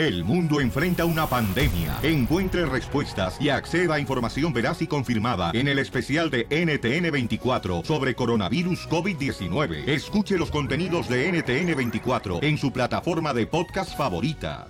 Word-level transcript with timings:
El 0.00 0.24
mundo 0.24 0.62
enfrenta 0.62 1.04
una 1.04 1.26
pandemia. 1.26 1.98
Encuentre 2.02 2.64
respuestas 2.64 3.38
y 3.38 3.50
acceda 3.50 3.96
a 3.96 4.00
información 4.00 4.50
veraz 4.50 4.80
y 4.80 4.86
confirmada 4.86 5.50
en 5.52 5.68
el 5.68 5.78
especial 5.78 6.30
de 6.30 6.48
NTN24 6.48 7.84
sobre 7.84 8.14
coronavirus 8.14 8.88
COVID-19. 8.88 9.86
Escuche 9.86 10.38
los 10.38 10.50
contenidos 10.50 11.06
de 11.06 11.30
NTN24 11.30 12.42
en 12.42 12.56
su 12.56 12.72
plataforma 12.72 13.34
de 13.34 13.46
podcast 13.46 13.94
favorita. 13.94 14.68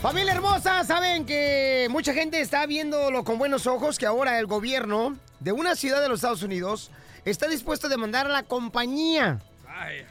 Familia 0.00 0.34
hermosa, 0.34 0.84
saben 0.84 1.26
que 1.26 1.88
mucha 1.90 2.14
gente 2.14 2.40
está 2.40 2.66
viéndolo 2.66 3.24
con 3.24 3.36
buenos 3.36 3.66
ojos 3.66 3.98
que 3.98 4.06
ahora 4.06 4.38
el 4.38 4.46
gobierno 4.46 5.16
de 5.40 5.50
una 5.50 5.74
ciudad 5.74 6.00
de 6.02 6.08
los 6.08 6.20
Estados 6.20 6.44
Unidos 6.44 6.92
está 7.24 7.48
dispuesto 7.48 7.88
a 7.88 7.90
demandar 7.90 8.26
a 8.26 8.28
la 8.28 8.44
compañía 8.44 9.40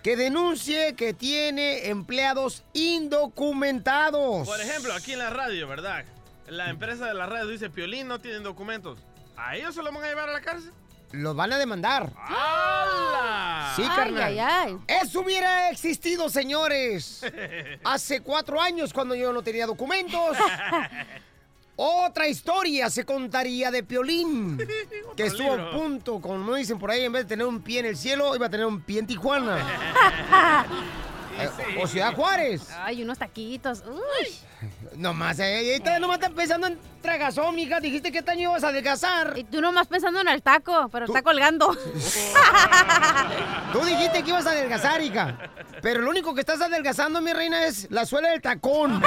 que 0.03 0.15
denuncie 0.15 0.95
que 0.95 1.13
tiene 1.13 1.87
empleados 1.89 2.63
indocumentados. 2.73 4.47
Por 4.47 4.61
ejemplo, 4.61 4.93
aquí 4.93 5.13
en 5.13 5.19
la 5.19 5.29
radio, 5.29 5.67
¿verdad? 5.67 6.05
La 6.47 6.69
empresa 6.69 7.05
de 7.07 7.13
la 7.13 7.25
radio 7.25 7.47
dice, 7.47 7.69
Piolín 7.69 8.07
no 8.07 8.19
tienen 8.19 8.43
documentos. 8.43 8.99
¿A 9.37 9.55
ellos 9.55 9.73
se 9.75 9.81
lo 9.81 9.91
van 9.91 10.03
a 10.03 10.07
llevar 10.07 10.29
a 10.29 10.33
la 10.33 10.41
cárcel? 10.41 10.71
Los 11.11 11.35
van 11.35 11.51
a 11.51 11.57
demandar. 11.57 12.09
¡Hala! 12.17 13.73
Sí, 13.75 13.83
Ay, 13.83 13.95
carnal. 13.95 14.23
ay, 14.23 14.39
ay. 14.39 14.77
Eso 14.87 15.21
hubiera 15.21 15.69
existido, 15.69 16.29
señores. 16.29 17.21
Hace 17.83 18.21
cuatro 18.21 18.61
años 18.61 18.93
cuando 18.93 19.13
yo 19.15 19.33
no 19.33 19.41
tenía 19.41 19.65
documentos. 19.65 20.37
Otra 21.83 22.27
historia 22.27 22.91
se 22.91 23.05
contaría 23.05 23.71
de 23.71 23.81
Piolín. 23.81 24.55
Que 25.17 25.25
estuvo 25.25 25.55
libro. 25.57 25.67
a 25.67 25.71
punto, 25.71 26.21
como 26.21 26.53
dicen 26.53 26.77
por 26.77 26.91
ahí, 26.91 27.03
en 27.03 27.11
vez 27.11 27.23
de 27.23 27.29
tener 27.29 27.47
un 27.47 27.59
pie 27.61 27.79
en 27.79 27.87
el 27.87 27.97
cielo, 27.97 28.35
iba 28.35 28.45
a 28.45 28.49
tener 28.49 28.67
un 28.67 28.81
pie 28.81 28.99
en 28.99 29.07
Tijuana. 29.07 29.57
Eh, 31.39 31.79
O 31.81 31.87
Ciudad 31.87 32.13
Juárez. 32.13 32.67
Ay, 32.83 33.03
unos 33.03 33.17
taquitos. 33.17 33.81
Uy. 33.87 34.27
Nomás, 34.97 35.39
eh, 35.39 35.71
ahorita 35.71 35.97
nomás 35.97 36.17
estás 36.17 36.31
pensando 36.31 36.67
en 36.67 36.77
tragazón, 37.01 37.55
mija. 37.55 37.79
Dijiste 37.79 38.11
que 38.11 38.17
este 38.19 38.31
año 38.31 38.49
ibas 38.51 38.65
a 38.65 38.67
adelgazar. 38.67 39.35
Y 39.37 39.45
tú 39.45 39.61
nomás 39.61 39.87
pensando 39.87 40.19
en 40.19 40.27
el 40.27 40.43
taco, 40.43 40.89
pero 40.91 41.05
está 41.05 41.21
colgando. 41.21 41.73
Tú 43.73 43.79
dijiste 43.85 44.23
que 44.23 44.29
ibas 44.29 44.45
a 44.45 44.51
adelgazar, 44.51 45.01
hija. 45.01 45.37
Pero 45.81 46.01
lo 46.01 46.09
único 46.09 46.35
que 46.35 46.41
estás 46.41 46.59
adelgazando, 46.61 47.21
mi 47.21 47.31
reina, 47.31 47.65
es 47.65 47.89
la 47.89 48.05
suela 48.05 48.29
del 48.29 48.41
tacón. 48.41 49.01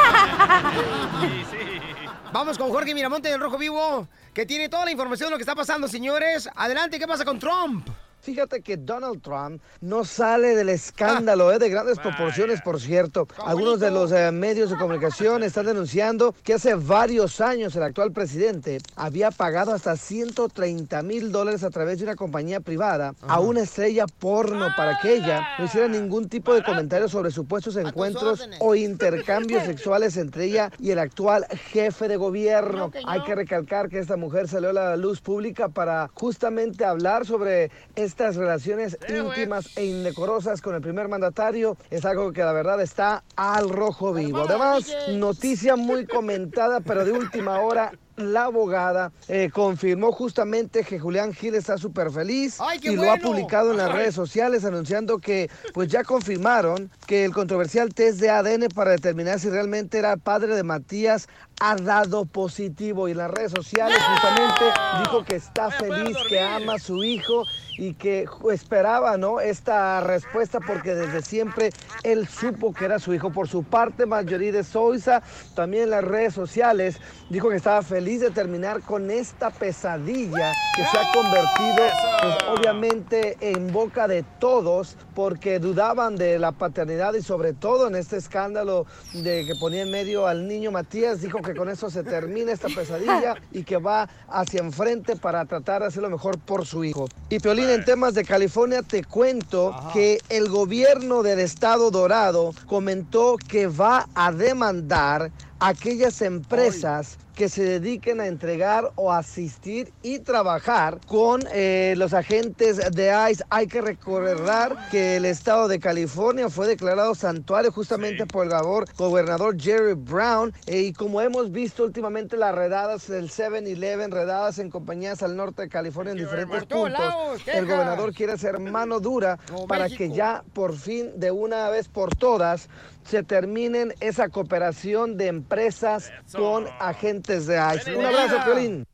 Vamos 2.35 2.59
con 2.59 2.69
Jorge 2.71 2.95
Miramonte 2.95 3.29
del 3.29 3.39
Rojo 3.39 3.57
Vivo, 3.57 4.09
que 4.35 4.45
tiene 4.45 4.69
toda 4.69 4.85
la 4.85 4.91
información 4.91 5.29
de 5.29 5.31
lo 5.31 5.37
que 5.37 5.45
está 5.45 5.55
pasando, 5.55 5.87
señores. 5.87 6.51
Adelante, 6.57 6.99
¿qué 6.99 7.07
pasa 7.07 7.25
con 7.25 7.39
Trump? 7.39 7.89
Fíjate 8.25 8.63
que 8.63 8.79
Donald 8.79 9.21
Trump 9.21 9.61
no 9.83 10.03
sale 10.03 10.57
del 10.57 10.71
escándalo, 10.71 11.53
¿eh? 11.53 11.59
de 11.59 11.69
grandes 11.69 11.99
proporciones, 11.99 12.63
por 12.63 12.81
cierto. 12.81 13.29
Algunos 13.45 13.81
de 13.81 13.91
los 13.91 14.13
eh, 14.13 14.33
medios 14.33 14.71
de 14.71 14.79
comunicación 14.79 15.43
están 15.43 15.67
denunciando 15.67 16.35
que 16.43 16.55
hace 16.55 16.75
varios 16.75 17.43
años 17.43 17.77
el 17.77 17.83
actual 17.83 18.13
presidente 18.13 18.79
había 18.97 19.31
pagado 19.31 19.75
hasta 19.75 19.99
130 19.99 21.03
mil 21.03 21.33
dólares 21.33 21.65
a 21.65 21.71
través 21.71 21.99
de 21.99 22.05
una 22.05 22.17
compañía 22.17 22.61
privada 22.61 23.15
a 23.29 23.41
una 23.41 23.61
estrella 23.61 24.07
porno 24.07 24.69
para 24.75 24.99
que 25.01 25.17
ella 25.17 25.47
no 25.59 25.67
hiciera 25.67 25.87
ningún 25.87 26.31
tipo 26.31 26.55
de 26.55 26.65
comentario 26.65 27.11
sobre 27.11 27.31
supuestos 27.31 27.77
encuentros 27.77 28.49
o 28.59 28.75
intercambios 28.75 29.65
sexuales 29.65 30.17
entre 30.17 30.47
ella 30.47 30.71
y 30.79 30.93
el 30.93 30.99
actual 30.99 31.47
jefe 31.73 32.09
de 32.09 32.17
gobierno. 32.17 32.91
Hay 33.07 33.23
que 33.25 33.35
recalcar 33.35 33.91
que 33.91 33.99
esta 33.99 34.17
mujer 34.17 34.49
salió 34.49 34.71
a 34.71 34.73
la 34.73 34.97
luz 34.97 35.21
pública 35.21 35.69
para 35.69 36.09
justamente 36.15 36.87
hablar 36.87 37.27
sobre 37.27 37.71
estas 38.15 38.37
relaciones 38.37 38.97
íntimas 39.09 39.77
e 39.77 39.87
indecorosas 39.87 40.63
con 40.63 40.77
el 40.77 40.81
primer 40.81 41.09
mandatario. 41.09 41.77
Es 41.91 42.05
algo 42.05 42.33
que 42.33 42.45
la 42.45 42.53
verdad 42.53 42.81
está 42.81 43.25
al 43.35 43.69
rojo 43.69 44.13
vivo. 44.13 44.45
Además, 44.49 44.87
noticia 45.11 45.75
muy 45.75 46.07
comentada, 46.07 46.79
pero 46.79 47.05
de 47.05 47.11
última 47.11 47.61
hora. 47.61 47.91
La 48.17 48.45
abogada 48.45 49.11
eh, 49.27 49.51
confirmó 49.53 50.13
justamente 50.13 50.85
que 50.85 51.01
Julián 51.01 51.35
Gil 51.35 51.57
está 51.57 51.77
súper 51.77 52.13
feliz 52.13 52.61
¡Ay, 52.61 52.79
qué 52.79 52.93
y 52.93 52.95
lo 52.95 53.11
ha 53.11 53.17
publicado 53.17 53.73
en 53.73 53.79
las 53.79 53.91
redes 53.91 54.15
sociales 54.15 54.65
anunciando 54.65 55.19
que 55.19 55.51
pues 55.73 55.89
ya 55.89 56.05
confirmaron 56.05 56.93
que 57.09 57.25
el 57.25 57.33
controversial 57.33 57.93
test 57.93 58.21
de 58.21 58.31
ADN 58.31 58.69
para 58.73 58.93
determinar 58.93 59.41
si 59.41 59.51
realmente 59.51 59.99
era 59.99 60.17
padre 60.17 60.55
de 60.55 60.63
Matías 60.63 61.27
ha 61.61 61.75
dado 61.75 62.25
positivo 62.25 63.09
y 63.09 63.13
en 63.13 63.19
las 63.19 63.33
redes 63.33 63.51
sociales 63.51 63.99
justamente 63.99 64.65
dijo 65.03 65.25
que 65.25 65.35
está 65.35 65.73
feliz, 65.73 66.17
que 66.29 66.39
ama 66.39 66.75
a 66.75 66.79
su 66.79 67.03
hijo 67.03 67.45
y 67.77 67.95
que 67.95 68.27
esperaba 68.53 69.17
¿no? 69.17 69.41
esta 69.41 70.01
respuesta 70.01 70.61
porque 70.61 70.95
desde 70.95 71.23
siempre 71.23 71.71
él 72.03 72.29
supo 72.29 72.73
que 72.73 72.85
era 72.85 72.99
su 72.99 73.15
hijo. 73.15 73.31
Por 73.31 73.49
su 73.49 73.65
parte, 73.65 74.07
Marjorie 74.07 74.53
de 74.53 74.65
Sousa, 74.65 75.23
también 75.55 75.85
en 75.85 75.91
las 75.91 76.05
redes 76.05 76.35
sociales, 76.35 76.99
dijo 77.31 77.49
que 77.49 77.57
estaba 77.57 77.83
feliz 77.83 78.21
de 78.21 78.31
terminar 78.31 78.81
con 78.83 79.11
esta 79.11 79.51
pesadilla 79.51 80.53
que 80.77 80.85
se 80.85 80.99
ha 80.99 81.13
convertido, 81.13 81.87
pues, 82.21 82.59
obviamente, 82.59 83.37
en 83.41 83.73
boca 83.73 84.09
de 84.09 84.25
todos 84.39 84.97
porque 85.15 85.59
dudaban 85.59 86.17
de 86.17 86.39
la 86.39 86.53
paternidad 86.53 87.15
y 87.15 87.23
sobre 87.23 87.53
todo 87.53 87.89
en 87.89 87.95
este 87.95 88.17
escándalo 88.17 88.87
de 89.13 89.47
que 89.47 89.55
ponía 89.55 89.83
en 89.83 89.91
medio 89.91 90.27
al 90.27 90.47
niño 90.47 90.71
Matías, 90.71 91.21
dijo 91.21 91.41
que 91.43 91.55
con 91.55 91.69
eso 91.69 91.91
se 91.91 92.03
termina 92.03 92.53
esta 92.53 92.69
pesadilla 92.69 93.37
y 93.53 93.63
que 93.63 93.77
va 93.77 94.09
hacia 94.29 94.61
enfrente 94.61 95.17
para 95.17 95.45
tratar 95.45 95.83
de 95.83 95.89
hacer 95.89 96.03
lo 96.03 96.11
mejor 96.11 96.39
por 96.39 96.67
su 96.67 96.85
hijo. 96.85 97.07
Y 97.29 97.39
Piolín, 97.39 97.64
en 97.71 97.85
temas 97.85 98.15
de 98.15 98.25
California, 98.25 98.83
te 98.83 99.05
cuento 99.05 99.75
que 99.93 100.21
el 100.29 100.49
gobierno 100.49 101.23
del 101.23 101.39
estado 101.41 101.91
dorado 101.91 102.53
comentó 102.67 103.37
que 103.37 103.67
va 103.67 104.09
a 104.15 104.33
demandar 104.33 105.31
aquellas 105.65 106.21
empresas 106.21 107.17
que 107.35 107.49
se 107.49 107.65
dediquen 107.65 108.21
a 108.21 108.27
entregar 108.27 108.93
o 108.95 109.13
asistir 109.13 109.93
y 110.03 110.21
trabajar 110.21 111.01
con 111.07 111.43
eh, 111.53 111.95
los 111.97 112.15
agentes 112.15 112.77
de 112.93 113.13
ICE. 113.31 113.45
Hay 113.51 113.67
que 113.67 113.81
recordar 113.81 114.89
que 114.91 115.17
el 115.17 115.25
estado 115.25 115.67
de 115.67 115.81
California 115.81 116.49
fue 116.49 116.69
declarado 116.69 117.15
santuario 117.15 117.73
justamente 117.73 118.25
por 118.27 118.47
el 118.47 118.53
gobernador, 118.97 119.61
Jerry 119.61 119.95
Brown. 119.95 120.53
eh, 120.67 120.83
y 120.83 120.93
como 120.93 121.21
hemos 121.21 121.51
visto 121.51 121.83
últimamente 121.83 122.37
las 122.37 122.55
redadas 122.55 123.09
del 123.09 123.31
7-Eleven, 123.31 124.11
redadas 124.11 124.59
en 124.59 124.71
compañías 124.71 125.23
al 125.23 125.37
norte 125.37 125.63
de 125.63 125.69
California 125.69 126.13
en 126.13 126.19
diferentes 126.19 126.65
puntos, 126.67 127.05
el 127.47 127.67
gobernador 127.67 128.15
quiere 128.15 128.35
hacer 128.35 128.61
mano 128.61 129.01
dura 129.01 129.39
para 129.67 129.85
México. 129.85 129.99
que 129.99 130.11
ya 130.11 130.45
por 130.53 130.77
fin, 130.77 131.11
de 131.17 131.31
una 131.33 131.69
vez 131.69 131.89
por 131.89 132.15
todas, 132.15 132.69
se 133.05 133.23
terminen 133.23 133.95
esa 134.01 134.29
cooperación 134.29 135.17
de 135.17 135.29
empresas 135.29 136.13
Eso. 136.27 136.39
con 136.39 136.69
agentes 136.81 137.47
de 137.47 137.57
ICE. 137.77 137.97
Un 137.97 138.05
abrazo, 138.07 138.45
Piolín. 138.45 138.87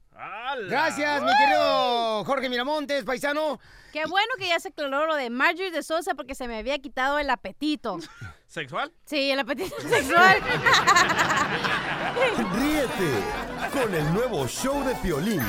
Gracias, 0.68 1.22
mi 1.22 1.30
querido 1.38 2.24
Jorge 2.24 2.48
Miramontes, 2.48 3.04
paisano. 3.04 3.58
Qué 3.92 4.04
bueno 4.06 4.28
que 4.38 4.48
ya 4.48 4.60
se 4.60 4.68
aclaró 4.68 5.06
lo 5.06 5.14
de 5.16 5.30
Marjorie 5.30 5.70
de 5.70 5.82
Sosa 5.82 6.14
porque 6.14 6.34
se 6.34 6.46
me 6.46 6.58
había 6.58 6.78
quitado 6.78 7.18
el 7.18 7.30
apetito. 7.30 7.98
¿Sexual? 8.46 8.92
Sí, 9.04 9.30
el 9.30 9.40
apetito 9.40 9.80
sexual. 9.88 10.38
Ríete 12.54 13.22
con 13.72 13.94
el 13.94 14.12
nuevo 14.12 14.46
show 14.46 14.84
de 14.84 14.94
Piolín. 14.96 15.40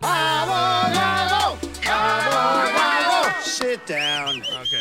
¡Abogado! 0.00 1.58
¡Abogado! 1.88 3.28
Ok. 4.60 4.72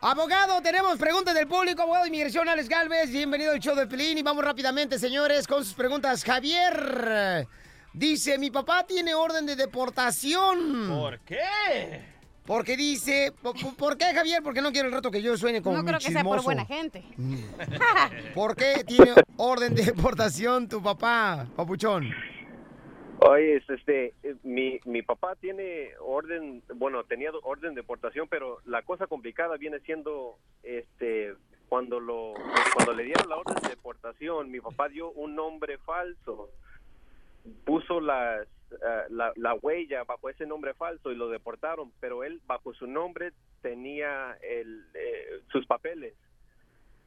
Abogado, 0.00 0.62
tenemos 0.62 0.96
preguntas 0.96 1.34
del 1.34 1.48
público, 1.48 1.82
abogado 1.82 2.04
de 2.04 2.08
inmigración 2.08 2.48
Alex 2.48 2.68
Galvez, 2.68 3.10
bienvenido 3.10 3.50
al 3.50 3.58
show 3.58 3.74
de 3.74 3.88
Pelín 3.88 4.16
y 4.16 4.22
vamos 4.22 4.44
rápidamente, 4.44 4.96
señores, 4.96 5.44
con 5.48 5.64
sus 5.64 5.74
preguntas. 5.74 6.22
Javier 6.22 7.48
dice, 7.92 8.38
mi 8.38 8.48
papá 8.52 8.86
tiene 8.86 9.12
orden 9.14 9.44
de 9.44 9.56
deportación. 9.56 10.88
¿Por 10.88 11.18
qué? 11.20 12.00
Porque 12.46 12.76
dice, 12.76 13.32
¿por, 13.42 13.98
qué 13.98 14.14
Javier? 14.14 14.40
Porque 14.40 14.62
no 14.62 14.70
quiero 14.70 14.86
el 14.86 14.94
rato 14.94 15.10
que 15.10 15.20
yo 15.20 15.36
suene 15.36 15.60
como 15.60 15.76
No 15.76 15.84
creo 15.84 15.98
que 15.98 16.12
sea 16.12 16.22
por 16.22 16.38
chismoso. 16.38 16.44
buena 16.44 16.64
gente. 16.64 17.04
¿Por 18.36 18.54
qué 18.54 18.84
tiene 18.86 19.14
orden 19.36 19.74
de 19.74 19.82
deportación 19.82 20.68
tu 20.68 20.80
papá, 20.80 21.48
papuchón? 21.56 22.08
Oye, 23.20 23.56
es, 23.56 23.68
este, 23.68 24.14
eh, 24.22 24.36
mi, 24.44 24.78
mi 24.84 25.02
papá 25.02 25.34
tiene 25.34 25.90
orden, 26.00 26.62
bueno, 26.76 27.02
tenía 27.04 27.30
orden 27.42 27.74
de 27.74 27.80
deportación, 27.80 28.28
pero 28.28 28.58
la 28.64 28.82
cosa 28.82 29.08
complicada 29.08 29.56
viene 29.56 29.80
siendo, 29.80 30.36
este, 30.62 31.34
cuando 31.68 31.98
lo, 31.98 32.34
cuando 32.74 32.92
le 32.92 33.02
dieron 33.04 33.28
la 33.28 33.36
orden 33.36 33.56
de 33.60 33.70
deportación, 33.70 34.52
mi 34.52 34.60
papá 34.60 34.88
dio 34.88 35.10
un 35.10 35.34
nombre 35.34 35.78
falso, 35.78 36.50
puso 37.64 38.00
las, 38.00 38.46
eh, 38.70 39.04
la, 39.10 39.32
la 39.34 39.54
huella 39.54 40.04
bajo 40.04 40.28
ese 40.28 40.46
nombre 40.46 40.74
falso 40.74 41.10
y 41.10 41.16
lo 41.16 41.28
deportaron, 41.28 41.92
pero 41.98 42.22
él 42.22 42.40
bajo 42.46 42.72
su 42.74 42.86
nombre 42.86 43.32
tenía 43.62 44.38
el, 44.42 44.84
eh, 44.94 45.40
sus 45.50 45.66
papeles 45.66 46.14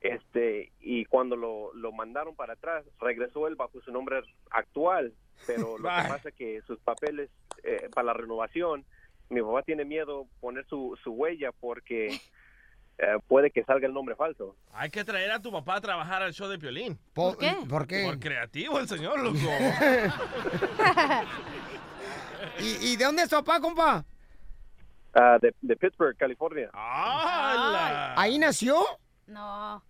este 0.02 0.72
y 0.80 1.06
cuando 1.06 1.36
lo, 1.36 1.74
lo 1.74 1.92
mandaron 1.92 2.36
para 2.36 2.54
atrás 2.54 2.84
regresó 3.00 3.48
él 3.48 3.56
bajo 3.56 3.80
su 3.82 3.92
nombre 3.92 4.22
actual 4.50 5.14
pero 5.46 5.62
lo 5.78 5.90
que 5.90 6.10
pasa 6.10 6.30
es 6.30 6.36
que 6.36 6.62
sus 6.64 6.80
papeles 6.80 7.30
eh, 7.64 7.90
para 7.94 8.08
la 8.08 8.14
renovación 8.14 8.84
mi 9.30 9.42
papá 9.42 9.62
tiene 9.64 9.86
miedo 9.86 10.28
poner 10.40 10.66
su, 10.68 10.98
su 11.04 11.12
huella 11.12 11.52
porque 11.52 12.20
eh, 12.98 13.18
puede 13.28 13.50
que 13.50 13.64
salga 13.64 13.88
el 13.88 13.94
nombre 13.94 14.16
falso. 14.16 14.58
Hay 14.74 14.90
que 14.90 15.06
traer 15.06 15.32
a 15.32 15.42
tu 15.42 15.52
papá 15.52 15.76
a 15.76 15.82
trabajar 15.82 16.22
al 16.22 16.34
show 16.34 16.50
de 16.50 16.60
Piolín. 16.60 17.00
¿Por 17.14 17.38
qué? 17.38 17.56
¿Por 17.68 17.88
qué? 17.88 18.04
Por 18.06 18.20
creativo 18.20 18.78
el 18.78 18.90
señor, 18.90 19.20
loco. 19.22 19.38
¿Y, 22.60 22.90
y 22.92 22.96
de 22.98 23.06
dónde 23.06 23.24
es 23.24 23.30
tu 23.30 23.38
papá, 23.38 23.62
compa? 23.62 24.04
Ah, 25.14 25.38
de, 25.42 25.54
de 25.62 25.76
Pittsburgh, 25.76 26.16
California. 26.18 26.70
¡Hala! 26.74 28.14
¿Ahí 28.18 28.38
nació? 28.38 28.82
No. 29.28 29.82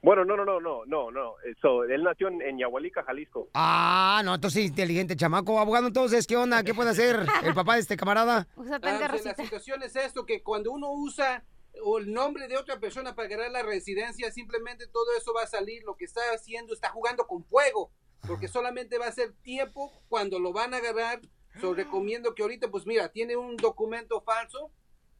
Bueno, 0.00 0.24
no, 0.24 0.36
no, 0.36 0.44
no, 0.44 0.60
no, 0.60 0.84
no, 0.86 1.10
no. 1.10 1.34
So, 1.60 1.82
él 1.84 2.04
nació 2.04 2.28
en, 2.28 2.40
en 2.40 2.58
Yahualica, 2.58 3.02
Jalisco. 3.02 3.48
Ah, 3.54 4.22
no, 4.24 4.36
entonces 4.36 4.64
inteligente 4.64 5.16
chamaco. 5.16 5.58
Abogado, 5.58 5.88
entonces, 5.88 6.26
¿qué 6.26 6.36
onda? 6.36 6.62
¿Qué 6.62 6.72
puede 6.72 6.90
hacer 6.90 7.26
el 7.42 7.54
papá 7.54 7.74
de 7.74 7.80
este 7.80 7.96
camarada? 7.96 8.46
Usa 8.56 8.76
Ah, 8.82 9.08
pues, 9.10 9.24
la 9.24 9.34
situación 9.34 9.82
es 9.82 9.96
esto, 9.96 10.24
que 10.24 10.42
cuando 10.42 10.70
uno 10.70 10.92
usa 10.92 11.44
o 11.84 11.98
el 11.98 12.12
nombre 12.12 12.46
de 12.48 12.56
otra 12.56 12.78
persona 12.78 13.14
para 13.14 13.28
ganar 13.28 13.50
la 13.50 13.62
residencia, 13.62 14.30
simplemente 14.30 14.86
todo 14.86 15.06
eso 15.16 15.32
va 15.34 15.42
a 15.42 15.46
salir. 15.46 15.82
Lo 15.82 15.96
que 15.96 16.04
está 16.04 16.20
haciendo, 16.32 16.74
está 16.74 16.90
jugando 16.90 17.26
con 17.26 17.44
fuego, 17.44 17.90
porque 18.26 18.46
solamente 18.46 18.98
va 18.98 19.06
a 19.06 19.12
ser 19.12 19.32
tiempo 19.42 19.92
cuando 20.08 20.38
lo 20.38 20.52
van 20.52 20.74
a 20.74 20.76
agarrar. 20.76 21.20
So, 21.60 21.74
recomiendo 21.74 22.36
que 22.36 22.42
ahorita, 22.42 22.68
pues 22.70 22.86
mira, 22.86 23.08
tiene 23.08 23.36
un 23.36 23.56
documento 23.56 24.20
falso, 24.20 24.70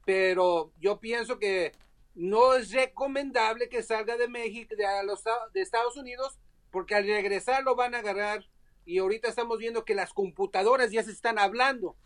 pero 0.05 0.73
yo 0.79 1.01
pienso 1.01 1.41
que 1.41 1.73
no 2.19 2.55
es 2.55 2.73
recomendable 2.73 3.69
que 3.69 3.81
salga 3.85 4.17
de 4.17 4.27
México, 4.27 4.75
de, 4.77 4.85
los, 5.05 5.23
de 5.55 5.61
Estados 5.61 5.97
Unidos, 5.97 6.37
porque 6.73 6.97
al 6.97 7.05
regresar 7.05 7.63
lo 7.63 7.77
van 7.77 7.95
a 7.95 7.99
agarrar. 7.99 8.45
Y 8.85 8.99
ahorita 8.99 9.29
estamos 9.29 9.59
viendo 9.59 9.85
que 9.85 9.95
las 9.95 10.13
computadoras 10.13 10.91
ya 10.91 11.05
se 11.05 11.13
están 11.13 11.39
hablando. 11.39 11.97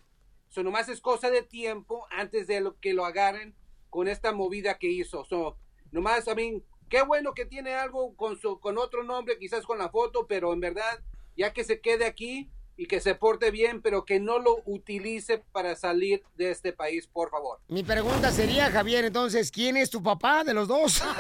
So, 0.51 0.63
nomás 0.63 0.91
es 0.91 1.01
cosa 1.01 1.31
de 1.31 1.43
tiempo 1.43 2.07
antes 2.11 2.47
de 2.47 2.61
lo, 2.61 2.79
que 2.79 2.93
lo 2.93 3.07
agarren 3.07 3.57
con 3.89 4.07
esta 4.07 4.33
movida 4.33 4.77
que 4.77 4.89
hizo. 4.89 5.25
So, 5.25 5.57
nomás, 5.93 6.29
a 6.29 6.35
mí, 6.35 6.63
qué 6.91 7.01
bueno 7.05 7.33
que 7.33 7.47
tiene 7.47 7.73
algo 7.73 8.15
con, 8.15 8.39
su, 8.39 8.61
con 8.61 8.77
otro 8.77 9.05
nombre, 9.05 9.39
quizás 9.39 9.65
con 9.65 9.79
la 9.79 9.89
foto, 9.89 10.27
pero 10.27 10.53
en 10.53 10.61
verdad, 10.61 11.03
ya 11.39 11.55
que 11.55 11.65
se 11.65 11.81
quede 11.81 12.05
aquí 12.05 12.51
y 12.77 12.87
que 12.87 13.01
se 13.01 13.15
porte 13.15 13.51
bien, 13.51 13.83
pero 13.83 14.05
que 14.05 14.21
no 14.21 14.39
lo 14.39 14.63
utilice 14.65 15.45
para 15.53 15.77
salir 15.77 16.23
de 16.37 16.51
este 16.51 16.73
país, 16.73 17.07
por 17.07 17.31
favor. 17.31 17.59
Mi 17.69 17.83
pregunta 17.83 18.31
sería, 18.31 18.71
Javier, 18.71 19.05
entonces, 19.05 19.51
¿quién 19.51 19.77
es 19.77 19.91
tu 19.91 20.03
papá 20.03 20.45
de 20.45 20.55
los 20.55 20.69
dos? 20.69 21.03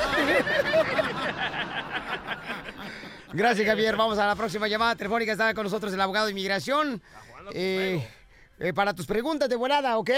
Gracias, 3.32 3.66
Javier. 3.66 3.96
Vamos 3.96 4.18
a 4.18 4.26
la 4.26 4.36
próxima 4.36 4.68
llamada 4.68 4.94
telefónica. 4.94 5.32
Está 5.32 5.54
con 5.54 5.64
nosotros 5.64 5.92
el 5.92 6.00
abogado 6.00 6.26
de 6.26 6.32
inmigración. 6.32 7.02
Eh, 7.52 8.06
eh, 8.58 8.72
para 8.72 8.94
tus 8.94 9.06
preguntas 9.06 9.48
de 9.48 9.56
volada, 9.56 9.98
¿ok? 9.98 10.10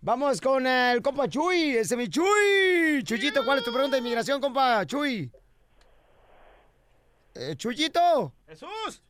Vamos 0.00 0.40
con 0.40 0.66
eh, 0.66 0.92
el 0.92 1.02
compa 1.02 1.28
Chuy, 1.28 1.76
ese 1.76 1.96
mi 1.96 2.08
Chuy. 2.08 3.02
Chuyito, 3.04 3.44
¿cuál 3.44 3.58
es 3.58 3.64
tu 3.64 3.72
pregunta 3.72 3.96
de 3.96 4.00
inmigración, 4.00 4.40
compa 4.40 4.84
Chuy? 4.86 5.30
Eh, 7.34 7.54
Chuyito. 7.56 8.32
¡Jesús! 8.46 9.02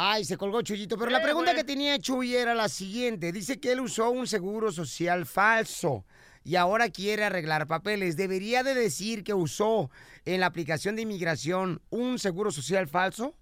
Ay, 0.00 0.24
se 0.24 0.36
colgó 0.36 0.62
Chuyito. 0.62 0.96
Pero 0.96 1.10
la 1.10 1.20
pregunta 1.20 1.56
que 1.56 1.64
tenía 1.64 1.98
Chuy 1.98 2.36
era 2.36 2.54
la 2.54 2.68
siguiente. 2.68 3.32
Dice 3.32 3.58
que 3.58 3.72
él 3.72 3.80
usó 3.80 4.10
un 4.10 4.28
seguro 4.28 4.70
social 4.70 5.26
falso 5.26 6.04
y 6.44 6.54
ahora 6.54 6.88
quiere 6.88 7.24
arreglar 7.24 7.66
papeles. 7.66 8.16
¿Debería 8.16 8.62
de 8.62 8.74
decir 8.74 9.24
que 9.24 9.34
usó 9.34 9.90
en 10.24 10.38
la 10.38 10.46
aplicación 10.46 10.94
de 10.94 11.02
inmigración 11.02 11.82
un 11.90 12.20
seguro 12.20 12.52
social 12.52 12.86
falso? 12.86 13.34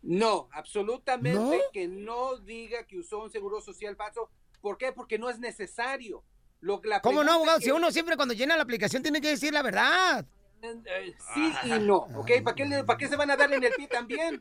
No, 0.00 0.48
absolutamente 0.52 1.38
¿No? 1.38 1.52
que 1.70 1.86
no 1.86 2.38
diga 2.38 2.86
que 2.86 2.98
usó 2.98 3.22
un 3.22 3.30
seguro 3.30 3.60
social 3.60 3.94
falso. 3.94 4.30
¿Por 4.62 4.78
qué? 4.78 4.90
Porque 4.92 5.18
no 5.18 5.28
es 5.28 5.38
necesario. 5.38 6.24
Lo, 6.62 6.80
la 6.84 7.02
¿Cómo 7.02 7.22
no, 7.22 7.32
abogado? 7.34 7.58
que- 7.58 7.66
Si 7.66 7.70
uno 7.72 7.90
siempre 7.92 8.16
cuando 8.16 8.32
llena 8.32 8.56
la 8.56 8.62
aplicación 8.62 9.02
tiene 9.02 9.20
que 9.20 9.28
decir 9.28 9.52
la 9.52 9.60
verdad. 9.62 10.24
Eh, 10.62 11.14
sí 11.34 11.52
y 11.64 11.78
no, 11.80 11.96
¿ok? 12.16 12.30
¿Para 12.44 12.54
qué, 12.54 12.84
¿Para 12.86 12.96
qué 12.96 13.08
se 13.08 13.16
van 13.16 13.30
a 13.32 13.36
dar 13.36 13.52
en 13.52 13.64
el 13.64 13.72
pie 13.72 13.88
también? 13.88 14.40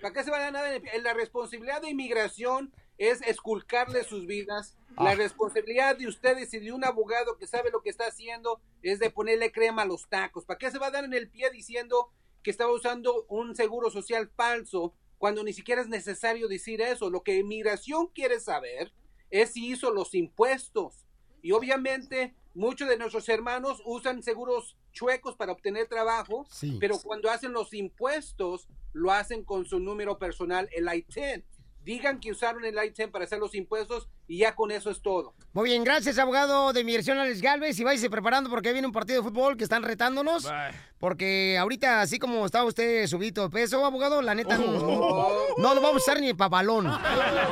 ¿Para 0.00 0.14
qué 0.14 0.22
se 0.22 0.30
van 0.30 0.42
a 0.42 0.50
dar 0.52 0.66
en 0.68 0.74
el 0.74 0.82
pie? 0.82 1.02
La 1.02 1.12
responsabilidad 1.12 1.82
de 1.82 1.90
inmigración 1.90 2.72
es 2.98 3.20
esculcarle 3.22 4.04
sus 4.04 4.26
vidas. 4.26 4.76
La 4.96 5.10
Ah. 5.10 5.14
responsabilidad 5.16 5.96
de 5.96 6.06
ustedes 6.06 6.54
y 6.54 6.60
de 6.60 6.72
un 6.72 6.84
abogado 6.84 7.36
que 7.36 7.46
sabe 7.48 7.70
lo 7.70 7.82
que 7.82 7.90
está 7.90 8.06
haciendo 8.06 8.60
es 8.82 9.00
de 9.00 9.10
ponerle 9.10 9.50
crema 9.50 9.82
a 9.82 9.86
los 9.86 10.08
tacos. 10.08 10.44
¿Para 10.44 10.58
qué 10.58 10.70
se 10.70 10.78
va 10.78 10.86
a 10.86 10.90
dar 10.92 11.04
en 11.04 11.14
el 11.14 11.28
pie 11.28 11.50
diciendo 11.50 12.10
que 12.44 12.50
estaba 12.50 12.72
usando 12.72 13.26
un 13.28 13.56
seguro 13.56 13.90
social 13.90 14.30
falso 14.36 14.94
cuando 15.18 15.42
ni 15.42 15.52
siquiera 15.52 15.82
es 15.82 15.88
necesario 15.88 16.46
decir 16.46 16.80
eso? 16.80 17.10
Lo 17.10 17.22
que 17.24 17.38
inmigración 17.38 18.06
quiere 18.06 18.38
saber 18.38 18.92
es 19.30 19.52
si 19.52 19.66
hizo 19.72 19.90
los 19.90 20.14
impuestos. 20.14 21.04
Y 21.42 21.50
obviamente 21.52 22.34
muchos 22.54 22.88
de 22.88 22.96
nuestros 22.96 23.28
hermanos 23.28 23.82
usan 23.84 24.22
seguros 24.22 24.76
chuecos 24.96 25.36
para 25.36 25.52
obtener 25.52 25.86
trabajo, 25.88 26.46
Sí. 26.50 26.78
pero 26.80 26.98
cuando 26.98 27.30
hacen 27.30 27.52
los 27.52 27.72
impuestos 27.74 28.66
lo 28.94 29.12
hacen 29.12 29.44
con 29.44 29.66
su 29.66 29.78
número 29.78 30.18
personal, 30.18 30.68
el 30.72 30.86
I-10. 30.88 31.44
Digan 31.84 32.18
que 32.18 32.30
usaron 32.32 32.64
el 32.64 32.74
I-10 32.74 33.10
para 33.10 33.24
hacer 33.26 33.38
los 33.38 33.54
impuestos 33.54 34.08
y 34.28 34.38
ya 34.38 34.54
con 34.54 34.70
eso 34.70 34.90
es 34.90 35.00
todo. 35.02 35.34
Muy 35.52 35.70
bien, 35.70 35.84
gracias, 35.84 36.18
abogado 36.18 36.72
de 36.72 36.80
inmigración 36.80 37.18
Alex 37.18 37.40
Galvez. 37.40 37.78
Y 37.78 37.84
váyase 37.84 38.10
preparando 38.10 38.50
porque 38.50 38.72
viene 38.72 38.86
un 38.86 38.92
partido 38.92 39.22
de 39.22 39.28
fútbol 39.28 39.56
que 39.56 39.64
están 39.64 39.82
retándonos. 39.82 40.44
Bye. 40.44 40.54
Porque 40.98 41.56
ahorita, 41.58 42.00
así 42.00 42.18
como 42.18 42.44
está 42.46 42.64
usted 42.64 43.06
subido 43.06 43.44
de 43.44 43.50
peso, 43.50 43.84
abogado, 43.84 44.22
la 44.22 44.34
neta, 44.34 44.56
no, 44.58 44.64
Oh. 44.66 45.46
no 45.58 45.74
lo 45.74 45.80
vamos 45.80 46.02
a 46.02 46.04
usar 46.04 46.20
ni 46.20 46.32
para 46.34 46.48
balón. 46.48 46.90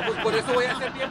Pues 0.05 0.19
por 0.23 0.35
eso 0.35 0.53
voy 0.53 0.65
a 0.65 0.77
ser 0.77 0.91
bien, 0.91 1.09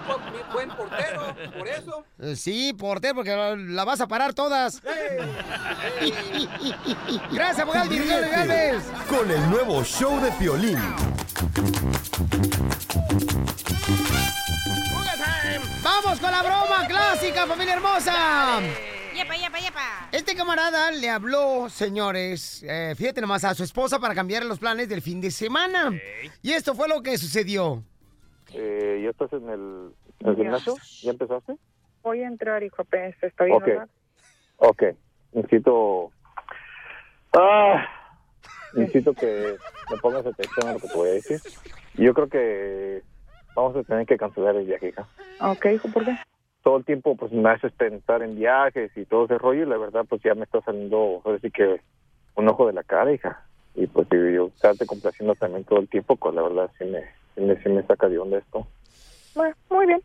buen 0.53 0.69
portero, 0.71 1.35
por 1.59 1.69
eso. 1.69 2.05
Eh, 2.21 2.37
Sí, 2.37 2.73
portero, 2.73 3.15
porque 3.15 3.31
la, 3.31 3.57
la 3.57 3.85
vas 3.85 4.01
a 4.01 4.09
parar 4.09 4.35
todas. 4.35 4.83
Gracias, 7.33 7.61
abogado 7.61 7.89
de 7.89 7.97
inmigración 7.97 8.35
Alex 8.35 8.49
Galvez. 8.49 8.83
Con 9.09 9.31
el 9.31 9.51
nuevo 9.51 9.83
show 9.85 10.21
de 10.21 10.31
Piolín. 10.33 10.79
Vamos 15.83 16.19
con 16.21 16.31
la 16.31 16.43
broma 16.43 16.87
clásica, 16.89 17.47
familia 17.47 17.75
hermosa. 17.75 18.61
Yepa, 19.15 19.35
yepa, 19.37 19.59
yepa. 19.59 20.09
Este 20.11 20.35
camarada 20.35 20.91
le 20.91 21.09
habló, 21.11 21.69
señores, 21.69 22.65
eh, 22.67 22.95
fíjate 22.97 23.21
nomás, 23.21 23.45
a 23.45 23.55
su 23.55 23.63
esposa 23.63 23.99
para 24.01 24.15
cambiar 24.15 24.45
los 24.45 24.59
planes 24.59 24.89
del 24.89 25.03
fin 25.03 25.21
de 25.21 25.31
semana. 25.31 25.93
Y 26.43 26.53
esto 26.53 26.75
fue 26.75 26.89
lo 26.89 27.03
que 27.03 27.17
sucedió. 27.19 27.83
Eh, 28.53 29.01
¿Ya 29.05 29.11
estás 29.11 29.33
en 29.33 29.49
el, 29.49 29.91
en 30.21 30.29
el 30.29 30.37
gimnasio? 30.37 30.77
¿Ya 31.03 31.11
empezaste? 31.11 31.57
Voy 32.03 32.23
a 32.23 32.27
entrar, 32.27 32.63
hijo, 32.63 32.83
apenas 32.83 33.15
estoy 33.23 33.51
Ok. 33.53 33.69
en 33.69 33.89
Ok. 34.57 34.83
Necesito... 35.33 36.11
Ah, 37.37 37.85
necesito 38.75 39.13
que 39.15 39.57
me 39.91 39.97
pongas 39.99 40.25
atención 40.27 40.69
a 40.69 40.73
lo 40.75 40.79
que 40.79 40.89
te 40.89 40.95
voy 40.95 41.09
a 41.09 41.13
decir. 41.13 41.41
Yo 41.95 42.15
creo 42.15 42.29
que 42.29 43.03
vamos 43.55 43.77
a 43.77 43.83
tener 43.83 44.07
que 44.07 44.17
cancelar 44.17 44.57
el 44.57 44.67
viaje, 44.67 44.89
hija. 44.89 45.07
Ok, 45.41 45.67
hijo, 45.75 45.89
¿por 45.89 46.05
qué? 46.05 46.17
Todo 46.63 46.79
el 46.79 46.85
tiempo 46.85 47.17
pues 47.17 47.33
me 47.33 47.49
haces 47.51 47.73
pensar 47.73 48.23
en 48.23 48.37
viajes 48.37 48.91
y 48.97 49.05
todo 49.05 49.25
ese 49.25 49.39
rollo 49.39 49.63
y 49.63 49.67
la 49.67 49.77
verdad 49.77 50.05
pues 50.09 50.23
ya 50.23 50.35
me 50.35 50.45
está 50.45 50.61
saliendo, 50.63 51.21
ahora 51.25 51.39
sí 51.41 51.51
que 51.51 51.81
un 52.37 52.49
ojo 52.49 52.67
de 52.67 52.73
la 52.73 52.83
cara, 52.83 53.13
hija. 53.13 53.45
Y 53.75 53.87
pues 53.87 54.07
yo 54.11 54.47
estarte 54.47 54.87
complaciendo 54.87 55.35
también 55.35 55.65
todo 55.65 55.81
el 55.81 55.89
tiempo, 55.89 56.17
pues 56.17 56.35
la 56.35 56.43
verdad 56.43 56.71
sí 56.79 56.85
me, 56.85 57.03
sí 57.35 57.41
me, 57.41 57.61
sí 57.63 57.69
me 57.69 57.83
saca 57.83 58.09
de 58.09 58.19
onda 58.19 58.39
esto. 58.39 58.67
Bueno, 59.35 59.55
muy 59.69 59.87
bien. 59.87 60.01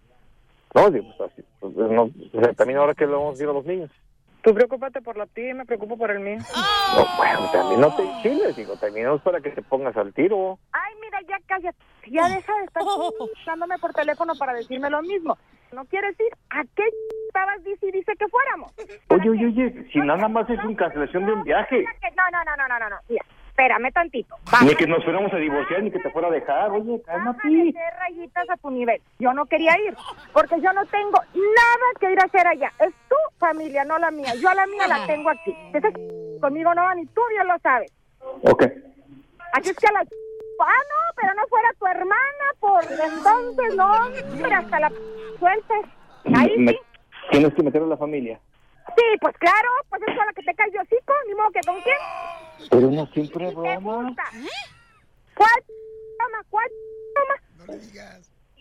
No, 0.73 0.89
digo, 0.89 1.05
pues 1.17 1.31
así, 1.31 1.43
pues, 1.59 1.73
no, 1.75 2.03
o 2.03 2.41
sea, 2.43 2.53
también 2.53 2.79
ahora 2.79 2.93
que 2.93 3.05
le 3.05 3.13
vamos 3.13 3.29
a 3.29 3.31
decir 3.31 3.47
a 3.47 3.53
los 3.53 3.65
niños. 3.65 3.91
Tú 4.41 4.53
preocúpate 4.53 5.01
por 5.01 5.17
la 5.17 5.25
tía 5.27 5.49
y 5.49 5.53
me 5.53 5.65
preocupo 5.65 5.97
por 5.97 6.11
el 6.11 6.21
mío. 6.21 6.37
No, 6.95 7.05
bueno, 7.17 7.49
también 7.51 7.81
no 7.81 7.93
te 7.95 8.03
enchiles, 8.03 8.55
digo, 8.55 8.75
también 8.77 9.07
no 9.07 9.15
es 9.15 9.21
para 9.21 9.41
que 9.41 9.49
te 9.49 9.61
pongas 9.61 9.95
al 9.97 10.13
tiro. 10.13 10.57
Ay, 10.71 10.93
mira, 11.01 11.19
ya 11.27 11.37
cállate. 11.45 11.77
Ya 12.07 12.27
deja 12.29 12.53
de 12.57 12.63
estar 12.63 12.83
dándome 13.45 13.77
por 13.79 13.93
teléfono 13.93 14.33
para 14.35 14.53
decirme 14.53 14.89
lo 14.89 15.01
mismo. 15.01 15.37
¿No 15.73 15.85
quieres 15.85 16.19
ir? 16.19 16.33
¿A 16.49 16.63
qué 16.75 16.83
estabas 17.27 17.63
dice 17.63 17.87
y 17.87 17.91
dice 17.91 18.13
que 18.17 18.27
fuéramos? 18.27 18.73
Oye, 19.09 19.29
oye, 19.29 19.45
oye, 19.47 19.89
si 19.91 19.99
nada 19.99 20.27
más 20.27 20.49
es 20.49 20.63
una 20.63 20.75
cancelación 20.75 21.25
de 21.25 21.33
un 21.33 21.43
viaje, 21.43 21.83
No, 22.15 22.23
no, 22.31 22.43
no, 22.43 22.55
no, 22.55 22.67
no, 22.67 22.79
no, 22.79 22.89
no. 22.89 22.95
Mira, 23.07 23.25
espérame 23.59 23.91
tantito. 23.91 24.35
ni 24.63 24.75
que 24.75 24.87
nos 24.87 25.03
fuéramos 25.03 25.33
a 25.33 25.37
divorciar, 25.37 25.83
ni 25.83 25.91
que 25.91 25.99
te 25.99 26.09
fuera 26.11 26.29
a 26.29 26.31
dejar, 26.31 26.71
oye, 26.71 27.01
cálmate. 27.05 27.47
de 27.47 27.73
rayitas 27.99 28.49
a 28.49 28.57
tu 28.57 28.71
nivel. 28.71 29.01
Yo 29.19 29.33
no 29.33 29.45
quería 29.45 29.73
ir, 29.85 29.95
porque 30.33 30.61
yo 30.61 30.71
no 30.73 30.85
tengo 30.85 31.19
nada 31.33 31.87
que 31.99 32.11
ir 32.11 32.19
a 32.19 32.23
hacer 32.23 32.47
allá. 32.47 32.71
Es 32.79 32.93
tu 33.09 33.15
familia, 33.37 33.83
no 33.83 33.97
la 33.99 34.11
mía. 34.11 34.33
Yo 34.35 34.49
a 34.49 34.55
la 34.55 34.65
mía 34.67 34.87
la 34.87 35.05
tengo 35.05 35.29
aquí. 35.29 35.55
Ese 35.73 35.91
conmigo 36.39 36.73
no 36.73 36.83
va 36.83 36.95
ni 36.95 37.05
tú, 37.07 37.21
Dios 37.33 37.45
lo 37.45 37.59
sabes. 37.59 37.91
Ok, 38.43 38.63
Así 39.53 39.71
es 39.71 39.77
que 39.77 39.87
a 39.87 39.91
la... 39.91 39.99
Ah, 40.01 40.83
no, 40.89 41.15
pero 41.15 41.33
no 41.35 41.47
fuera 41.47 41.69
tu 41.79 41.87
hermana, 41.87 42.45
por 42.59 42.83
entonces 42.83 43.75
no, 43.75 44.09
pero 44.41 44.55
hasta 44.55 44.79
la 44.79 44.91
sueltes. 45.39 45.85
Ahí 46.35 46.53
sí. 46.55 46.79
tienes 47.31 47.53
que 47.53 47.63
meter 47.63 47.81
a 47.81 47.85
la 47.85 47.97
familia. 47.97 48.39
Sí, 48.95 49.03
pues 49.21 49.35
claro, 49.37 49.69
pues 49.89 50.01
es 50.07 50.15
con 50.17 50.25
la 50.25 50.33
que 50.33 50.43
te 50.43 50.53
cae 50.55 50.71
de 50.71 50.79
hocico, 50.79 51.13
ni 51.27 51.35
modo 51.35 51.51
que 51.51 51.59
con 51.65 51.81
quién. 51.81 51.97
Pero 52.69 52.87
no 52.91 53.05
siempre 53.07 53.51
broma. 53.53 54.15
¿Cuál 55.35 55.63
broma? 56.17 56.43
¿Cuál 56.49 56.67
broma? 57.13 57.35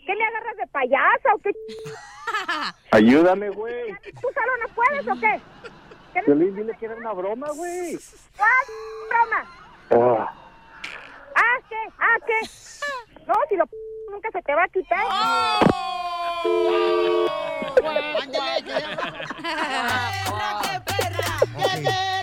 ¿Qué 0.05 0.15
me 0.15 0.25
agarras 0.25 0.57
de 0.57 0.67
payasa 0.67 1.35
o 1.35 1.39
qué? 1.39 1.51
Ayúdame, 2.91 3.49
güey. 3.49 3.93
¿Tú 4.21 4.27
solo 4.33 4.57
no 4.67 4.73
puedes 4.75 5.07
o 5.07 5.19
qué? 5.19 5.41
¿Qué 6.13 6.21
Violín, 6.25 6.55
dile 6.55 6.75
que 6.79 6.85
era 6.85 6.95
una 6.95 7.13
broma, 7.13 7.47
güey. 7.55 7.97
¿Cuál 8.37 8.65
broma? 9.09 9.45
Ah, 9.91 10.33
¿Ah, 11.35 11.57
qué? 11.69 11.75
¿Ah, 11.99 12.17
qué? 12.25 12.33
No, 13.27 13.35
si 13.47 13.55
lo 13.57 13.67
p- 13.67 13.77
nunca 14.09 14.31
se 14.31 14.41
te 14.41 14.55
va 14.55 14.63
a 14.63 14.67
quitar. 14.69 15.05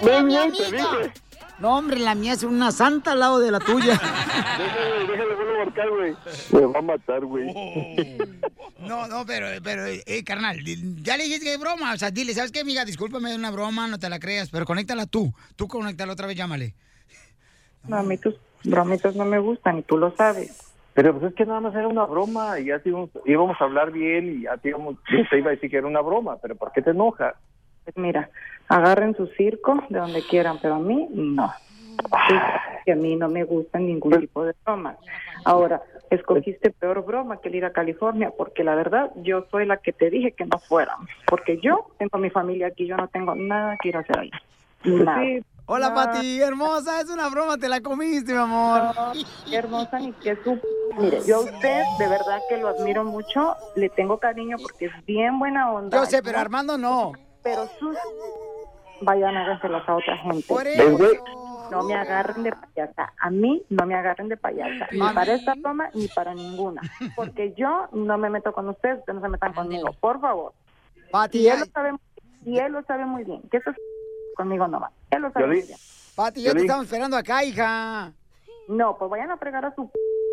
Ven, 0.02 0.28
ven, 0.28 0.52
te 0.52 0.64
dije. 0.72 1.12
No, 1.58 1.78
hombre, 1.78 1.98
la 1.98 2.14
mía 2.14 2.34
es 2.34 2.42
una 2.42 2.70
santa 2.70 3.12
al 3.12 3.20
lado 3.20 3.38
de 3.38 3.50
la 3.50 3.60
tuya. 3.60 3.92
Déjame, 4.58 5.10
déjame 5.10 5.34
vuelvo 5.34 5.54
a 5.54 5.64
marcar, 5.64 5.88
güey. 5.88 6.16
Me 6.52 6.60
va 6.66 6.78
a 6.78 6.82
matar, 6.82 7.24
güey. 7.24 7.46
No, 8.80 9.08
no, 9.08 9.24
pero, 9.24 9.46
pero, 9.62 9.86
eh, 9.86 10.22
carnal, 10.24 10.62
ya 11.02 11.16
le 11.16 11.24
dijiste 11.24 11.46
que 11.46 11.54
es 11.54 11.60
broma. 11.60 11.94
O 11.94 11.96
sea, 11.96 12.10
dile, 12.10 12.34
¿sabes 12.34 12.52
qué, 12.52 12.60
amiga? 12.60 12.84
Discúlpame, 12.84 13.30
es 13.30 13.38
una 13.38 13.50
broma, 13.50 13.88
no 13.88 13.98
te 13.98 14.10
la 14.10 14.18
creas, 14.18 14.50
pero 14.50 14.66
conéctala 14.66 15.06
tú. 15.06 15.32
Tú 15.56 15.66
conéctala 15.66 16.12
otra 16.12 16.26
vez, 16.26 16.36
llámale. 16.36 16.74
No, 17.84 17.96
a 17.96 18.02
mí 18.02 18.18
tus 18.18 18.34
bromitas 18.64 19.16
no 19.16 19.24
me 19.24 19.38
gustan 19.38 19.78
y 19.78 19.82
tú 19.82 19.96
lo 19.96 20.14
sabes. 20.14 20.65
Pero 20.96 21.12
pues 21.12 21.30
es 21.30 21.34
que 21.34 21.44
nada 21.44 21.60
más 21.60 21.74
era 21.74 21.88
una 21.88 22.06
broma 22.06 22.58
y 22.58 22.66
ya 22.66 22.78
te 22.78 22.88
íbamos, 22.88 23.10
íbamos 23.26 23.60
a 23.60 23.64
hablar 23.64 23.92
bien 23.92 24.30
y 24.30 24.42
ya 24.44 24.56
te, 24.56 24.70
íbamos, 24.70 24.96
te 25.30 25.38
iba 25.38 25.48
a 25.48 25.50
decir 25.50 25.70
que 25.70 25.76
era 25.76 25.86
una 25.86 26.00
broma, 26.00 26.38
pero 26.40 26.56
¿por 26.56 26.72
qué 26.72 26.80
te 26.80 26.90
enojas? 26.90 27.34
Pues 27.84 27.98
mira, 27.98 28.30
agarren 28.66 29.14
su 29.14 29.26
circo 29.26 29.84
de 29.90 29.98
donde 29.98 30.22
quieran, 30.22 30.56
pero 30.60 30.76
a 30.76 30.78
mí 30.78 31.06
no. 31.12 31.52
Que 32.86 32.92
a 32.92 32.96
mí 32.96 33.14
no 33.14 33.28
me 33.28 33.44
gustan 33.44 33.86
ningún 33.86 34.18
tipo 34.20 34.42
de 34.46 34.54
bromas. 34.64 34.96
Ahora, 35.44 35.82
escogiste 36.08 36.70
peor 36.70 37.04
broma 37.04 37.42
que 37.42 37.48
el 37.48 37.56
ir 37.56 37.66
a 37.66 37.72
California, 37.72 38.32
porque 38.34 38.64
la 38.64 38.74
verdad 38.74 39.10
yo 39.16 39.44
soy 39.50 39.66
la 39.66 39.76
que 39.76 39.92
te 39.92 40.08
dije 40.08 40.32
que 40.32 40.46
no 40.46 40.58
fuéramos, 40.58 41.10
porque 41.26 41.58
yo 41.60 41.88
tengo 41.98 42.16
mi 42.16 42.30
familia 42.30 42.68
aquí, 42.68 42.86
yo 42.86 42.96
no 42.96 43.08
tengo 43.08 43.34
nada 43.34 43.76
que 43.82 43.90
ir 43.90 43.98
a 43.98 44.00
hacer 44.00 44.18
ahí. 44.18 44.30
Nada. 44.84 45.22
Hola, 45.68 45.88
Nada. 45.90 46.12
Pati, 46.12 46.40
hermosa, 46.40 47.00
es 47.00 47.10
una 47.10 47.28
broma, 47.28 47.58
te 47.58 47.68
la 47.68 47.80
comiste, 47.80 48.32
mi 48.32 48.38
amor. 48.38 48.82
No, 48.94 49.12
qué 49.48 49.56
hermosa 49.56 49.98
ni 49.98 50.12
qué 50.12 50.36
su... 50.44 50.60
Mire, 50.96 51.20
yo 51.26 51.36
a 51.38 51.40
usted 51.40 51.82
de 51.98 52.08
verdad 52.08 52.40
que 52.48 52.56
lo 52.58 52.68
admiro 52.68 53.04
mucho, 53.04 53.56
le 53.74 53.88
tengo 53.90 54.18
cariño 54.18 54.56
porque 54.62 54.86
es 54.86 55.04
bien 55.06 55.38
buena 55.38 55.72
onda. 55.72 55.98
Yo 55.98 56.06
sé, 56.06 56.22
pero 56.22 56.38
Armando 56.38 56.78
no. 56.78 57.12
Pero 57.42 57.66
sus... 57.80 57.96
Vayan, 59.02 59.36
háganselas 59.36 59.86
a 59.88 59.96
otra 59.96 60.16
gente. 60.18 60.46
Por 60.48 60.64
¿Ves, 60.64 60.96
güey? 60.96 61.18
No 61.70 61.82
me 61.82 61.94
agarren 61.96 62.44
de 62.44 62.52
payasa. 62.52 63.12
A 63.20 63.28
mí 63.28 63.62
no 63.68 63.84
me 63.86 63.94
agarren 63.96 64.28
de 64.28 64.36
payasa. 64.36 64.86
Ni 64.92 65.00
para 65.00 65.34
esta 65.34 65.54
broma 65.54 65.90
ni 65.94 66.06
para 66.08 66.32
ninguna. 66.32 66.80
Porque 67.16 67.52
yo 67.58 67.88
no 67.92 68.16
me 68.16 68.30
meto 68.30 68.52
con 68.52 68.68
ustedes, 68.68 69.00
ustedes 69.00 69.16
no 69.16 69.20
se 69.22 69.28
metan 69.28 69.52
conmigo. 69.52 69.88
Por 70.00 70.20
favor. 70.20 70.52
Pati, 71.10 71.38
Y 71.40 71.48
él 71.48 71.58
ya- 71.58 71.64
lo 71.64 71.66
sabe, 71.72 71.90
y 72.44 72.58
él 72.58 72.72
lo 72.72 72.82
sabe 72.84 73.04
muy 73.04 73.24
bien. 73.24 73.42
Que 73.50 73.56
eso 73.58 73.70
es 73.70 73.76
conmigo 74.36 74.68
no 74.68 74.78
va. 74.78 74.90
Él 75.10 75.22
lo 75.22 75.32
sabe 75.32 75.46
Violín. 75.46 75.60
muy 75.62 75.68
bien. 75.68 75.78
Pati, 76.14 76.42
ya 76.42 76.52
te 76.52 76.60
estamos 76.60 76.84
esperando 76.84 77.16
acá, 77.16 77.44
hija. 77.44 78.12
No, 78.68 78.96
pues 78.96 79.10
vayan 79.10 79.30
a 79.30 79.36
fregar 79.36 79.64
a 79.64 79.74
su 79.74 79.90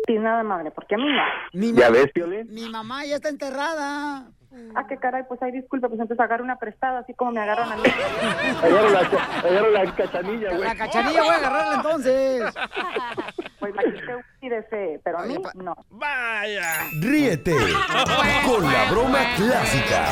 nada 0.08 0.42
madre, 0.42 0.70
porque 0.70 0.94
a 0.94 0.98
mí 0.98 1.04
no. 1.04 1.22
Mi, 1.52 1.72
¿Ya 1.72 1.90
ves, 1.90 2.12
Violín? 2.14 2.46
mi 2.50 2.68
mamá 2.68 3.04
ya 3.04 3.16
está 3.16 3.28
enterrada. 3.28 4.26
Ah, 4.76 4.86
qué 4.88 4.96
caray, 4.96 5.24
pues 5.28 5.42
hay 5.42 5.50
disculpa, 5.50 5.88
pues 5.88 6.00
entonces 6.00 6.22
agarre 6.22 6.42
una 6.42 6.56
prestada, 6.56 7.00
así 7.00 7.12
como 7.14 7.32
me 7.32 7.40
agarran 7.40 7.72
a 7.72 7.76
mí. 7.76 7.82
Agarra 8.62 9.70
la, 9.70 9.94
cachanilla, 9.94 10.50
güey. 10.50 10.62
La 10.62 10.76
cachanilla 10.76 11.20
voy 11.22 11.30
a 11.30 11.36
agarrarla 11.36 11.74
entonces. 11.74 12.54
Pues 13.58 13.74
la 13.74 13.82
que 13.82 13.88
usted 13.88 14.16
sí 14.40 14.48
desee, 14.48 15.00
pero 15.02 15.18
a 15.18 15.22
mí 15.24 15.36
no. 15.54 15.74
Vaya. 15.90 16.88
Ríete 17.00 17.52
con 18.46 18.72
la 18.72 18.90
broma 18.92 19.18
clásica. 19.36 20.06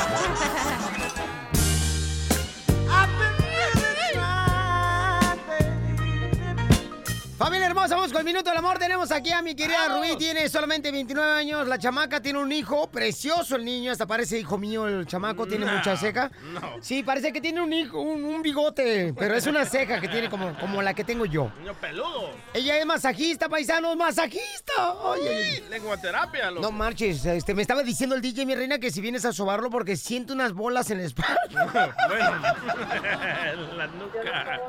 Familia 7.42 7.66
hermosa, 7.66 7.96
vamos 7.96 8.12
con 8.12 8.20
el 8.20 8.24
minuto 8.24 8.50
del 8.50 8.58
amor. 8.60 8.78
Tenemos 8.78 9.10
aquí 9.10 9.32
a 9.32 9.42
mi 9.42 9.56
querida 9.56 9.88
Rubí, 9.88 10.16
tiene 10.16 10.48
solamente 10.48 10.92
29 10.92 11.32
años. 11.32 11.66
La 11.66 11.76
chamaca 11.76 12.22
tiene 12.22 12.38
un 12.38 12.52
hijo, 12.52 12.88
precioso 12.88 13.56
el 13.56 13.64
niño, 13.64 13.90
hasta 13.90 14.06
parece 14.06 14.38
hijo 14.38 14.58
mío 14.58 14.86
el 14.86 15.08
chamaco, 15.08 15.44
tiene 15.48 15.66
No, 15.66 15.72
mucha 15.72 15.96
ceja. 15.96 16.30
no. 16.52 16.60
Sí, 16.80 17.02
parece 17.02 17.32
que 17.32 17.40
tiene 17.40 17.60
un 17.60 17.72
hijo, 17.72 18.00
un, 18.00 18.24
un 18.24 18.42
bigote, 18.42 19.12
pero 19.18 19.34
es 19.34 19.44
una 19.48 19.64
ceja 19.64 20.00
que 20.00 20.06
tiene 20.06 20.30
como, 20.30 20.56
como 20.60 20.82
la 20.82 20.94
que 20.94 21.02
tengo 21.02 21.26
yo. 21.26 21.50
Niño 21.58 21.74
peludo. 21.74 22.30
Ella 22.54 22.78
es 22.78 22.86
masajista, 22.86 23.48
paisanos, 23.48 23.96
masajista. 23.96 24.92
Oye, 25.02 25.64
Lenguaterapia, 25.68 26.48
loco. 26.48 26.62
no 26.62 26.70
marches, 26.70 27.26
este, 27.26 27.54
me 27.54 27.62
estaba 27.62 27.82
diciendo 27.82 28.14
el 28.14 28.22
DJ, 28.22 28.46
mi 28.46 28.54
reina, 28.54 28.78
que 28.78 28.92
si 28.92 29.00
vienes 29.00 29.24
a 29.24 29.32
sobarlo 29.32 29.68
porque 29.68 29.96
siento 29.96 30.32
unas 30.32 30.52
bolas 30.52 30.92
en 30.92 30.98
la 30.98 31.04
espalda. 31.06 31.40
bueno. 32.08 32.40
la 33.76 33.86
nuca. 33.88 34.60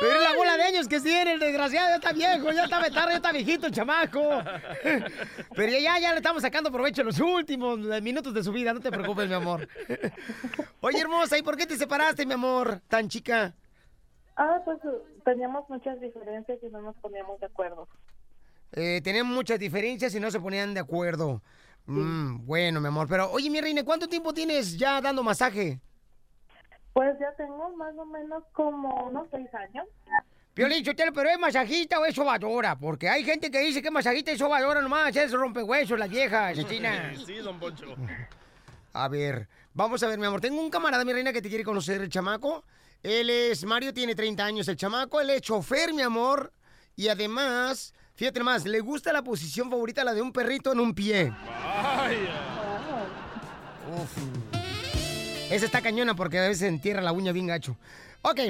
Pero 0.00 0.16
es 0.16 0.22
la 0.22 0.36
bola 0.36 0.56
de 0.56 0.62
años 0.62 0.86
que 0.86 1.00
tiene, 1.00 1.32
el 1.32 1.40
desgraciado, 1.40 1.88
ya 1.88 1.96
está 1.96 2.12
viejo, 2.12 2.52
ya 2.52 2.64
está 2.64 2.80
vetardo, 2.80 3.10
ya 3.10 3.16
está 3.16 3.32
viejito 3.32 3.66
el 3.66 3.72
chamaco. 3.72 4.20
Pero 5.56 5.72
ya, 5.72 5.98
ya 5.98 6.12
le 6.12 6.18
estamos 6.18 6.42
sacando 6.42 6.70
provecho 6.70 7.02
en 7.02 7.08
los 7.08 7.20
últimos 7.20 7.78
minutos 8.02 8.32
de 8.32 8.44
su 8.44 8.52
vida, 8.52 8.72
no 8.72 8.80
te 8.80 8.90
preocupes, 8.90 9.28
mi 9.28 9.34
amor. 9.34 9.68
Oye, 10.80 11.00
hermosa, 11.00 11.36
¿y 11.36 11.42
por 11.42 11.56
qué 11.56 11.66
te 11.66 11.76
separaste, 11.76 12.24
mi 12.26 12.34
amor, 12.34 12.80
tan 12.88 13.08
chica? 13.08 13.54
Ah, 14.36 14.60
pues 14.64 14.78
teníamos 15.24 15.68
muchas 15.68 16.00
diferencias 16.00 16.58
y 16.62 16.66
no 16.66 16.80
nos 16.80 16.96
poníamos 16.96 17.40
de 17.40 17.46
acuerdo. 17.46 17.88
Eh, 18.72 19.00
tenían 19.02 19.26
muchas 19.26 19.58
diferencias 19.58 20.14
y 20.14 20.20
no 20.20 20.30
se 20.30 20.38
ponían 20.38 20.74
de 20.74 20.80
acuerdo. 20.80 21.42
Mm, 21.86 22.46
bueno, 22.46 22.80
mi 22.80 22.88
amor, 22.88 23.08
pero 23.08 23.30
oye, 23.32 23.48
mi 23.50 23.60
reina, 23.60 23.82
¿cuánto 23.82 24.08
tiempo 24.08 24.32
tienes 24.34 24.78
ya 24.78 25.00
dando 25.00 25.22
masaje? 25.22 25.80
Pues 26.98 27.16
ya 27.20 27.32
tengo 27.36 27.70
más 27.76 27.96
o 27.96 28.04
menos 28.06 28.42
como 28.52 29.04
unos 29.04 29.28
seis 29.30 29.46
años. 29.54 29.86
Sotelo, 30.84 31.12
pero 31.12 31.30
¿es 31.30 31.38
masajista 31.38 32.00
o 32.00 32.04
es 32.04 32.12
sobadora? 32.12 32.76
Porque 32.76 33.08
hay 33.08 33.22
gente 33.22 33.52
que 33.52 33.60
dice 33.60 33.80
que 33.80 33.86
es 33.86 33.94
masajista 33.94 34.32
y 34.32 34.36
sobadora 34.36 34.82
nomás, 34.82 35.14
es 35.14 35.30
rompehuesos 35.30 35.96
las 35.96 36.10
viejas, 36.10 36.58
China. 36.68 37.12
Sí, 37.24 37.36
don 37.36 37.60
Poncho. 37.60 37.94
A 38.94 39.06
ver, 39.06 39.46
vamos 39.74 40.02
a 40.02 40.08
ver, 40.08 40.18
mi 40.18 40.26
amor. 40.26 40.40
Tengo 40.40 40.60
un 40.60 40.70
camarada, 40.70 41.04
mi 41.04 41.12
reina, 41.12 41.32
que 41.32 41.40
te 41.40 41.48
quiere 41.48 41.62
conocer, 41.62 42.00
el 42.00 42.08
chamaco. 42.08 42.64
Él 43.00 43.30
es, 43.30 43.64
Mario 43.64 43.94
tiene 43.94 44.16
30 44.16 44.44
años, 44.44 44.66
el 44.66 44.74
chamaco. 44.76 45.20
Él 45.20 45.30
es 45.30 45.42
chofer, 45.42 45.94
mi 45.94 46.02
amor. 46.02 46.52
Y 46.96 47.06
además, 47.06 47.94
fíjate 48.16 48.42
más, 48.42 48.66
le 48.66 48.80
gusta 48.80 49.12
la 49.12 49.22
posición 49.22 49.70
favorita, 49.70 50.02
la 50.02 50.14
de 50.14 50.22
un 50.22 50.32
perrito 50.32 50.72
en 50.72 50.80
un 50.80 50.92
pie. 50.96 51.32
Esa 55.50 55.64
está 55.64 55.80
cañona 55.80 56.14
porque 56.14 56.38
a 56.38 56.48
veces 56.48 56.68
entierra 56.68 57.00
la 57.00 57.12
uña 57.12 57.32
bien 57.32 57.46
gacho. 57.46 57.76
Ok, 58.20 58.40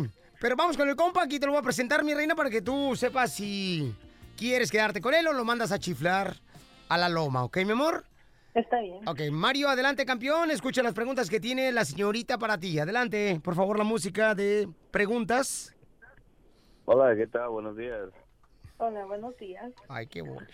pero 0.41 0.57
vamos 0.57 0.77
con 0.77 0.89
el 0.89 0.97
compa. 0.97 1.23
Aquí 1.23 1.39
te 1.39 1.47
lo 1.47 1.53
voy 1.53 1.61
a 1.61 1.63
presentar, 1.63 2.03
mi 2.03 2.13
reina, 2.13 2.35
para 2.35 2.51
que 2.51 2.61
tú 2.61 2.97
sepas 2.97 3.33
si 3.33 3.95
quieres 4.37 4.71
quedarte 4.71 5.01
con 5.01 5.15
él 5.15 5.27
o 5.29 5.33
lo 5.33 5.45
mandas 5.45 5.71
a 5.71 5.79
chiflar 5.79 6.35
a 6.89 6.99
la 6.99 7.09
loma, 7.09 7.45
¿ok, 7.45 7.59
mi 7.59 7.73
amor? 7.73 8.05
Está 8.55 8.81
bien. 8.81 9.07
Ok, 9.07 9.21
Mario, 9.31 9.69
adelante, 9.69 10.05
campeón. 10.05 10.51
Escucha 10.51 10.83
las 10.83 10.93
preguntas 10.95 11.31
que 11.31 11.39
tiene 11.39 11.71
la 11.71 11.85
señorita 11.85 12.37
para 12.37 12.59
ti. 12.59 12.81
Adelante, 12.81 13.41
por 13.45 13.55
favor, 13.55 13.79
la 13.79 13.85
música 13.85 14.35
de 14.35 14.69
preguntas. 14.91 15.77
Hola, 16.87 17.15
¿qué 17.15 17.29
tal? 17.29 17.51
Buenos 17.51 17.77
días. 17.77 18.09
Hola, 18.79 19.05
buenos 19.05 19.37
días. 19.37 19.71
Ay, 19.89 20.09
qué 20.09 20.23
bueno. 20.23 20.47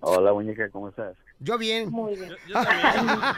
Hola, 0.00 0.32
muñeca, 0.32 0.70
¿cómo 0.70 0.88
estás? 0.88 1.16
Yo 1.40 1.58
bien. 1.58 1.90
Muy 1.90 2.16
bien. 2.16 2.32
Yo 2.46 2.54
también. 2.54 3.18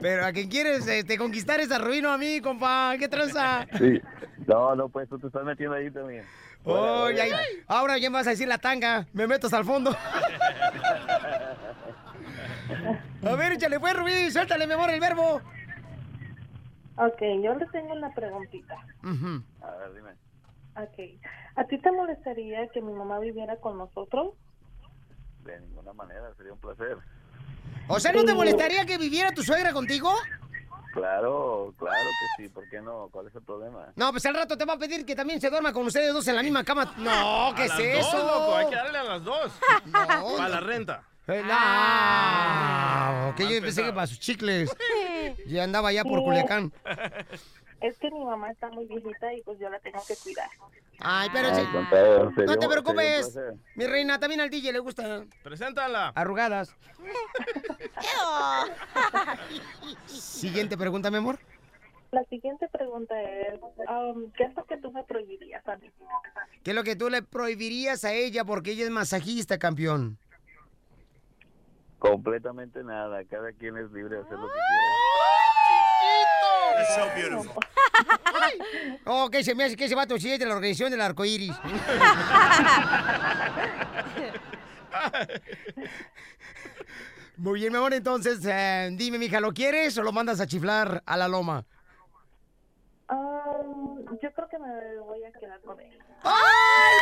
Pero 0.00 0.26
a 0.26 0.32
quien 0.32 0.50
quieres 0.50 0.86
este, 0.86 1.16
conquistar 1.16 1.60
esa 1.60 1.78
ruino 1.78 2.10
a 2.10 2.18
mí, 2.18 2.40
compa. 2.40 2.94
¿Qué 2.98 3.08
tranza? 3.08 3.66
Sí. 3.78 4.00
No, 4.46 4.74
no, 4.74 4.88
pues 4.88 5.08
tú 5.08 5.18
te 5.18 5.28
estás 5.28 5.44
metiendo 5.44 5.76
ahí 5.76 5.90
también. 5.90 6.24
Oye, 6.64 7.22
ay, 7.22 7.32
ahora 7.66 7.98
ya 7.98 8.10
me 8.10 8.18
vas 8.18 8.26
a 8.26 8.30
decir 8.30 8.48
la 8.48 8.58
tanga. 8.58 9.06
Me 9.12 9.26
meto 9.26 9.46
hasta 9.46 9.58
el 9.58 9.64
fondo. 9.64 9.96
A 13.22 13.36
ver, 13.36 13.52
échale 13.52 13.80
pues, 13.80 13.96
Rubí. 13.96 14.30
Suéltale, 14.30 14.66
mi 14.66 14.74
amor, 14.74 14.90
el 14.90 15.00
verbo. 15.00 15.40
Ok, 16.96 17.20
yo 17.42 17.54
le 17.54 17.64
tengo 17.66 17.94
una 17.94 18.12
preguntita. 18.12 18.76
Ujú. 19.02 19.42
A 19.62 19.70
ver, 19.76 19.94
dime. 19.94 20.10
Ok, 20.76 21.22
¿a 21.56 21.64
ti 21.66 21.78
te 21.78 21.92
molestaría 21.92 22.68
que 22.68 22.80
mi 22.82 22.92
mamá 22.92 23.18
viviera 23.20 23.56
con 23.58 23.78
nosotros? 23.78 24.34
De 25.44 25.60
ninguna 25.60 25.92
manera, 25.92 26.34
sería 26.36 26.52
un 26.52 26.58
placer. 26.58 26.96
O 27.88 28.00
sea, 28.00 28.12
¿no 28.12 28.24
te 28.24 28.34
molestaría 28.34 28.84
que 28.86 28.98
viviera 28.98 29.30
tu 29.32 29.42
suegra 29.42 29.72
contigo? 29.72 30.12
Claro, 30.94 31.74
claro 31.76 31.96
que 32.36 32.42
sí, 32.44 32.48
¿por 32.48 32.68
qué 32.70 32.80
no? 32.80 33.08
¿Cuál 33.10 33.26
es 33.26 33.34
el 33.34 33.42
problema? 33.42 33.92
No, 33.96 34.10
pues 34.12 34.24
al 34.26 34.34
rato 34.34 34.56
te 34.56 34.64
va 34.64 34.74
a 34.74 34.78
pedir 34.78 35.04
que 35.04 35.14
también 35.16 35.40
se 35.40 35.50
duerma 35.50 35.72
con 35.72 35.84
ustedes 35.86 36.12
dos 36.12 36.26
en 36.28 36.36
la 36.36 36.42
misma 36.42 36.62
cama. 36.64 36.94
No, 36.98 37.52
¿qué 37.56 37.62
A 37.62 37.64
es 37.66 37.70
las 37.72 37.80
eso? 37.80 38.16
Dos, 38.16 38.26
loco. 38.26 38.56
Hay 38.56 38.66
que 38.68 38.76
darle 38.76 38.98
a 38.98 39.04
las 39.04 39.24
dos. 39.24 39.52
No, 39.86 40.36
Para 40.36 40.48
la 40.48 40.60
renta. 40.60 41.02
Eh, 41.26 41.42
No, 41.42 43.34
que 43.34 43.42
yo 43.54 43.60
pensé 43.60 43.82
que 43.82 43.92
para 43.92 44.06
sus 44.06 44.20
chicles. 44.20 44.74
Ya 45.46 45.64
andaba 45.64 45.90
ya 45.92 46.04
por 46.04 46.22
Culiacán. 46.22 46.72
Es 47.84 47.98
que 47.98 48.10
mi 48.10 48.24
mamá 48.24 48.50
está 48.50 48.70
muy 48.70 48.86
viejita 48.86 49.34
y 49.34 49.42
pues 49.42 49.58
yo 49.58 49.68
la 49.68 49.78
tengo 49.78 50.02
que 50.08 50.16
cuidar. 50.16 50.48
Ay, 51.00 51.28
pero 51.30 51.54
sería 51.54 51.70
No 52.46 52.58
te 52.58 52.66
preocupes. 52.66 53.38
Mi 53.74 53.86
reina, 53.86 54.18
también 54.18 54.40
al 54.40 54.48
DJ 54.48 54.72
le 54.72 54.78
gusta 54.78 55.26
Preséntala. 55.42 56.08
arrugadas. 56.14 56.74
Siguiente 60.06 60.78
pregunta, 60.78 61.10
mi 61.10 61.18
amor. 61.18 61.38
La 62.10 62.24
siguiente 62.24 62.68
pregunta 62.68 63.20
es, 63.20 63.60
um, 63.60 64.32
¿qué 64.32 64.44
es 64.44 64.56
lo 64.56 64.64
que 64.64 64.78
tú 64.78 64.90
me 64.90 65.04
prohibirías 65.04 65.68
a 65.68 65.76
mí? 65.76 65.90
¿Qué 66.62 66.70
es 66.70 66.74
lo 66.74 66.84
que 66.84 66.96
tú 66.96 67.10
le 67.10 67.20
prohibirías 67.20 68.02
a 68.06 68.14
ella 68.14 68.46
porque 68.46 68.70
ella 68.70 68.84
es 68.84 68.90
masajista, 68.90 69.58
campeón? 69.58 70.16
Completamente 71.98 72.82
nada, 72.82 73.22
cada 73.26 73.52
quien 73.52 73.76
es 73.76 73.92
libre 73.92 74.16
de 74.16 74.22
hacer 74.22 74.38
lo 74.38 74.46
que 74.46 74.52
quiera. 74.54 75.33
Oh, 79.06 79.28
que 79.32 79.44
se 79.44 79.54
me 79.54 79.64
hace 79.64 79.76
que 79.76 79.84
ese 79.86 79.94
vato 79.94 80.18
sí 80.18 80.32
es 80.32 80.38
de 80.38 80.46
la 80.46 80.54
organización 80.56 80.90
del 80.90 81.00
arco 81.00 81.24
iris. 81.24 81.54
Muy 87.36 87.60
bien, 87.60 87.72
mi 87.72 87.78
amor, 87.78 87.92
entonces, 87.94 88.38
eh, 88.44 88.90
dime, 88.92 89.18
mija, 89.18 89.40
¿lo 89.40 89.52
quieres 89.52 89.98
o 89.98 90.04
lo 90.04 90.12
mandas 90.12 90.40
a 90.40 90.46
chiflar 90.46 91.02
a 91.04 91.16
la 91.16 91.26
loma? 91.26 91.64
Um, 93.10 94.04
yo 94.22 94.32
creo 94.32 94.48
que 94.48 94.58
me 94.58 94.98
voy 95.00 95.24
a 95.24 95.32
quedar 95.32 95.60
con 95.60 95.80
él. 95.80 95.98
¡Ay, 96.22 96.94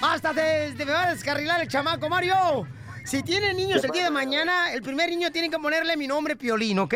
papá! 0.00 0.12
¡Hasta 0.12 0.34
te, 0.34 0.72
te 0.72 0.84
me 0.84 0.92
va 0.92 1.04
a 1.04 1.10
descarrilar 1.14 1.60
el 1.62 1.68
chamaco, 1.68 2.08
Mario! 2.08 2.66
Si 3.06 3.22
tienen 3.22 3.56
niños 3.56 3.84
el 3.84 3.92
día 3.92 4.04
de 4.04 4.10
mañana, 4.10 4.72
el 4.72 4.82
primer 4.82 5.08
niño 5.10 5.30
tiene 5.30 5.48
que 5.48 5.58
ponerle 5.60 5.96
mi 5.96 6.08
nombre 6.08 6.34
Piolín, 6.34 6.80
¿ok? 6.80 6.94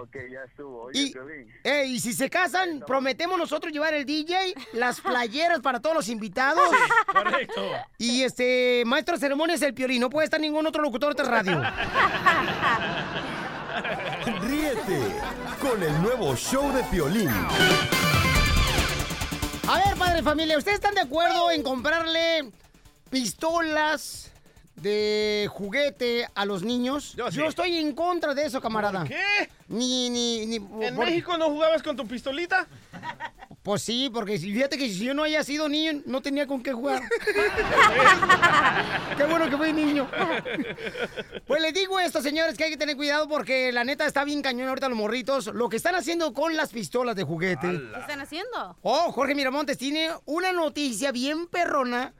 Ok, 0.00 0.16
ya 0.32 0.42
estuvo. 0.46 0.84
Oye, 0.84 1.00
Y, 1.00 1.12
Piolín, 1.12 1.52
eh, 1.64 1.84
y 1.84 2.00
si 2.00 2.14
se 2.14 2.30
casan, 2.30 2.82
prometemos 2.86 3.38
nosotros 3.38 3.70
llevar 3.70 3.92
el 3.92 4.06
DJ, 4.06 4.54
las 4.72 5.00
playeras 5.02 5.60
para 5.60 5.80
todos 5.80 5.94
los 5.96 6.08
invitados. 6.08 6.66
Correcto. 7.12 7.72
Y 7.98 8.22
este, 8.22 8.84
maestro 8.86 9.16
de 9.16 9.20
ceremonias 9.20 9.60
el 9.60 9.74
Piolín, 9.74 10.00
no 10.00 10.08
puede 10.08 10.24
estar 10.24 10.40
ningún 10.40 10.66
otro 10.66 10.80
locutor 10.82 11.14
de 11.14 11.22
radio. 11.24 11.62
Ríete 14.40 15.14
con 15.60 15.82
el 15.82 16.02
nuevo 16.02 16.34
show 16.36 16.72
de 16.72 16.82
Piolín. 16.84 17.28
A 19.68 19.76
ver, 19.84 19.94
padre 19.98 20.22
familia, 20.22 20.56
¿ustedes 20.56 20.76
están 20.76 20.94
de 20.94 21.02
acuerdo 21.02 21.50
en 21.50 21.62
comprarle 21.62 22.50
pistolas 23.10 24.32
de 24.80 25.48
juguete 25.50 26.28
a 26.34 26.44
los 26.44 26.62
niños? 26.62 27.14
Yo, 27.16 27.30
sí. 27.30 27.42
estoy 27.42 27.78
en 27.78 27.94
contra 27.94 28.34
de 28.34 28.44
eso, 28.44 28.60
camarada. 28.60 29.00
¿Por 29.00 29.08
qué? 29.08 29.48
Ni, 29.68 30.10
ni, 30.10 30.46
ni. 30.46 30.56
¿En 30.56 30.96
por- 30.96 31.06
México 31.06 31.36
no 31.36 31.50
jugabas 31.50 31.82
con 31.82 31.96
tu 31.96 32.06
pistolita? 32.06 32.66
Pues 33.62 33.82
sí, 33.82 34.10
porque 34.12 34.38
fíjate 34.38 34.78
que 34.78 34.88
si 34.88 35.04
yo 35.04 35.14
no 35.14 35.24
haya 35.24 35.42
sido 35.44 35.68
niño, 35.68 36.00
no 36.06 36.22
tenía 36.22 36.46
con 36.46 36.62
qué 36.62 36.72
jugar. 36.72 37.02
qué 39.16 39.24
bueno 39.24 39.50
que 39.50 39.56
fui 39.56 39.72
niño. 39.72 40.08
Pues 41.46 41.60
les 41.60 41.74
digo 41.74 41.98
esto, 42.00 42.22
señores, 42.22 42.56
que 42.56 42.64
hay 42.64 42.70
que 42.70 42.76
tener 42.76 42.96
cuidado 42.96 43.28
porque 43.28 43.72
la 43.72 43.84
neta 43.84 44.06
está 44.06 44.24
bien 44.24 44.42
cañón 44.42 44.68
ahorita 44.68 44.88
los 44.88 44.98
morritos. 44.98 45.46
Lo 45.48 45.68
que 45.68 45.76
están 45.76 45.94
haciendo 45.94 46.32
con 46.32 46.56
las 46.56 46.70
pistolas 46.70 47.16
de 47.16 47.24
juguete. 47.24 47.68
¿Qué 47.68 48.00
están 48.00 48.20
haciendo? 48.20 48.76
Oh, 48.82 49.12
Jorge 49.12 49.34
Miramontes 49.34 49.76
tiene 49.76 50.10
una 50.24 50.52
noticia 50.52 51.12
bien 51.12 51.46
perrona. 51.46 52.14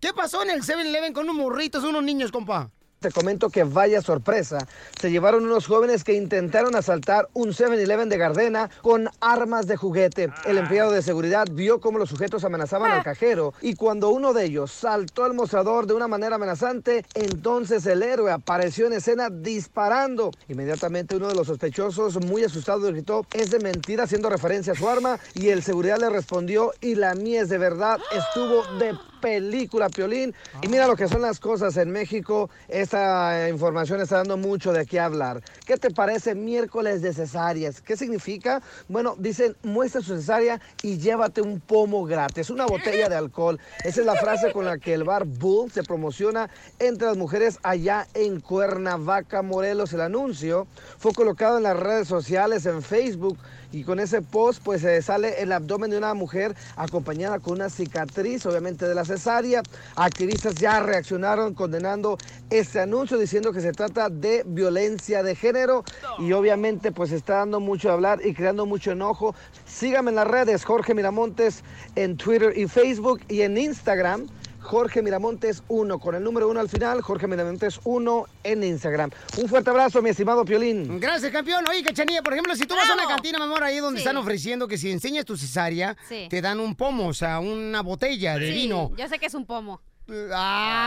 ¿Qué 0.00 0.12
pasó 0.12 0.42
en 0.42 0.50
el 0.50 0.62
7-Eleven 0.62 1.14
con 1.14 1.24
unos 1.24 1.36
morritos, 1.36 1.82
unos 1.82 2.02
niños, 2.02 2.30
compa? 2.30 2.70
Te 3.00 3.10
comento 3.10 3.50
que 3.50 3.64
vaya 3.64 4.00
sorpresa. 4.02 4.58
Se 4.98 5.10
llevaron 5.10 5.44
unos 5.44 5.66
jóvenes 5.66 6.02
que 6.02 6.14
intentaron 6.14 6.74
asaltar 6.76 7.28
un 7.34 7.50
7-Eleven 7.50 8.08
de 8.08 8.18
Gardena 8.18 8.70
con 8.82 9.08
armas 9.20 9.66
de 9.66 9.76
juguete. 9.76 10.30
El 10.44 10.58
empleado 10.58 10.90
de 10.90 11.02
seguridad 11.02 11.46
vio 11.50 11.78
cómo 11.80 11.98
los 11.98 12.08
sujetos 12.08 12.44
amenazaban 12.44 12.90
al 12.90 13.02
cajero 13.02 13.54
y 13.60 13.74
cuando 13.74 14.10
uno 14.10 14.32
de 14.32 14.46
ellos 14.46 14.70
saltó 14.70 15.24
al 15.24 15.34
mostrador 15.34 15.86
de 15.86 15.94
una 15.94 16.08
manera 16.08 16.36
amenazante, 16.36 17.04
entonces 17.14 17.84
el 17.86 18.02
héroe 18.02 18.32
apareció 18.32 18.86
en 18.86 18.94
escena 18.94 19.28
disparando. 19.30 20.30
Inmediatamente 20.48 21.16
uno 21.16 21.28
de 21.28 21.34
los 21.34 21.46
sospechosos, 21.46 22.16
muy 22.24 22.44
asustado, 22.44 22.80
gritó, 22.90 23.26
es 23.34 23.50
de 23.50 23.60
mentira 23.60 24.04
haciendo 24.04 24.30
referencia 24.30 24.72
a 24.72 24.76
su 24.76 24.88
arma 24.88 25.18
y 25.34 25.48
el 25.48 25.62
seguridad 25.62 25.98
le 25.98 26.10
respondió, 26.10 26.72
y 26.80 26.94
la 26.94 27.14
mía 27.14 27.42
es 27.42 27.50
de 27.50 27.58
verdad, 27.58 27.98
estuvo 28.10 28.64
de 28.78 28.94
película, 29.20 29.88
Piolín. 29.88 30.34
Y 30.62 30.68
mira 30.68 30.86
lo 30.86 30.96
que 30.96 31.08
son 31.08 31.22
las 31.22 31.40
cosas 31.40 31.76
en 31.76 31.90
México. 31.90 32.50
Esta 32.68 33.46
eh, 33.46 33.50
información 33.50 34.00
está 34.00 34.16
dando 34.18 34.36
mucho 34.36 34.72
de 34.72 34.86
qué 34.86 35.00
hablar. 35.00 35.42
¿Qué 35.64 35.76
te 35.76 35.90
parece 35.90 36.34
miércoles 36.34 37.02
de 37.02 37.12
cesáreas? 37.12 37.80
¿Qué 37.80 37.96
significa? 37.96 38.62
Bueno, 38.88 39.14
dicen, 39.18 39.56
muestra 39.62 40.00
su 40.00 40.16
cesárea 40.16 40.60
y 40.82 40.98
llévate 40.98 41.40
un 41.40 41.60
pomo 41.60 42.04
gratis, 42.04 42.50
una 42.50 42.66
botella 42.66 43.08
de 43.08 43.16
alcohol. 43.16 43.58
Esa 43.84 44.00
es 44.00 44.06
la 44.06 44.14
frase 44.14 44.52
con 44.52 44.64
la 44.64 44.78
que 44.78 44.94
el 44.94 45.04
bar 45.04 45.24
Bull 45.24 45.70
se 45.70 45.82
promociona 45.82 46.50
entre 46.78 47.08
las 47.08 47.16
mujeres 47.16 47.58
allá 47.62 48.06
en 48.14 48.40
Cuernavaca, 48.40 49.42
Morelos. 49.42 49.92
El 49.92 50.00
anuncio 50.00 50.66
fue 50.98 51.12
colocado 51.12 51.56
en 51.56 51.64
las 51.64 51.78
redes 51.78 52.08
sociales, 52.08 52.66
en 52.66 52.82
Facebook. 52.82 53.38
Y 53.76 53.84
con 53.84 54.00
ese 54.00 54.22
post, 54.22 54.62
pues 54.64 54.82
eh, 54.84 55.02
sale 55.02 55.42
el 55.42 55.52
abdomen 55.52 55.90
de 55.90 55.98
una 55.98 56.14
mujer 56.14 56.56
acompañada 56.76 57.40
con 57.40 57.56
una 57.56 57.68
cicatriz, 57.68 58.46
obviamente 58.46 58.88
de 58.88 58.94
la 58.94 59.04
cesárea. 59.04 59.62
Activistas 59.96 60.54
ya 60.54 60.80
reaccionaron 60.80 61.52
condenando 61.52 62.16
este 62.48 62.80
anuncio, 62.80 63.18
diciendo 63.18 63.52
que 63.52 63.60
se 63.60 63.72
trata 63.72 64.08
de 64.08 64.44
violencia 64.46 65.22
de 65.22 65.34
género. 65.34 65.84
Y 66.18 66.32
obviamente, 66.32 66.90
pues 66.90 67.12
está 67.12 67.34
dando 67.34 67.60
mucho 67.60 67.88
de 67.88 67.94
hablar 67.94 68.20
y 68.24 68.32
creando 68.32 68.64
mucho 68.64 68.92
enojo. 68.92 69.34
Síganme 69.66 70.08
en 70.08 70.16
las 70.16 70.26
redes, 70.26 70.64
Jorge 70.64 70.94
Miramontes, 70.94 71.62
en 71.96 72.16
Twitter 72.16 72.56
y 72.56 72.68
Facebook 72.68 73.20
y 73.28 73.42
en 73.42 73.58
Instagram. 73.58 74.26
Jorge 74.66 75.00
Miramontes 75.00 75.62
1, 75.68 75.98
con 76.00 76.16
el 76.16 76.24
número 76.24 76.48
1 76.48 76.58
al 76.58 76.68
final, 76.68 77.00
Jorge 77.00 77.28
Miramontes 77.28 77.78
1 77.84 78.26
en 78.42 78.64
Instagram. 78.64 79.10
Un 79.38 79.48
fuerte 79.48 79.70
abrazo, 79.70 80.02
mi 80.02 80.10
estimado 80.10 80.44
Piolín. 80.44 80.98
Gracias, 80.98 81.30
campeón. 81.30 81.64
Oye, 81.68 81.84
Cachanilla, 81.84 82.20
por 82.22 82.32
ejemplo, 82.32 82.54
si 82.56 82.66
tú 82.66 82.74
vas 82.74 82.90
a 82.90 82.94
una 82.94 83.06
cantina, 83.06 83.38
mi 83.38 83.44
amor, 83.44 83.62
ahí 83.62 83.78
donde 83.78 84.00
Sí. 84.00 84.02
están 84.04 84.16
ofreciendo 84.16 84.66
que 84.66 84.76
si 84.76 84.90
enseñas 84.90 85.24
tu 85.24 85.36
cesárea, 85.36 85.96
Sí. 86.08 86.26
te 86.28 86.42
dan 86.42 86.58
un 86.58 86.74
pomo, 86.74 87.06
o 87.06 87.14
sea, 87.14 87.38
una 87.38 87.80
botella 87.82 88.36
de 88.38 88.48
Sí, 88.48 88.54
vino. 88.54 88.90
Yo 88.96 89.06
sé 89.08 89.20
que 89.20 89.26
es 89.26 89.34
un 89.34 89.46
pomo. 89.46 89.80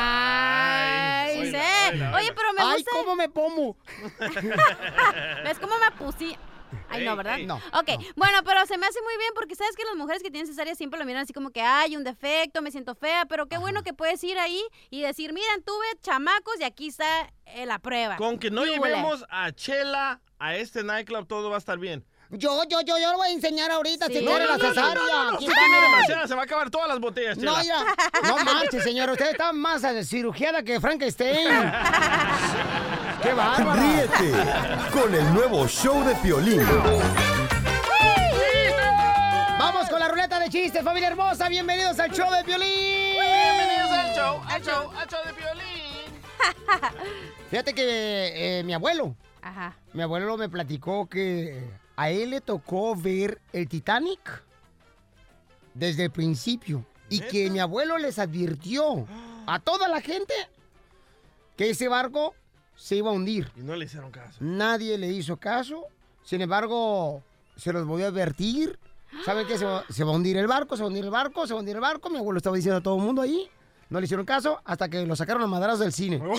¡Ay! 0.02 1.32
Sí 1.34 1.40
oíla, 1.40 1.60
sé. 1.62 2.16
Oye, 2.16 2.34
pero 2.36 2.54
me 2.54 2.62
¡Ay, 2.62 2.76
gusta. 2.84 2.92
cómo 2.94 3.16
me 3.16 3.30
pomo! 3.30 3.78
¿Ves 5.44 5.60
cómo 5.60 5.74
me 5.80 5.92
puse? 5.98 6.38
Ay, 6.90 7.06
no, 7.06 7.16
¿verdad? 7.16 7.38
No, 7.40 7.56
Ok, 7.74 7.90
bueno, 8.16 8.40
pero 8.46 8.66
se 8.66 8.78
me 8.78 8.86
hace 8.86 9.02
muy 9.02 9.18
bien 9.18 9.32
porque 9.36 9.56
sabes 9.56 9.76
que 9.76 9.84
las 9.86 9.96
mujeres 9.96 10.22
que 10.24 10.32
tienen 10.32 10.48
cesárea 10.48 10.76
siempre 10.76 11.00
lo 11.00 11.06
miran 11.06 11.24
así 11.24 11.34
como 11.34 11.52
que 11.52 11.62
hay 11.62 11.96
un 11.96 12.04
defecto, 12.04 12.62
me 12.62 12.72
siento 12.72 12.96
fea, 12.96 13.26
pero 13.26 13.48
qué 13.48 13.58
bueno 13.58 13.84
que 13.84 13.94
puedes 13.94 14.24
ir 14.24 14.38
ahí 14.40 14.62
y 14.90 15.02
decir, 15.02 15.34
miren, 15.34 15.64
tuve 15.64 15.86
chamacos 16.02 16.60
y 16.60 16.64
aquí 16.64 16.88
está 16.88 17.32
eh, 17.46 17.66
la 17.66 17.80
prueba. 17.80 18.16
Con 18.18 18.40
que 18.40 18.52
no 18.52 18.66
llevemos 18.66 19.26
a 19.30 19.52
Chela 19.52 20.22
a 20.40 20.56
este 20.56 20.84
nightclub, 20.84 21.28
todo 21.28 21.50
va 21.50 21.56
a 21.56 21.60
estar 21.60 21.78
bien. 21.78 22.06
Yo, 22.32 22.62
yo, 22.70 22.82
yo, 22.82 22.96
yo 23.00 23.12
lo 23.12 23.18
voy 23.18 23.30
a 23.30 23.32
enseñar 23.32 23.72
ahorita, 23.72 24.06
Sí. 24.06 24.14
señora, 24.14 24.46
No, 24.46 24.52
la 24.52 24.58
no, 24.58 24.64
no, 24.64 24.70
cesárea. 24.70 25.02
No, 25.02 25.32
no, 25.32 25.38
tiene 25.40 25.54
mira. 25.68 25.82
demasiadas, 25.82 26.30
se 26.30 26.36
va 26.36 26.42
a 26.42 26.44
acabar 26.46 26.70
todas 26.70 26.88
las 26.88 27.00
botellas, 27.00 27.40
Chela. 27.40 27.52
No, 27.54 27.58
mira. 27.60 27.86
No 28.28 28.38
marche, 28.46 28.80
señora. 28.82 29.14
Usted 29.14 29.32
está 29.32 29.52
más 29.52 29.82
cirugiada 30.08 30.62
que 30.62 30.80
Frankenstein. 30.80 31.48
¡Qué 33.22 33.34
bárbaro! 33.34 33.82
Ríete 33.82 34.32
con 34.92 35.14
el 35.14 35.34
nuevo 35.34 35.68
show 35.68 36.04
de 36.06 36.16
Piolín. 36.16 36.62
Vamos 39.58 39.90
con 39.90 40.00
la 40.00 40.08
ruleta 40.08 40.40
de 40.40 40.50
chistes, 40.50 40.84
familia 40.84 41.10
hermosa. 41.10 41.50
Bienvenidos 41.50 42.00
al 42.00 42.12
show 42.12 42.32
de 42.32 42.44
Piolín. 42.44 42.70
Bienvenidos 43.20 43.92
al 43.92 44.16
show, 44.16 44.42
al 44.48 44.62
show, 44.64 44.92
al 44.92 45.08
show 45.10 45.20
de 45.26 45.34
violín. 45.34 46.22
Fíjate 47.50 47.74
que 47.74 48.60
eh, 48.60 48.64
mi 48.64 48.74
abuelo, 48.74 49.16
Ajá. 49.42 49.76
mi 49.94 50.02
abuelo 50.02 50.38
me 50.38 50.48
platicó 50.48 51.08
que 51.08 51.70
a 51.98 52.10
él 52.10 52.30
le 52.30 52.42
tocó 52.42 52.96
ver 52.96 53.42
el 53.52 53.68
Titanic 53.68 54.44
desde 55.74 56.06
el 56.06 56.12
principio 56.12 56.86
y 57.10 57.20
que 57.22 57.50
mi 57.50 57.60
abuelo 57.60 57.98
les 57.98 58.20
advirtió 58.20 59.06
a 59.48 59.60
toda 59.60 59.88
la 59.88 60.00
gente 60.00 60.34
que 61.58 61.72
ese 61.72 61.88
barco 61.90 62.34
se 62.80 62.96
iba 62.96 63.10
a 63.10 63.14
hundir. 63.14 63.52
Y 63.58 63.62
no 63.62 63.76
le 63.76 63.86
hicieron 63.86 64.10
caso. 64.10 64.38
Nadie 64.40 64.98
le 64.98 65.08
hizo 65.08 65.38
caso. 65.38 65.84
Sin 66.24 66.42
embargo, 66.42 67.22
se 67.58 67.74
los 67.74 67.86
voy 67.86 68.04
a 68.04 68.08
advertir. 68.08 68.80
¿Saben 69.26 69.46
qué? 69.48 69.58
Se 69.58 69.66
va, 69.66 69.84
se 69.90 70.04
va 70.04 70.12
a 70.12 70.16
hundir 70.16 70.38
el 70.38 70.48
barco, 70.48 70.78
se 70.78 70.84
va 70.84 70.88
a 70.88 70.90
hundir 70.90 71.04
el 71.04 71.12
barco, 71.12 71.46
se 71.46 71.54
va 71.54 71.60
a 71.60 71.62
hundir 71.62 71.76
el 71.76 71.82
barco. 71.82 72.10
Mi 72.10 72.18
abuelo 72.18 72.38
estaba 72.38 72.56
diciendo 72.56 72.78
a 72.78 72.82
todo 72.82 72.96
el 72.96 73.04
mundo 73.04 73.22
ahí. 73.22 73.50
No 73.90 74.00
le 74.00 74.06
hicieron 74.06 74.26
caso 74.26 74.62
hasta 74.64 74.88
que 74.88 75.06
lo 75.06 75.16
sacaron 75.16 75.44
a 75.44 75.48
madrazos 75.48 75.80
del 75.80 75.94
cine. 75.94 76.22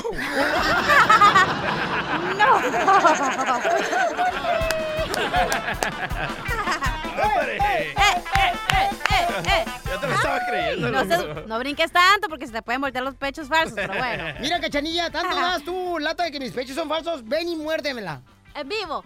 ¡Eh, 7.22 7.58
eh, 7.60 7.94
eh, 7.96 8.90
eh, 9.10 9.42
eh! 9.46 9.79
Ya 9.90 10.00
te 10.00 10.06
lo 10.06 10.14
estaba 10.14 10.40
creyendo. 10.46 11.46
No, 11.46 11.58
brinques 11.58 11.90
tanto 11.92 12.28
porque 12.28 12.46
se 12.46 12.52
te 12.52 12.62
pueden 12.62 12.80
voltear 12.80 13.04
los 13.04 13.14
pechos 13.16 13.48
falsos, 13.48 13.74
pero 13.74 13.94
bueno. 13.94 14.24
Mira, 14.40 14.60
cachanilla, 14.60 15.10
tanto 15.10 15.34
das 15.36 15.62
tú 15.64 15.98
lata 15.98 16.24
de 16.24 16.30
que 16.32 16.38
mis 16.40 16.52
pechos 16.52 16.76
son 16.76 16.88
falsos. 16.88 17.26
Ven 17.26 17.48
y 17.48 17.56
muérdemela. 17.56 18.22
En 18.54 18.68
vivo. 18.68 19.04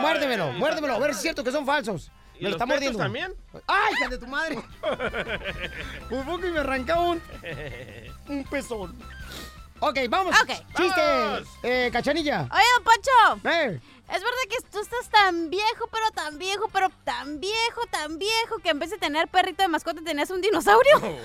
Muérdemelo, 0.00 0.52
muérdemelo, 0.52 0.94
a 0.94 0.98
ver 0.98 1.10
si 1.12 1.16
es 1.16 1.22
cierto 1.22 1.42
que 1.44 1.50
son 1.50 1.64
falsos. 1.66 2.10
¿Y 2.38 2.44
Me 2.44 2.50
lo 2.50 2.56
los 2.56 2.62
está 2.62 2.64
pechos 2.66 2.94
mordiendo. 2.96 2.98
también? 2.98 3.34
¡Ay, 3.66 3.92
hija 3.94 4.08
de 4.08 4.18
tu 4.18 4.26
madre! 4.26 4.58
Por 6.10 6.24
poco 6.24 6.46
y 6.46 6.50
me 6.50 6.60
arranca 6.60 6.98
un, 7.00 7.20
un 8.28 8.44
pezón. 8.44 8.96
Ok, 9.80 9.98
vamos. 10.08 10.34
Chiste, 10.76 11.00
Vamos. 11.00 11.48
eh, 11.62 11.90
cachanilla. 11.92 12.48
Oye, 12.52 12.62
don 12.76 12.84
Poncho. 12.84 13.48
Eh. 13.50 13.80
Es 14.12 14.20
verdad 14.20 14.44
que 14.50 14.56
tú 14.70 14.78
estás 14.80 15.08
tan 15.08 15.48
viejo, 15.48 15.88
pero 15.90 16.10
tan 16.10 16.36
viejo, 16.38 16.68
pero 16.70 16.90
tan 17.04 17.40
viejo, 17.40 17.80
tan 17.90 18.18
viejo, 18.18 18.58
que 18.62 18.68
en 18.68 18.78
vez 18.78 18.90
de 18.90 18.98
tener 18.98 19.26
perrito 19.28 19.62
de 19.62 19.68
mascota 19.68 20.02
tenías 20.04 20.28
un 20.30 20.42
dinosaurio. 20.42 21.00
¡Tía 21.00 21.18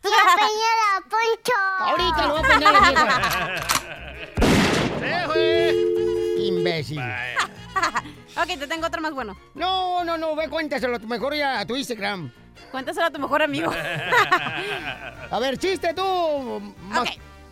Peñera, 0.00 1.02
Poncho! 1.10 1.58
Ahorita 1.80 2.26
lo 2.26 2.34
voy 2.34 2.38
a 2.38 2.42
poner 2.42 2.72
la 2.72 2.80
vieja. 2.90 3.16
Imbécil. 6.38 7.00
ok, 8.36 8.46
te 8.46 8.66
tengo 8.68 8.86
otro 8.86 9.00
más 9.00 9.12
bueno. 9.14 9.36
No, 9.54 10.04
no, 10.04 10.16
no, 10.16 10.36
ve, 10.36 10.48
cuéntaselo 10.48 10.98
mejor 11.00 11.34
ya 11.34 11.58
a 11.60 11.66
tu 11.66 11.74
Instagram. 11.76 12.30
Cuéntaselo 12.70 13.06
a 13.06 13.10
tu 13.10 13.18
mejor 13.18 13.42
amigo. 13.42 13.72
A 15.30 15.38
ver, 15.40 15.58
chiste 15.58 15.92
tú. 15.94 16.60
Ma- 16.82 17.04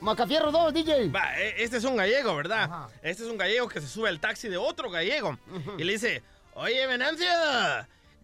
Macafierro 0.03 0.51
2, 0.51 0.75
DJ. 0.75 1.09
Va, 1.11 1.39
e- 1.39 1.63
este 1.63 1.77
es 1.77 1.85
un 1.85 1.95
gallego, 1.97 2.35
¿verdad? 2.35 2.89
Este 3.03 3.23
es 3.23 3.29
un 3.29 3.39
gallego 3.39 3.69
que 3.69 3.81
se 3.81 3.87
sube 3.87 4.09
al 4.09 4.19
taxi 4.19 4.49
de 4.49 4.57
otro 4.57 4.91
gallego 4.91 5.39
y 5.79 5.85
le 5.85 5.93
dice, 5.93 6.23
oye, 6.55 6.85
Venancio, 6.89 7.29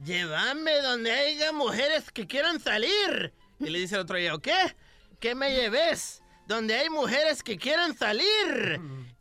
llévame 0.04 0.80
donde 0.82 1.12
haya 1.12 1.52
mujeres 1.52 2.10
que 2.10 2.26
quieran 2.26 2.58
salir. 2.58 3.32
Y 3.60 3.70
le 3.70 3.78
dice 3.78 3.94
el 3.94 4.00
otro 4.02 4.14
gallego, 4.14 4.40
¿qué? 4.40 4.74
¿Qué 5.20 5.34
me 5.36 5.54
lleves? 5.54 6.20
Donde 6.48 6.74
hay 6.74 6.90
mujeres 6.90 7.42
que 7.44 7.56
quieran 7.58 7.96
salir. 7.96 8.80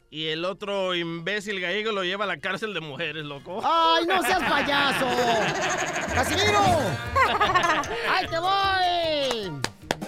Y 0.10 0.28
el 0.30 0.44
otro 0.44 0.96
imbécil 0.96 1.60
gallego 1.60 1.92
lo 1.92 2.04
lleva 2.04 2.24
a 2.24 2.28
la 2.28 2.38
cárcel 2.40 2.74
de 2.74 2.80
mujeres, 2.80 3.24
loco. 3.24 3.62
¡Ay, 3.64 4.06
no 4.08 4.22
seas 4.24 4.42
payaso! 4.50 5.06
¡Casimiro! 6.14 6.60
¡Ay, 8.10 8.28
te 8.28 8.40
voy! 8.40 9.62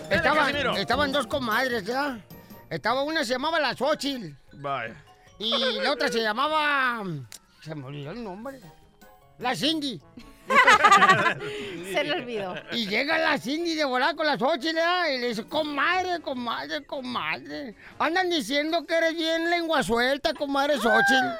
Estaban, 0.09 0.55
estaban 0.77 1.11
dos 1.11 1.27
comadres, 1.27 1.85
¿ya? 1.85 2.17
Estaba 2.69 3.03
una 3.03 3.23
se 3.23 3.33
llamaba 3.33 3.59
la 3.59 3.75
Xochitl 3.75 4.35
Vaya. 4.53 4.95
y 5.39 5.79
la 5.81 5.91
otra 5.91 6.07
se 6.09 6.21
llamaba... 6.21 7.03
Se 7.61 7.73
me 7.75 7.85
olvidó 7.85 8.11
el 8.11 8.23
nombre. 8.23 8.59
La 9.39 9.55
Cindy. 9.55 9.99
Se 11.93 12.03
le 12.03 12.13
olvidó. 12.13 12.55
Y 12.71 12.87
llega 12.87 13.17
la 13.17 13.37
Cindy 13.37 13.75
de 13.75 13.85
volar 13.85 14.15
con 14.15 14.25
la 14.25 14.37
Xochitl, 14.37 14.75
¿verdad? 14.75 15.09
Y 15.09 15.17
le 15.19 15.27
dice, 15.29 15.45
comadre, 15.45 16.21
comadre, 16.21 16.83
comadre. 16.85 17.75
Andan 17.99 18.29
diciendo 18.29 18.85
que 18.85 18.95
eres 18.95 19.13
bien 19.15 19.49
lengua 19.49 19.83
suelta, 19.83 20.33
comadre 20.33 20.77
Xochitl. 20.77 21.37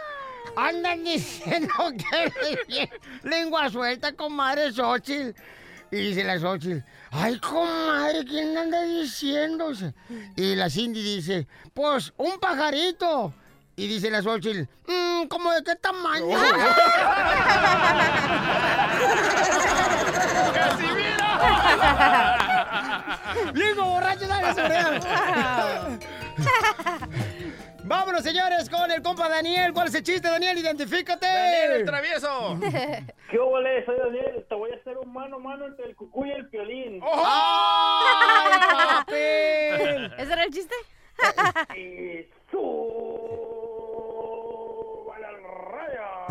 Andan 0.55 1.03
diciendo 1.03 1.73
que 1.97 2.21
eres 2.23 2.67
bien 2.67 2.89
lengua 3.23 3.69
suelta, 3.69 4.13
comadre 4.13 4.71
Xochitl. 4.71 5.33
Y 5.91 5.97
dice 5.97 6.23
la 6.23 6.39
Xochitl, 6.39 6.83
ay, 7.11 7.39
comadre, 7.39 8.23
¿quién 8.25 8.55
anda 8.57 8.81
diciendo? 8.83 9.71
Y 10.35 10.55
la 10.55 10.69
Cindy 10.69 11.01
dice, 11.01 11.47
pues, 11.73 12.13
un 12.17 12.39
pajarito. 12.39 13.33
Y 13.75 13.87
dice 13.87 14.11
la 14.11 14.21
Xochitl, 14.21 14.67
"Mm, 14.87 15.27
¿cómo 15.29 15.51
de 15.53 15.63
qué 15.63 15.75
tamaño? 15.77 16.27
¡Viejo 23.53 23.83
borracho, 23.89 24.27
dale 24.27 24.99
Vámonos, 27.83 28.23
señores, 28.23 28.69
con 28.69 28.91
el 28.91 29.01
compa 29.01 29.27
Daniel. 29.29 29.73
¿Cuál 29.73 29.87
es 29.87 29.95
el 29.95 30.03
chiste, 30.03 30.27
Daniel? 30.27 30.57
Identifícate. 30.57 31.25
Daniel, 31.25 31.71
el 31.71 31.85
travieso. 31.85 32.59
¿Qué 33.31 33.39
ole? 33.39 33.85
Soy 33.85 33.97
Daniel. 33.97 34.45
Te 34.47 34.55
voy 34.55 34.71
a 34.71 34.75
hacer 34.75 34.97
un 34.97 35.11
mano 35.13 35.37
a 35.37 35.39
mano 35.39 35.65
entre 35.67 35.85
el 35.85 35.95
cucú 35.95 36.25
y 36.25 36.31
el 36.31 36.47
piolín. 36.49 36.99
¡Oh! 37.03 37.23
¡Ay, 37.25 38.59
papel! 39.05 40.13
¿Ese 40.17 40.33
era 40.33 40.43
el 40.43 40.53
chiste? 40.53 40.75
y 41.75 42.25
suba 42.51 42.59
la 45.19 45.27
arriba, 45.27 46.27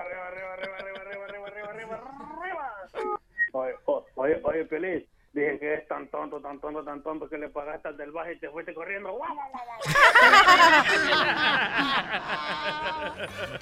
arriba, 0.00 0.26
arriba, 0.26 0.52
arriba, 0.52 0.52
arriba, 0.52 1.26
arriba, 1.26 1.46
arriba, 1.46 1.68
arriba. 1.70 1.96
Oye, 3.52 3.74
oye, 4.14 4.40
oye, 4.44 4.64
Piolín. 4.66 5.04
Dije 5.32 5.58
que 5.60 5.74
es 5.74 5.86
tan 5.86 6.08
tonto, 6.10 6.40
tan 6.40 6.58
tonto, 6.60 6.82
tan 6.82 7.04
tonto 7.04 7.28
que 7.28 7.38
le 7.38 7.48
pagaste 7.50 7.86
al 7.88 7.96
del 7.96 8.10
baje 8.10 8.32
y 8.34 8.40
te 8.40 8.50
fuiste 8.50 8.74
corriendo. 8.74 9.12
¡Guau, 9.12 9.32
guau, 9.32 9.48
guau, 9.52 9.64
guau! 9.64 9.78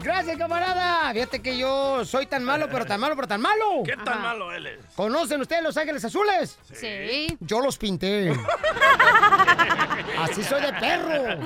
Gracias, 0.00 0.36
camarada. 0.38 1.12
Fíjate 1.12 1.42
que 1.42 1.58
yo 1.58 2.04
soy 2.04 2.26
tan 2.26 2.44
malo, 2.44 2.68
pero 2.70 2.86
tan 2.86 3.00
malo, 3.00 3.16
pero 3.16 3.26
tan 3.26 3.40
malo. 3.40 3.82
¿Qué 3.84 3.96
tan 3.96 4.22
malo 4.22 4.52
él 4.52 4.66
es? 4.68 4.78
¿Conocen 4.94 5.40
ustedes 5.40 5.60
Los 5.62 5.76
Ángeles 5.76 6.04
Azules? 6.04 6.56
Sí. 6.72 7.36
Yo 7.40 7.60
los 7.60 7.76
pinté. 7.78 8.30
Así 10.18 10.44
soy 10.44 10.62
de 10.62 10.72
perro. 10.74 11.40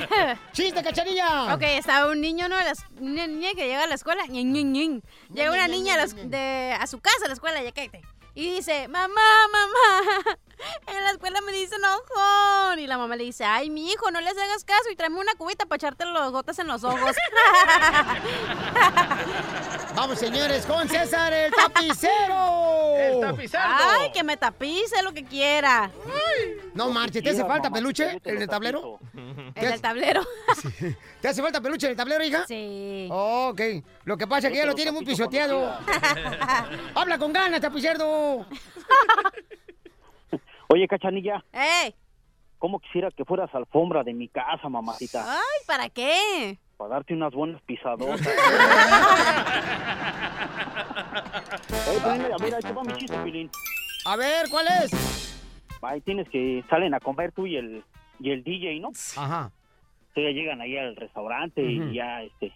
¡Chiste, 0.52 0.82
cachanilla! 0.82 1.54
Ok, 1.54 1.62
estaba 1.62 2.10
un 2.10 2.20
niño, 2.20 2.46
¿no? 2.48 2.56
Las- 2.60 2.84
Una 3.00 3.26
niña 3.26 3.50
que 3.56 3.66
llega 3.66 3.84
a 3.84 3.86
la 3.86 3.94
escuela. 3.94 4.22
Llega 4.26 5.50
una 5.50 5.66
niña 5.66 5.94
a, 5.94 5.96
la 5.96 6.06
de, 6.06 6.76
a 6.78 6.86
su 6.86 7.00
casa, 7.00 7.24
a 7.24 7.28
la 7.28 7.34
escuela, 7.34 7.62
ya 7.62 7.72
cállate. 7.72 8.02
Y 8.34 8.54
dice, 8.54 8.88
mamá, 8.88 9.20
mamá, 9.52 10.36
en 10.86 11.04
la 11.04 11.10
escuela 11.10 11.42
me 11.42 11.52
dicen 11.52 11.80
ojón. 11.84 12.78
Y 12.78 12.86
la 12.86 12.96
mamá 12.96 13.14
le 13.16 13.24
dice, 13.24 13.44
ay, 13.44 13.68
mi 13.68 13.90
hijo, 13.90 14.10
no 14.10 14.22
les 14.22 14.32
hagas 14.36 14.64
caso 14.64 14.88
y 14.90 14.96
tráeme 14.96 15.20
una 15.20 15.34
cubita 15.34 15.66
para 15.66 15.76
echarte 15.76 16.06
los 16.06 16.32
gotas 16.32 16.58
en 16.58 16.66
los 16.66 16.82
ojos. 16.82 17.00
Vamos, 19.94 20.18
señores, 20.18 20.64
con 20.64 20.88
César 20.88 21.30
el 21.34 21.52
tapicero. 21.52 22.94
El 22.96 23.20
tapicero. 23.20 23.62
Ay, 23.66 24.10
que 24.12 24.24
me 24.24 24.38
tapice 24.38 25.02
lo 25.02 25.12
que 25.12 25.24
quiera. 25.24 25.90
No 26.74 26.90
marches, 26.90 27.22
¿te 27.22 27.30
hace 27.30 27.44
falta 27.44 27.70
peluche 27.70 28.18
en 28.24 28.40
el 28.40 28.48
tablero? 28.48 28.98
En 29.14 29.72
el 29.72 29.80
tablero. 29.80 30.22
¿Te 31.20 31.28
hace 31.28 31.42
falta 31.42 31.60
peluche 31.60 31.86
en 31.86 31.90
el 31.90 31.96
tablero, 31.96 32.24
hija? 32.24 32.46
Sí. 32.46 33.08
Oh, 33.10 33.50
ok. 33.52 33.60
Lo 34.04 34.16
que 34.16 34.26
pasa 34.26 34.48
es 34.48 34.52
que 34.52 34.58
ya 34.58 34.66
lo 34.66 34.74
tiene 34.74 34.90
muy 34.90 35.04
pisoteado. 35.04 35.72
Habla 36.94 37.18
con 37.18 37.32
ganas, 37.32 37.60
tapicero. 37.60 38.44
Oye, 40.68 40.88
Cachanilla, 40.88 41.44
¡Ey! 41.52 41.94
¿cómo 42.58 42.80
quisiera 42.80 43.10
que 43.10 43.24
fueras 43.24 43.54
alfombra 43.54 44.02
de 44.02 44.14
mi 44.14 44.28
casa, 44.28 44.68
mamacita? 44.68 45.24
Ay, 45.28 45.66
¿para 45.66 45.88
qué? 45.90 46.58
Para 46.76 46.94
darte 46.94 47.14
unas 47.14 47.32
buenas 47.34 47.60
pisadotas. 47.62 48.26
Oye, 51.88 51.98
pues, 52.02 52.18
mira, 52.18 52.36
mira, 52.42 52.56
ahí 52.56 52.62
te 52.62 52.72
va 52.72 52.82
mi 52.84 52.92
chiste, 52.94 53.16
Pilín. 53.18 53.50
A 54.06 54.16
ver, 54.16 54.48
¿cuál 54.50 54.66
es? 54.82 55.38
Ahí 55.82 56.00
tienes 56.00 56.28
que 56.30 56.64
salen 56.70 56.94
a 56.94 57.00
comer 57.00 57.32
tú 57.32 57.46
y 57.46 57.56
el, 57.56 57.84
y 58.18 58.30
el 58.30 58.42
DJ, 58.42 58.80
¿no? 58.80 58.90
Ajá. 59.16 59.50
Entonces 60.08 60.24
ya 60.24 60.30
llegan 60.40 60.60
ahí 60.60 60.76
al 60.78 60.96
restaurante 60.96 61.62
y 61.62 61.94
ya, 61.94 62.22
este, 62.22 62.52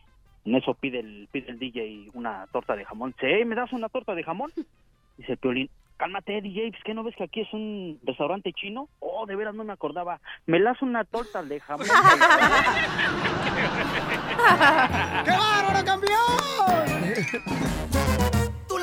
en 0.46 0.54
eso 0.54 0.74
pide 0.74 1.00
el, 1.00 1.28
pide 1.30 1.50
el 1.50 1.58
DJ 1.58 2.10
una 2.14 2.46
torta 2.52 2.74
de 2.76 2.84
jamón. 2.84 3.12
Dice, 3.12 3.34
"Ey, 3.38 3.44
¿me 3.44 3.54
das 3.56 3.72
una 3.72 3.88
torta 3.88 4.14
de 4.14 4.22
jamón? 4.22 4.50
Dice 5.18 5.32
el 5.32 5.38
Piolín, 5.38 5.68
cálmate, 5.96 6.40
DJ, 6.40 6.70
pues, 6.70 6.82
¿qué 6.84 6.94
no 6.94 7.02
ves 7.02 7.16
que 7.16 7.24
aquí 7.24 7.40
es 7.40 7.52
un 7.52 7.98
restaurante 8.04 8.52
chino? 8.52 8.88
Oh, 9.00 9.26
de 9.26 9.34
veras 9.34 9.54
no 9.54 9.64
me 9.64 9.72
acordaba. 9.72 10.20
¿Me 10.46 10.60
das 10.60 10.80
una 10.82 11.04
torta 11.04 11.42
de 11.42 11.58
jamón? 11.60 11.86
¡Qué 15.24 15.30
bárbaro, 15.30 15.84
campeón! 15.84 16.16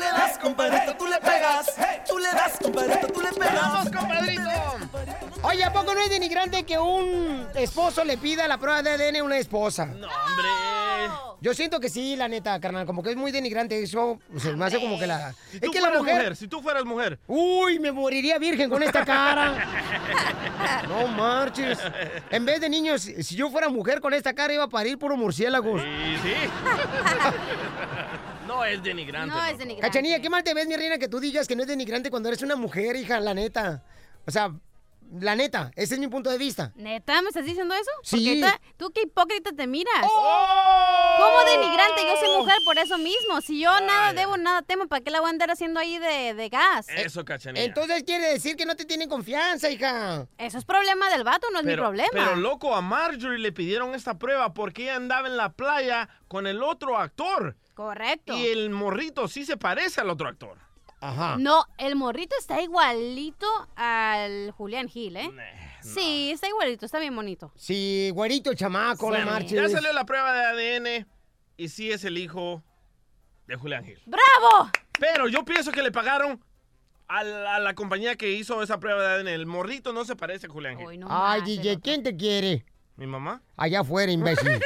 Tú 0.03 0.09
le 0.09 0.19
das, 0.19 0.37
compadrito, 0.37 0.95
tú 0.97 1.07
le 1.07 1.19
pegas. 1.19 1.65
Tú 2.07 2.17
le 2.17 2.27
das, 2.27 2.57
compadrito, 2.61 3.07
tú 3.07 3.21
le 3.21 3.31
pegas. 3.31 3.55
¡Vamos, 3.55 3.91
compadrito! 3.91 4.49
Oye, 5.43 5.63
¿a 5.63 5.71
poco 5.71 5.93
no 5.93 6.01
es 6.01 6.09
denigrante 6.09 6.63
que 6.63 6.77
un 6.77 7.47
esposo 7.55 8.03
le 8.03 8.17
pida 8.17 8.47
la 8.47 8.57
prueba 8.57 8.81
de 8.81 8.91
ADN 8.91 9.17
a 9.17 9.23
una 9.23 9.37
esposa? 9.37 9.85
No, 9.85 10.07
hombre. 10.07 10.47
Yo 11.41 11.53
siento 11.53 11.79
que 11.79 11.89
sí, 11.89 12.15
la 12.15 12.27
neta, 12.27 12.59
carnal, 12.59 12.85
como 12.85 13.03
que 13.03 13.11
es 13.11 13.17
muy 13.17 13.31
denigrante 13.31 13.81
eso, 13.81 14.19
se 14.37 14.53
me 14.53 14.65
hace 14.65 14.79
como 14.79 14.97
que 14.97 15.07
la... 15.07 15.33
Si 15.51 15.59
Es 15.61 15.69
que 15.69 15.81
la 15.81 15.91
mujer... 15.91 16.35
Si 16.37 16.47
tú 16.47 16.61
fueras 16.61 16.85
mujer. 16.85 17.19
Uy, 17.27 17.79
me 17.79 17.91
moriría 17.91 18.37
virgen 18.37 18.69
con 18.69 18.83
esta 18.83 19.05
cara. 19.05 19.53
No 20.87 21.07
marches. 21.07 21.77
En 22.29 22.45
vez 22.45 22.61
de 22.61 22.69
niños, 22.69 23.01
si 23.01 23.35
yo 23.35 23.49
fuera 23.49 23.67
mujer 23.67 23.99
con 23.99 24.13
esta 24.13 24.33
cara 24.33 24.53
iba 24.53 24.63
a 24.63 24.69
parir 24.69 24.97
puro 24.97 25.17
murciélagos. 25.17 25.81
Sí, 25.81 26.17
sí. 26.23 26.33
No 28.55 28.65
es 28.65 28.83
denigrante. 28.83 29.35
No 29.35 29.45
es 29.45 29.57
denigrante. 29.57 29.87
Cachanilla, 29.87 30.19
qué 30.19 30.29
mal 30.29 30.43
te 30.43 30.53
ves, 30.53 30.67
mi 30.67 30.75
reina, 30.75 30.97
que 30.97 31.07
tú 31.07 31.19
digas 31.19 31.47
que 31.47 31.55
no 31.55 31.63
es 31.63 31.67
denigrante 31.67 32.09
cuando 32.09 32.29
eres 32.29 32.41
una 32.41 32.55
mujer, 32.55 32.95
hija, 32.95 33.19
la 33.19 33.33
neta. 33.33 33.83
O 34.25 34.31
sea, 34.31 34.51
la 35.19 35.35
neta, 35.35 35.71
ese 35.75 35.93
es 35.93 35.99
mi 35.99 36.07
punto 36.07 36.29
de 36.29 36.37
vista. 36.37 36.71
¿Neta? 36.75 37.21
¿Me 37.21 37.27
estás 37.27 37.45
diciendo 37.45 37.75
eso? 37.75 37.91
Sí. 38.03 38.41
Porque 38.41 38.59
tú 38.77 38.91
qué 38.91 39.01
hipócrita 39.03 39.51
te 39.55 39.67
miras. 39.67 39.93
¡Oh! 40.03 41.15
¿Cómo 41.17 41.43
denigrante? 41.51 42.01
Yo 42.07 42.17
soy 42.17 42.37
mujer 42.37 42.57
por 42.65 42.77
eso 42.79 42.97
mismo. 42.97 43.39
Si 43.41 43.59
yo 43.59 43.69
nada 43.81 44.13
debo, 44.13 44.37
nada 44.37 44.61
temo, 44.63 44.87
¿para 44.87 45.03
qué 45.03 45.11
la 45.11 45.19
voy 45.19 45.27
a 45.27 45.31
andar 45.31 45.51
haciendo 45.51 45.79
ahí 45.79 45.99
de, 45.99 46.33
de 46.33 46.49
gas? 46.49 46.87
Eso, 46.89 47.23
cachanilla. 47.25 47.63
Entonces 47.65 48.03
quiere 48.03 48.27
decir 48.27 48.55
que 48.55 48.65
no 48.65 48.75
te 48.75 48.85
tienen 48.85 49.07
confianza, 49.07 49.69
hija. 49.69 50.27
Eso 50.37 50.57
es 50.57 50.65
problema 50.65 51.09
del 51.11 51.23
vato, 51.23 51.47
no 51.51 51.59
es 51.59 51.65
mi 51.65 51.75
problema. 51.75 52.09
pero 52.11 52.35
loco, 52.35 52.75
a 52.75 52.81
Marjorie 52.81 53.39
le 53.39 53.51
pidieron 53.51 53.93
esta 53.93 54.17
prueba 54.17 54.53
porque 54.53 54.83
ella 54.83 54.95
andaba 54.95 55.27
en 55.27 55.37
la 55.37 55.53
playa 55.53 56.09
con 56.27 56.47
el 56.47 56.63
otro 56.63 56.97
actor. 56.97 57.55
Correcto. 57.73 58.37
Y 58.37 58.47
el 58.47 58.69
morrito 58.69 59.27
sí 59.27 59.45
se 59.45 59.57
parece 59.57 60.01
al 60.01 60.09
otro 60.09 60.27
actor. 60.27 60.57
Ajá. 60.99 61.35
No, 61.37 61.65
el 61.77 61.95
morrito 61.95 62.35
está 62.39 62.61
igualito 62.61 63.45
al 63.75 64.51
Julián 64.51 64.87
Gil, 64.87 65.17
¿eh? 65.17 65.31
Sí, 65.81 66.31
está 66.31 66.47
igualito, 66.47 66.85
está 66.85 66.97
bien 66.99 67.13
bonito. 67.13 67.51
Sí, 67.57 68.09
güerito 68.13 68.51
el 68.51 68.57
chamaco, 68.57 69.07
no 69.07 69.17
Bueno, 69.17 69.31
marches. 69.31 69.51
ya 69.51 69.67
salió 69.67 69.91
la 69.91 70.05
prueba 70.05 70.31
de 70.33 70.77
ADN 70.77 71.07
y 71.57 71.67
sí 71.67 71.91
es 71.91 72.05
el 72.05 72.17
hijo 72.17 72.63
de 73.47 73.55
Julián 73.57 73.83
Gil. 73.83 73.99
¡Bravo! 74.05 74.71
Pero 74.97 75.27
yo 75.27 75.43
pienso 75.43 75.71
que 75.73 75.83
le 75.83 75.91
pagaron 75.91 76.41
a 77.09 77.21
la, 77.23 77.55
a 77.55 77.59
la 77.59 77.73
compañía 77.75 78.15
que 78.15 78.31
hizo 78.31 78.63
esa 78.63 78.79
prueba 78.79 79.01
de 79.03 79.07
ADN. 79.15 79.27
El 79.27 79.45
morrito 79.45 79.91
no 79.91 80.05
se 80.05 80.15
parece 80.15 80.47
a 80.47 80.49
Julián 80.49 80.77
Gil. 80.77 81.03
Ay, 81.09 81.41
DJ, 81.41 81.81
¿quién 81.81 82.01
te 82.01 82.15
quiere? 82.15 82.65
¿Mi 82.95 83.07
mamá? 83.07 83.41
Allá 83.57 83.81
afuera, 83.81 84.09
imbécil. 84.11 84.51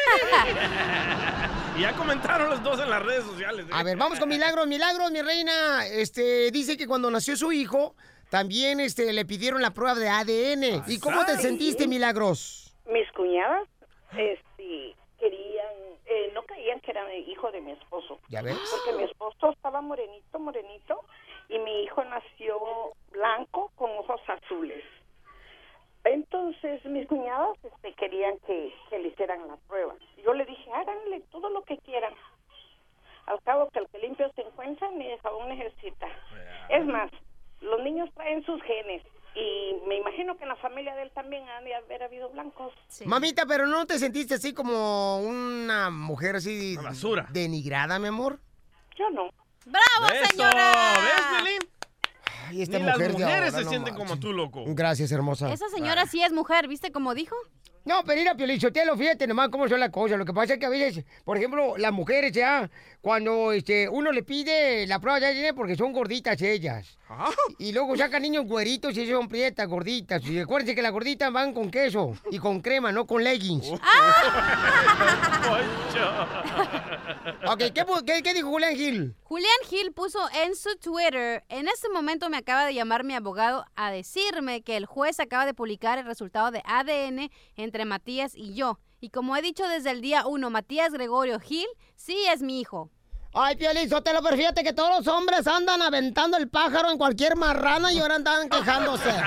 y 1.77 1.81
ya 1.81 1.93
comentaron 1.93 2.49
los 2.49 2.63
dos 2.63 2.79
en 2.79 2.89
las 2.89 3.03
redes 3.03 3.23
sociales. 3.23 3.65
¿eh? 3.67 3.69
A 3.71 3.83
ver, 3.83 3.97
vamos 3.97 4.19
con 4.19 4.27
Milagros. 4.27 4.65
Milagros, 4.67 5.11
mi 5.11 5.21
reina, 5.21 5.85
este, 5.85 6.49
dice 6.51 6.75
que 6.75 6.87
cuando 6.87 7.11
nació 7.11 7.35
su 7.35 7.51
hijo, 7.51 7.95
también 8.29 8.79
este, 8.79 9.13
le 9.13 9.25
pidieron 9.25 9.61
la 9.61 9.71
prueba 9.71 9.95
de 9.95 10.09
ADN. 10.09 10.83
¿Y 10.87 10.99
cómo 10.99 11.23
te 11.25 11.37
sentiste, 11.37 11.87
Milagros? 11.87 12.75
Mis 12.87 13.09
cuñadas 13.11 13.67
este, 14.11 14.95
querían, 15.19 15.75
eh, 16.05 16.31
no 16.33 16.43
creían 16.43 16.79
que 16.79 16.91
era 16.91 17.13
hijo 17.15 17.51
de 17.51 17.61
mi 17.61 17.71
esposo. 17.71 18.19
¿Ya 18.29 18.41
ves? 18.41 18.57
Porque 18.71 18.97
mi 18.97 19.03
esposo 19.03 19.51
estaba 19.51 19.81
morenito, 19.81 20.39
morenito, 20.39 21.03
y 21.47 21.59
mi 21.59 21.83
hijo 21.83 22.03
nació 22.05 22.57
blanco 23.11 23.71
con 23.75 23.91
ojos 23.91 24.21
azules. 24.27 24.83
Entonces 26.07 26.83
mis 26.85 27.07
cuñadas 27.07 27.57
este, 27.63 27.93
querían 27.93 28.37
que, 28.45 28.73
que 28.89 28.99
le 28.99 29.09
hicieran 29.09 29.47
la 29.47 29.57
prueba. 29.67 29.93
Yo 30.23 30.33
le 30.33 30.45
dije, 30.45 30.71
háganle 30.73 31.21
todo 31.31 31.49
lo 31.49 31.63
que 31.63 31.77
quieran. 31.79 32.13
Al 33.25 33.41
cabo 33.43 33.69
que 33.69 33.79
el 33.79 33.87
que 33.89 33.99
limpio 33.99 34.31
se 34.35 34.41
encuentra, 34.41 34.89
ni 34.91 35.05
de 35.05 35.17
jabón 35.19 35.49
necesita. 35.49 36.07
Es 36.69 36.85
más, 36.85 37.11
los 37.59 37.83
niños 37.83 38.09
traen 38.13 38.43
sus 38.45 38.61
genes. 38.63 39.03
Y 39.35 39.75
me 39.85 39.97
imagino 39.97 40.37
que 40.37 40.43
en 40.43 40.49
la 40.49 40.55
familia 40.55 40.95
de 40.95 41.03
él 41.03 41.11
también 41.13 41.47
han 41.49 41.65
de 41.65 41.75
haber 41.75 42.03
habido 42.03 42.29
blancos. 42.29 42.73
Mamita, 43.05 43.45
pero 43.45 43.67
¿no 43.67 43.85
te 43.85 43.99
sentiste 43.99 44.35
así 44.35 44.53
como 44.53 45.19
una 45.19 45.89
mujer 45.89 46.37
así... 46.37 46.77
basura. 46.77 47.27
Denigrada, 47.29 47.99
mi 47.99 48.07
amor. 48.07 48.39
Yo 48.97 49.09
no. 49.09 49.29
¡Bravo, 49.65 50.13
Eso, 50.13 50.25
señora! 50.31 50.73
¿Ves? 51.43 51.76
Ay, 52.47 52.61
esta 52.61 52.79
Ni 52.79 52.85
las 52.85 52.95
mujer 52.95 53.11
de 53.13 53.19
mujeres 53.19 53.35
ahora, 53.35 53.51
se 53.51 53.63
no 53.63 53.69
sienten 53.69 53.93
marches. 53.93 54.09
como 54.09 54.19
tú, 54.19 54.33
loco. 54.33 54.63
Gracias, 54.67 55.11
hermosa. 55.11 55.51
Esa 55.51 55.67
señora 55.69 56.05
sí 56.05 56.21
es 56.23 56.31
mujer, 56.31 56.67
¿viste 56.67 56.91
cómo 56.91 57.13
dijo? 57.13 57.35
No, 57.85 58.03
pero 58.05 58.19
mira, 58.19 58.35
Piolichotelo, 58.35 58.97
fíjate 58.97 59.27
nomás 59.27 59.47
cómo 59.47 59.69
son 59.69 59.79
las 59.79 59.91
cosas. 59.91 60.17
Lo 60.17 60.25
que 60.25 60.33
pasa 60.33 60.55
es 60.55 60.59
que 60.59 60.65
a 60.65 60.69
veces, 60.69 61.05
por 61.23 61.37
ejemplo, 61.37 61.77
las 61.77 61.93
mujeres 61.93 62.33
ya, 62.33 62.69
cuando 62.99 63.53
este, 63.53 63.87
uno 63.87 64.11
le 64.11 64.23
pide 64.23 64.85
la 64.87 64.99
prueba 64.99 65.21
de 65.21 65.27
ADN 65.27 65.55
porque 65.55 65.77
son 65.77 65.93
gorditas 65.93 66.41
ellas. 66.41 66.97
Y 67.59 67.71
luego 67.71 67.95
sacan 67.95 68.23
niños 68.23 68.43
güeritos 68.45 68.97
y 68.97 69.09
son 69.09 69.29
prietas, 69.29 69.69
gorditas. 69.69 70.21
Y 70.25 70.37
recuerden 70.37 70.75
que 70.75 70.81
las 70.81 70.91
gorditas 70.91 71.31
van 71.31 71.53
con 71.53 71.71
queso 71.71 72.11
y 72.29 72.39
con 72.39 72.59
crema, 72.59 72.91
no 72.91 73.07
con 73.07 73.23
leggings. 73.23 73.71
ok, 77.47 77.57
¿qué, 77.73 77.85
qué- 78.05 78.23
qué 78.23 78.33
dijo 78.33 78.49
Julián 78.49 78.75
Gil? 78.75 79.15
Julián 79.27 79.51
Gil 79.67 79.91
puso 79.91 80.19
en 80.41 80.55
su 80.55 80.77
Twitter, 80.77 81.43
en 81.49 81.67
este 81.67 81.89
momento 81.89 82.29
me 82.29 82.37
acaba 82.37 82.65
de 82.65 82.73
llamar 82.73 83.03
mi 83.03 83.13
abogado 83.13 83.65
a 83.75 83.91
decirme 83.91 84.61
que 84.61 84.77
el 84.77 84.85
juez 84.85 85.19
acaba 85.19 85.45
de 85.45 85.53
publicar 85.53 85.97
el 85.97 86.05
resultado 86.05 86.49
de 86.49 86.63
ADN 86.63 87.29
entre 87.57 87.83
Matías 87.83 88.33
y 88.33 88.53
yo. 88.53 88.79
Y 89.01 89.09
como 89.09 89.35
he 89.35 89.41
dicho 89.41 89.67
desde 89.67 89.91
el 89.91 89.99
día 89.99 90.25
uno, 90.25 90.49
Matías 90.49 90.93
Gregorio 90.93 91.41
Gil 91.41 91.67
sí 91.97 92.15
es 92.31 92.41
mi 92.41 92.61
hijo. 92.61 92.89
Ay, 93.33 93.55
Piolín, 93.55 93.87
Sotelo, 93.89 94.21
pero 94.23 94.35
fíjate 94.35 94.63
que 94.63 94.73
todos 94.73 94.89
los 94.97 95.07
hombres 95.13 95.45
andan 95.47 95.81
aventando 95.81 96.37
el 96.37 96.49
pájaro 96.49 96.89
en 96.91 96.97
cualquier 96.97 97.35
marrana 97.35 97.91
y 97.93 97.99
ahora 97.99 98.15
andan 98.15 98.49
quejándose. 98.49 99.09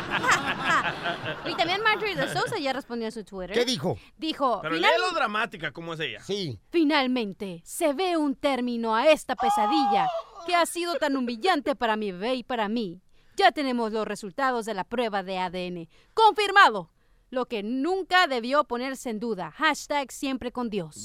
Y 1.45 1.55
también 1.55 1.83
Marjorie 1.83 2.17
de 2.17 2.29
Sousa 2.33 2.59
ya 2.59 2.73
respondió 2.73 3.07
en 3.07 3.13
su 3.13 3.25
Twitter. 3.25 3.53
¿Qué 3.53 3.65
dijo? 3.65 3.99
Dijo, 4.19 4.61
Pero 4.63 4.75
"Final- 4.77 4.91
léelo 4.93 5.13
dramática 5.13 5.73
como 5.73 5.95
es 5.95 6.01
ella. 6.01 6.21
Sí. 6.23 6.59
finalmente 6.71 7.63
se 7.65 7.93
ve 7.93 8.17
un 8.17 8.35
término 8.37 8.95
a 8.95 9.09
esta 9.09 9.37
pesadilla 9.37 10.09
que 10.47 10.55
ha 10.55 10.67
sido 10.67 10.95
tan 10.97 11.17
humillante 11.17 11.75
para 11.77 11.97
mi 11.97 12.13
bebé 12.13 12.35
y 12.35 12.43
para 12.45 12.69
mí. 12.69 13.01
Ya 13.37 13.53
tenemos 13.53 13.93
los 13.93 14.07
resultados 14.07 14.67
de 14.67 14.75
la 14.75 14.85
prueba 14.85 15.23
de 15.23 15.39
ADN. 15.39 15.89
Confirmado. 16.15 16.91
Lo 17.31 17.47
que 17.47 17.63
nunca 17.63 18.27
debió 18.27 18.65
ponerse 18.65 19.09
en 19.11 19.21
duda. 19.21 19.53
Hashtag 19.53 20.11
siempre 20.13 20.51
con 20.53 20.69
Dios. 20.69 21.05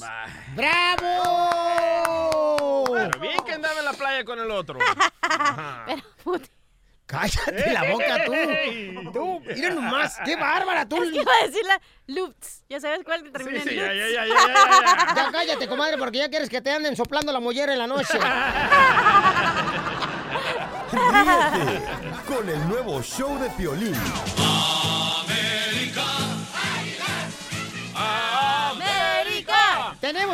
¡Bravo! 0.56 2.25
Pero 2.96 3.20
bien 3.20 3.44
que 3.44 3.52
andaba 3.52 3.78
en 3.78 3.84
la 3.84 3.92
playa 3.92 4.24
con 4.24 4.38
el 4.38 4.50
otro. 4.50 4.78
Ajá. 5.22 5.86
Cállate 7.06 7.72
la 7.72 7.84
boca 7.92 8.24
tú. 8.24 8.32
Tú, 9.12 9.40
mira 9.54 9.70
nomás, 9.70 10.18
qué 10.24 10.34
bárbara 10.34 10.88
tú. 10.88 11.00
Es 11.02 11.10
que 11.12 11.20
iba 11.20 11.32
a 11.40 11.46
decir 11.46 11.64
la 11.64 11.80
Lutz. 12.08 12.64
¿Ya 12.68 12.80
sabes 12.80 13.04
cuál 13.04 13.22
que 13.22 13.30
termina 13.30 13.62
Sí, 13.62 13.68
sí, 13.68 13.78
en 13.78 13.80
ya, 13.80 13.92
Lutz? 13.92 13.96
ya, 14.00 14.08
ya, 14.08 14.26
ya, 14.26 14.34
ya, 14.34 14.34
ya. 15.14 15.14
Ya 15.14 15.30
cállate, 15.30 15.68
comadre, 15.68 15.98
porque 15.98 16.18
ya 16.18 16.28
quieres 16.28 16.48
que 16.48 16.60
te 16.60 16.72
anden 16.72 16.96
soplando 16.96 17.32
la 17.32 17.38
mollera 17.38 17.72
en 17.72 17.78
la 17.78 17.86
noche. 17.86 18.18
Ríete 20.92 21.82
con 22.26 22.48
el 22.48 22.68
nuevo 22.68 23.00
show 23.02 23.38
de 23.38 23.50
Piolín. 23.50 23.94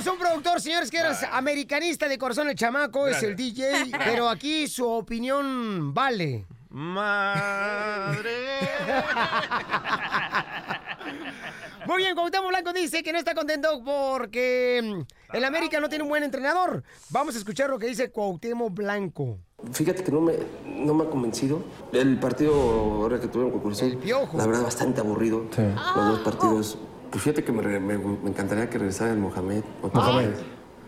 Tenemos 0.02 0.20
un 0.20 0.26
productor, 0.26 0.60
señores, 0.60 0.90
que 0.90 0.98
es 0.98 1.22
americanista 1.30 2.08
de 2.08 2.18
corazón, 2.18 2.48
el 2.48 2.56
chamaco, 2.56 3.06
es 3.06 3.22
el 3.22 3.36
DJ, 3.36 3.92
pero 4.04 4.28
aquí 4.28 4.66
su 4.66 4.84
opinión 4.84 5.94
vale. 5.94 6.44
Madre. 6.70 8.18
Muy 11.86 11.98
bien, 11.98 12.16
Cuauhtémoc 12.16 12.48
Blanco 12.48 12.72
dice 12.72 13.04
que 13.04 13.12
no 13.12 13.20
está 13.20 13.32
contento 13.34 13.80
porque 13.84 14.80
mm, 14.82 15.36
el 15.36 15.44
América 15.44 15.78
no 15.78 15.88
tiene 15.88 16.02
un 16.02 16.10
buen 16.10 16.24
entrenador. 16.24 16.82
Vamos 17.10 17.36
a 17.36 17.38
escuchar 17.38 17.70
lo 17.70 17.78
que 17.78 17.86
dice 17.86 18.10
Cuauhtémoc 18.10 18.74
Blanco. 18.74 19.38
Fíjate 19.72 20.02
que 20.02 20.10
no 20.10 20.20
me, 20.20 20.34
no 20.66 20.94
me 20.94 21.04
ha 21.04 21.10
convencido. 21.10 21.62
El 21.92 22.18
partido 22.18 22.54
ahora 22.54 23.20
que 23.20 23.28
tuvieron 23.28 23.52
con 23.52 23.60
Cruz 23.60 23.80
la 23.80 24.46
verdad 24.46 24.64
bastante 24.64 25.00
aburrido. 25.00 25.44
Los 25.56 26.08
dos 26.08 26.18
partidos. 26.20 26.76
Pues 27.12 27.22
fíjate 27.22 27.44
que 27.44 27.52
me, 27.52 27.62
re- 27.62 27.78
me- 27.78 27.98
me 27.98 28.30
encantaría 28.30 28.68
que 28.68 28.78
regresara 28.78 29.10
el 29.12 29.18
Mohamed. 29.18 29.62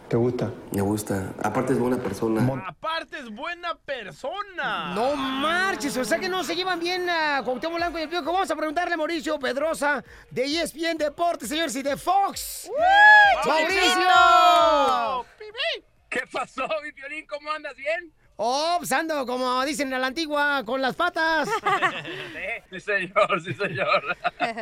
¿Te 0.09 0.17
gusta? 0.17 0.51
Me 0.73 0.81
gusta. 0.83 1.33
Aparte 1.43 1.73
es 1.73 1.79
buena 1.79 1.97
persona. 1.99 2.41
Aparte 2.67 3.19
es 3.19 3.31
buena 3.31 3.75
persona. 3.75 4.95
No 4.95 5.17
marches, 5.17 5.97
o 5.97 6.05
sea 6.05 6.19
que 6.19 6.29
no 6.29 6.43
se 6.45 6.55
llevan 6.57 6.79
bien 6.81 7.09
a 7.09 7.43
Cuauhtémoc 7.45 7.77
Blanco 7.77 7.99
y 7.99 8.03
el 8.03 8.09
Piojo. 8.09 8.33
Vamos 8.33 8.51
a 8.51 8.57
preguntarle 8.57 8.95
a 8.95 8.97
Mauricio 8.97 9.39
Pedrosa 9.39 10.05
de 10.31 10.45
ESPN 10.45 10.99
Deportes, 10.99 11.49
señores, 11.49 11.75
y 11.77 11.83
de 11.83 11.97
Fox. 11.97 12.71
¡Mauricio! 13.47 15.27
¿Qué 16.11 16.21
pasó, 16.31 16.67
mi 16.83 16.93
violín? 16.93 17.27
¿Cómo 17.27 17.51
andas? 17.51 17.75
¿Bien? 17.75 18.13
Oh, 18.37 18.77
pues 18.79 18.91
ando, 18.91 19.25
como 19.27 19.65
dicen 19.65 19.93
a 19.95 19.99
la 19.99 20.09
antigua, 20.09 20.65
con 20.65 20.83
las 20.83 20.97
patas. 20.97 21.49
sí, 22.71 22.81
señor, 22.81 23.41
sí, 23.43 23.55
señor. 23.55 24.17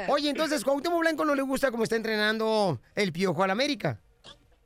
Oye, 0.09 0.29
entonces, 0.29 0.63
Cuauhtémoc 0.63 1.01
Blanco 1.01 1.25
no 1.25 1.35
le 1.35 1.43
gusta 1.43 1.71
cómo 1.71 1.85
está 1.85 1.97
entrenando 1.97 2.81
el 2.95 3.13
Piojo 3.13 3.43
al 3.43 3.51
América. 3.51 3.99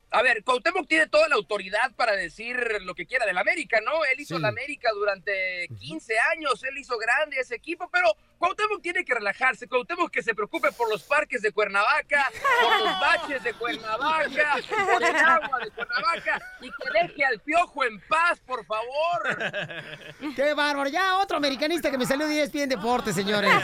A 0.09 0.21
ver, 0.21 0.41
Cuauhtémoc 0.43 0.87
tiene 0.87 1.07
toda 1.07 1.27
la 1.27 1.35
autoridad 1.35 1.93
para 1.97 2.13
decir 2.13 2.55
lo 2.83 2.95
que 2.95 3.05
quiera 3.05 3.25
del 3.25 3.37
América, 3.37 3.81
¿no? 3.81 4.05
Él 4.05 4.19
hizo 4.21 4.37
Sí. 4.37 4.41
la 4.41 4.47
América 4.47 4.89
durante 4.93 5.67
15 5.79 6.13
años, 6.33 6.63
él 6.63 6.77
hizo 6.77 6.97
grande 6.97 7.37
ese 7.39 7.55
equipo, 7.55 7.89
pero 7.91 8.15
Cuauhtémoc 8.37 8.81
tiene 8.81 9.03
que 9.03 9.13
relajarse, 9.13 9.67
Cuauhtémoc 9.67 10.09
que 10.09 10.23
se 10.23 10.33
preocupe 10.33 10.71
por 10.71 10.89
los 10.89 11.03
parques 11.03 11.41
de 11.41 11.51
Cuernavaca, 11.51 12.31
por 12.61 12.79
los 12.85 12.99
baches 13.01 13.43
de 13.43 13.53
Cuernavaca, 13.53 14.57
por 14.93 15.03
el 15.03 15.15
agua 15.17 15.59
de 15.59 15.71
Cuernavaca 15.71 16.41
y 16.61 16.69
que 16.69 16.99
deje 17.07 17.25
al 17.25 17.39
piojo 17.41 17.83
en 17.83 17.99
paz, 18.07 18.39
por 18.39 18.65
favor. 18.65 19.53
¡Qué 20.37 20.53
bárbaro! 20.53 20.89
Ya 20.89 21.17
otro 21.17 21.35
americanista 21.35 21.91
que 21.91 21.97
me 21.97 22.05
salió 22.05 22.27
de 22.29 22.39
E 22.39 22.43
ESPN 22.43 22.69
Deportes, 22.69 23.13
señores. 23.13 23.51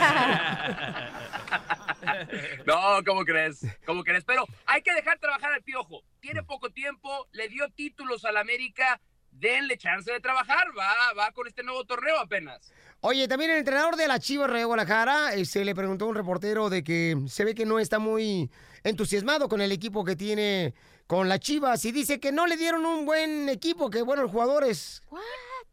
No, 2.66 3.02
¿cómo 3.06 3.24
crees? 3.24 3.64
¿Cómo 3.86 4.04
crees? 4.04 4.24
Pero 4.24 4.44
hay 4.66 4.82
que 4.82 4.92
dejar 4.92 5.18
trabajar 5.18 5.52
al 5.52 5.62
piojo. 5.62 6.02
Tiene 6.24 6.42
poco 6.42 6.70
tiempo, 6.70 7.28
le 7.32 7.50
dio 7.50 7.68
títulos 7.68 8.24
al 8.24 8.38
América. 8.38 8.98
denle 9.30 9.76
chance 9.76 10.10
de 10.10 10.20
trabajar, 10.20 10.68
va, 10.78 10.90
va 11.18 11.30
con 11.32 11.46
este 11.46 11.62
nuevo 11.62 11.84
torneo 11.84 12.18
apenas. 12.18 12.72
Oye, 13.00 13.28
también 13.28 13.50
el 13.50 13.58
entrenador 13.58 13.96
de 13.96 14.08
la 14.08 14.18
Chivas 14.20 14.48
Rayo 14.48 14.68
Guadalajara 14.68 15.32
se 15.44 15.64
le 15.66 15.74
preguntó 15.74 16.06
a 16.06 16.08
un 16.08 16.14
reportero 16.14 16.70
de 16.70 16.82
que 16.82 17.16
se 17.28 17.44
ve 17.44 17.54
que 17.54 17.66
no 17.66 17.78
está 17.78 17.98
muy 17.98 18.48
entusiasmado 18.84 19.48
con 19.50 19.60
el 19.60 19.70
equipo 19.72 20.02
que 20.02 20.16
tiene 20.16 20.72
con 21.06 21.28
la 21.28 21.38
Chivas 21.38 21.84
y 21.84 21.92
dice 21.92 22.20
que 22.20 22.32
no 22.32 22.46
le 22.46 22.56
dieron 22.56 22.86
un 22.86 23.04
buen 23.04 23.50
equipo, 23.50 23.90
que 23.90 24.00
buenos 24.00 24.30
jugadores. 24.30 25.02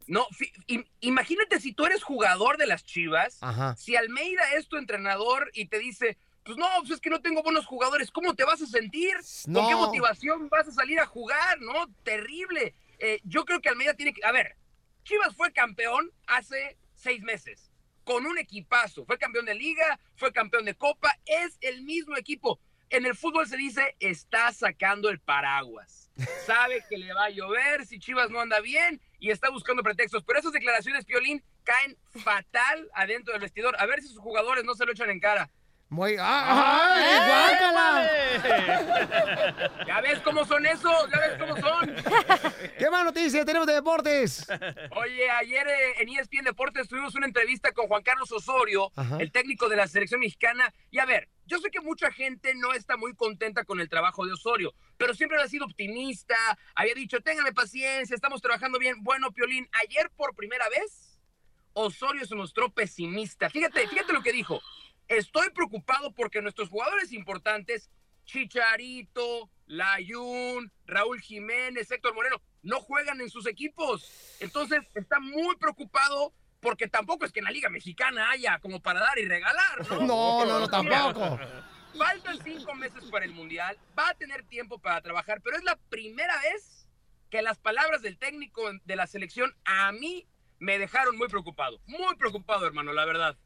No, 0.06 0.26
fi- 0.32 0.52
im- 0.66 0.86
imagínate 1.00 1.60
si 1.60 1.72
tú 1.72 1.86
eres 1.86 2.02
jugador 2.02 2.58
de 2.58 2.66
las 2.66 2.84
Chivas, 2.84 3.38
Ajá. 3.40 3.74
si 3.76 3.96
Almeida 3.96 4.42
es 4.58 4.68
tu 4.68 4.76
entrenador 4.76 5.50
y 5.54 5.68
te 5.68 5.78
dice, 5.78 6.18
pues 6.44 6.56
no, 6.58 6.66
pues 6.80 6.90
es 6.92 7.00
que 7.00 7.10
no 7.10 7.20
tengo 7.20 7.42
buenos 7.42 7.66
jugadores, 7.66 8.10
¿cómo 8.10 8.34
te 8.34 8.44
vas 8.44 8.60
a 8.62 8.66
sentir? 8.66 9.14
¿Con 9.44 9.66
qué 9.66 9.72
No. 9.72 9.78
motivación 9.78 10.48
vas 10.48 10.66
a 10.68 10.72
salir 10.72 10.98
a 11.00 11.06
jugar? 11.06 11.60
No, 11.60 11.86
terrible. 12.02 12.74
Eh, 12.98 13.20
yo 13.24 13.44
creo 13.44 13.60
que 13.60 13.68
Almeida 13.68 13.94
tiene 13.94 14.12
que... 14.12 14.24
A 14.24 14.32
ver, 14.32 14.56
Chivas 15.04 15.34
fue 15.34 15.52
campeón 15.52 16.10
hace 16.26 16.76
seis 16.94 17.22
meses, 17.22 17.70
con 18.04 18.26
un 18.26 18.38
equipazo. 18.38 19.04
Fue 19.04 19.18
campeón 19.18 19.44
de 19.46 19.54
liga, 19.54 19.98
fue 20.16 20.32
campeón 20.32 20.64
de 20.64 20.74
copa, 20.74 21.16
es 21.26 21.58
el 21.60 21.82
mismo 21.82 22.16
equipo. 22.16 22.60
En 22.90 23.06
el 23.06 23.16
fútbol 23.16 23.46
se 23.48 23.56
dice, 23.56 23.96
está 24.00 24.52
sacando 24.52 25.08
el 25.08 25.18
paraguas. 25.18 26.10
Sabe 26.46 26.84
que 26.90 26.98
le 26.98 27.12
va 27.14 27.24
a 27.24 27.30
llover 27.30 27.86
si 27.86 27.98
Chivas 27.98 28.30
no 28.30 28.40
anda 28.40 28.60
bien 28.60 29.00
y 29.18 29.30
está 29.30 29.48
buscando 29.48 29.82
pretextos. 29.82 30.22
Pero 30.24 30.38
esas 30.38 30.52
declaraciones, 30.52 31.04
Piolín, 31.06 31.42
caen 31.64 31.96
fatal 32.22 32.90
adentro 32.94 33.32
del 33.32 33.40
vestidor. 33.42 33.74
A 33.80 33.86
ver 33.86 34.02
si 34.02 34.08
sus 34.08 34.18
jugadores 34.18 34.64
no 34.64 34.74
se 34.74 34.84
lo 34.84 34.92
echan 34.92 35.08
en 35.10 35.20
cara. 35.20 35.50
Muy... 35.92 36.16
¡Ah, 36.18 36.94
ay, 36.94 37.18
guácala! 37.28 38.10
¿Ya 39.86 40.00
ves 40.00 40.20
cómo 40.20 40.42
son 40.46 40.64
esos? 40.64 41.10
¿Ya 41.12 41.20
ves 41.20 41.38
cómo 41.38 41.54
son? 41.58 41.94
¿Qué 42.78 42.88
más 42.90 43.04
noticias 43.04 43.44
tenemos 43.44 43.66
de 43.66 43.74
deportes? 43.74 44.46
Oye, 44.96 45.30
ayer 45.30 45.68
eh, 45.68 46.00
en 46.00 46.08
ESPN 46.08 46.44
Deportes 46.44 46.88
tuvimos 46.88 47.14
una 47.14 47.26
entrevista 47.26 47.72
con 47.72 47.88
Juan 47.88 48.02
Carlos 48.02 48.32
Osorio, 48.32 48.90
Ajá. 48.96 49.18
el 49.20 49.30
técnico 49.30 49.68
de 49.68 49.76
la 49.76 49.86
selección 49.86 50.20
mexicana. 50.20 50.72
Y 50.90 50.98
a 50.98 51.04
ver, 51.04 51.28
yo 51.44 51.58
sé 51.58 51.70
que 51.70 51.82
mucha 51.82 52.10
gente 52.10 52.54
no 52.54 52.72
está 52.72 52.96
muy 52.96 53.14
contenta 53.14 53.64
con 53.64 53.78
el 53.78 53.90
trabajo 53.90 54.24
de 54.24 54.32
Osorio, 54.32 54.72
pero 54.96 55.12
siempre 55.12 55.42
ha 55.42 55.46
sido 55.46 55.66
optimista. 55.66 56.34
Había 56.74 56.94
dicho, 56.94 57.20
téngame 57.20 57.52
paciencia, 57.52 58.14
estamos 58.14 58.40
trabajando 58.40 58.78
bien. 58.78 59.04
Bueno, 59.04 59.30
Piolín, 59.30 59.68
ayer 59.86 60.10
por 60.16 60.34
primera 60.34 60.66
vez, 60.70 61.18
Osorio 61.74 62.24
se 62.24 62.34
mostró 62.34 62.70
pesimista. 62.70 63.50
Fíjate, 63.50 63.86
fíjate 63.88 64.14
lo 64.14 64.22
que 64.22 64.32
dijo. 64.32 64.58
Estoy 65.08 65.50
preocupado 65.50 66.12
porque 66.12 66.40
nuestros 66.40 66.68
jugadores 66.68 67.12
importantes, 67.12 67.90
Chicharito, 68.24 69.50
Layún, 69.66 70.70
Raúl 70.86 71.20
Jiménez, 71.20 71.90
Héctor 71.90 72.14
Moreno, 72.14 72.40
no 72.62 72.80
juegan 72.80 73.20
en 73.20 73.30
sus 73.30 73.46
equipos. 73.46 74.36
Entonces 74.40 74.82
está 74.94 75.20
muy 75.20 75.56
preocupado 75.56 76.32
porque 76.60 76.88
tampoco 76.88 77.24
es 77.24 77.32
que 77.32 77.40
en 77.40 77.46
la 77.46 77.50
Liga 77.50 77.68
Mexicana 77.68 78.30
haya 78.30 78.58
como 78.60 78.80
para 78.80 79.00
dar 79.00 79.18
y 79.18 79.26
regalar, 79.26 79.90
¿no? 79.90 80.00
No, 80.06 80.46
no, 80.46 80.60
no, 80.60 80.68
tampoco. 80.68 81.38
Faltan 81.98 82.38
cinco 82.42 82.74
meses 82.74 83.04
para 83.10 83.24
el 83.24 83.32
Mundial, 83.32 83.76
va 83.98 84.08
a 84.08 84.14
tener 84.14 84.44
tiempo 84.44 84.78
para 84.78 85.02
trabajar, 85.02 85.42
pero 85.42 85.56
es 85.56 85.64
la 85.64 85.76
primera 85.90 86.34
vez 86.40 86.88
que 87.28 87.42
las 87.42 87.58
palabras 87.58 88.00
del 88.00 88.16
técnico 88.16 88.62
de 88.84 88.96
la 88.96 89.06
selección 89.06 89.54
a 89.64 89.92
mí 89.92 90.26
me 90.58 90.78
dejaron 90.78 91.16
muy 91.16 91.28
preocupado. 91.28 91.80
Muy 91.86 92.14
preocupado, 92.16 92.66
hermano, 92.66 92.92
la 92.92 93.04
verdad. 93.04 93.36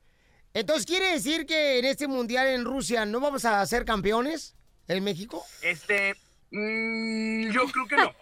Entonces, 0.56 0.86
¿quiere 0.86 1.12
decir 1.12 1.44
que 1.44 1.78
en 1.78 1.84
este 1.84 2.08
mundial 2.08 2.46
en 2.46 2.64
Rusia 2.64 3.04
no 3.04 3.20
vamos 3.20 3.44
a 3.44 3.66
ser 3.66 3.84
campeones 3.84 4.56
en 4.88 5.04
México? 5.04 5.44
Este, 5.60 6.14
mm, 6.50 7.50
yo 7.50 7.66
creo 7.66 7.86
que 7.86 7.96
no. 7.96 8.04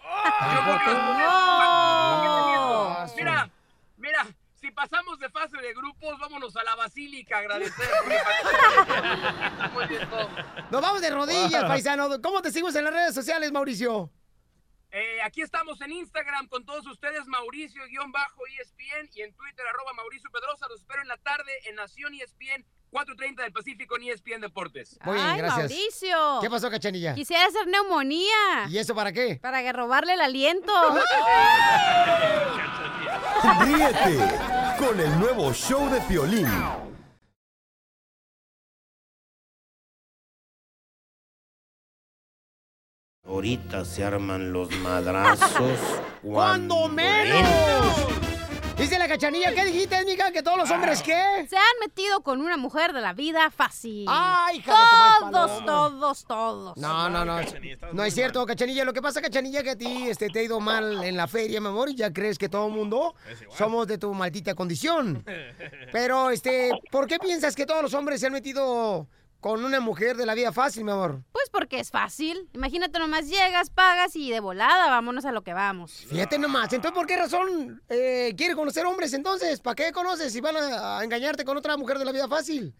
No. 2.57 3.05
Mira, 3.15 3.49
mira, 3.95 4.27
si 4.59 4.69
pasamos 4.71 5.17
de 5.17 5.29
fase 5.29 5.55
de 5.61 5.73
grupos, 5.73 6.19
vámonos 6.19 6.53
a 6.57 6.63
la 6.65 6.75
basílica 6.75 7.37
a 7.37 7.39
agradecer. 7.39 7.85
Nos 10.71 10.81
vamos 10.81 11.01
de 11.01 11.09
rodillas, 11.11 11.63
paisano. 11.63 12.21
¿Cómo 12.21 12.41
te 12.41 12.51
seguimos 12.51 12.75
en 12.75 12.83
las 12.83 12.93
redes 12.93 13.15
sociales, 13.15 13.53
Mauricio? 13.53 14.11
Eh, 14.97 15.19
aquí 15.25 15.41
estamos 15.41 15.81
en 15.81 15.91
Instagram 15.91 16.47
con 16.47 16.63
todos 16.63 16.87
ustedes, 16.87 17.27
Mauricio-ESPN 17.27 19.09
y 19.13 19.23
en 19.23 19.33
Twitter, 19.33 19.65
arroba 19.67 19.91
Mauricio 19.91 20.29
Pedrosa. 20.31 20.69
Los 20.69 20.79
espero 20.79 21.01
en 21.01 21.09
la 21.09 21.17
tarde 21.17 21.51
en 21.65 21.75
Nación 21.75 22.13
ESPN, 22.13 22.65
4.30 22.93 23.43
del 23.43 23.51
Pacífico 23.51 23.97
en 23.97 24.03
ESPN 24.03 24.39
Deportes. 24.39 24.97
Muy 25.03 25.15
bien, 25.15 25.27
Ay, 25.27 25.37
gracias. 25.39 25.69
Mauricio. 25.69 26.37
¿Qué 26.39 26.49
pasó, 26.49 26.71
Cachanilla? 26.71 27.13
Quisiera 27.13 27.45
hacer 27.45 27.67
neumonía. 27.67 28.67
¿Y 28.69 28.77
eso 28.77 28.95
para 28.95 29.11
qué? 29.11 29.37
Para 29.41 29.61
que 29.61 29.73
robarle 29.73 30.13
el 30.13 30.21
aliento. 30.21 30.71
Ríete 33.65 34.17
con 34.79 34.97
el 34.97 35.19
nuevo 35.19 35.51
show 35.51 35.89
de 35.89 35.99
Piolín. 36.03 36.47
Ahorita 43.27 43.83
se 43.85 44.03
arman 44.03 44.53
los 44.53 44.69
madrazos. 44.77 45.79
¡Cuando 46.21 46.87
menos! 46.87 47.43
Dice 48.77 48.99
la 48.99 49.07
cachanilla, 49.07 49.53
¿qué 49.55 49.65
dijiste, 49.65 50.03
mija? 50.05 50.31
¿Que 50.31 50.43
todos 50.43 50.57
los 50.57 50.69
hombres 50.69 51.01
qué? 51.01 51.47
Se 51.49 51.55
han 51.55 51.63
metido 51.79 52.21
con 52.21 52.41
una 52.41 52.55
mujer 52.55 52.93
de 52.93 53.01
la 53.01 53.13
vida 53.13 53.49
fácil. 53.49 54.05
¡Ay, 54.07 54.57
hija 54.57 54.71
de 54.71 54.77
tu 54.91 54.97
maíz 54.97 55.31
Todos, 55.31 55.65
todos, 55.65 56.25
todos. 56.25 56.77
No, 56.77 57.09
no, 57.09 57.25
no. 57.25 57.39
No 57.93 58.03
es 58.03 58.13
cierto, 58.13 58.45
Cachanilla. 58.45 58.85
Lo 58.85 58.93
que 58.93 59.01
pasa, 59.01 59.21
Cachanilla, 59.21 59.63
que 59.63 59.71
a 59.71 59.75
ti 59.77 60.07
este, 60.07 60.29
te 60.29 60.39
ha 60.39 60.43
ido 60.43 60.59
mal 60.59 61.03
en 61.03 61.17
la 61.17 61.27
feria, 61.27 61.59
mi 61.61 61.67
amor, 61.67 61.89
y 61.89 61.95
ya 61.95 62.13
crees 62.13 62.37
que 62.37 62.49
todo 62.49 62.67
el 62.67 62.73
mundo 62.73 63.15
somos 63.57 63.87
de 63.87 63.97
tu 63.97 64.13
maldita 64.13 64.53
condición. 64.53 65.25
Pero, 65.91 66.29
este, 66.29 66.69
¿por 66.91 67.07
qué 67.07 67.17
piensas 67.17 67.55
que 67.55 67.65
todos 67.65 67.81
los 67.81 67.93
hombres 67.93 68.19
se 68.19 68.27
han 68.27 68.33
metido 68.33 69.07
con 69.45 69.63
una 69.63 69.79
mujer 69.79 70.17
de 70.17 70.25
la 70.25 70.33
vida 70.33 70.51
fácil, 70.51 70.83
mi 70.83 70.91
amor? 70.91 71.21
Pues 71.31 71.51
porque 71.51 71.79
es 71.79 71.91
fácil. 71.91 72.49
Imagínate 72.53 72.97
nomás 72.97 73.29
llegas, 73.29 73.69
pagas 73.69 74.15
y 74.15 74.31
de 74.31 74.39
volada 74.39 74.89
vámonos 74.89 75.23
a 75.23 75.31
lo 75.31 75.43
que 75.43 75.53
vamos. 75.53 75.91
Fíjate 76.09 76.39
nomás. 76.39 76.73
Entonces, 76.73 76.97
¿por 76.97 77.05
qué 77.05 77.15
razón 77.15 77.79
eh, 77.87 78.33
quieres 78.35 78.55
conocer 78.55 78.87
hombres 78.87 79.13
entonces? 79.13 79.59
¿Para 79.59 79.75
qué 79.75 79.91
conoces 79.91 80.33
si 80.33 80.41
van 80.41 80.57
a, 80.57 80.97
a 80.97 81.03
engañarte 81.03 81.45
con 81.45 81.57
otra 81.57 81.77
mujer 81.77 81.99
de 81.99 82.05
la 82.05 82.11
vida 82.11 82.27
fácil? 82.27 82.73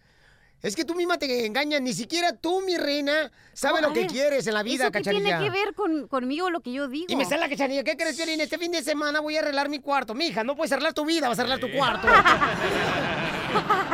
Es 0.60 0.74
que 0.74 0.84
tú 0.84 0.96
misma 0.96 1.18
te 1.18 1.46
engañas, 1.46 1.80
ni 1.82 1.92
siquiera 1.92 2.32
tú, 2.32 2.60
mi 2.62 2.76
reina, 2.76 3.30
sabes 3.52 3.80
lo 3.80 3.92
que 3.92 4.08
quieres 4.08 4.48
en 4.48 4.54
la 4.54 4.64
vida, 4.64 4.84
¿Eso 4.86 4.92
qué 4.92 4.98
cachanilla. 4.98 5.38
tiene 5.38 5.44
que 5.44 5.50
ver 5.50 5.72
con, 5.72 6.08
conmigo 6.08 6.50
lo 6.50 6.62
que 6.62 6.72
yo 6.72 6.88
digo? 6.88 7.06
Y 7.08 7.14
me 7.14 7.26
sale 7.26 7.42
la 7.42 7.48
cachanilla, 7.48 7.84
¿qué 7.84 7.96
crees, 7.96 8.16
Violín? 8.16 8.40
Este 8.40 8.58
fin 8.58 8.72
de 8.72 8.82
semana 8.82 9.20
voy 9.20 9.36
a 9.36 9.40
arreglar 9.40 9.68
mi 9.68 9.78
cuarto. 9.78 10.14
Mija, 10.14 10.42
no 10.42 10.56
puedes 10.56 10.72
arreglar 10.72 10.94
tu 10.94 11.04
vida, 11.04 11.28
vas 11.28 11.38
a 11.38 11.42
arreglar 11.42 11.60
tu 11.60 11.70
cuarto. 11.70 12.08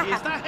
Y 0.08 0.12
está 0.14 0.40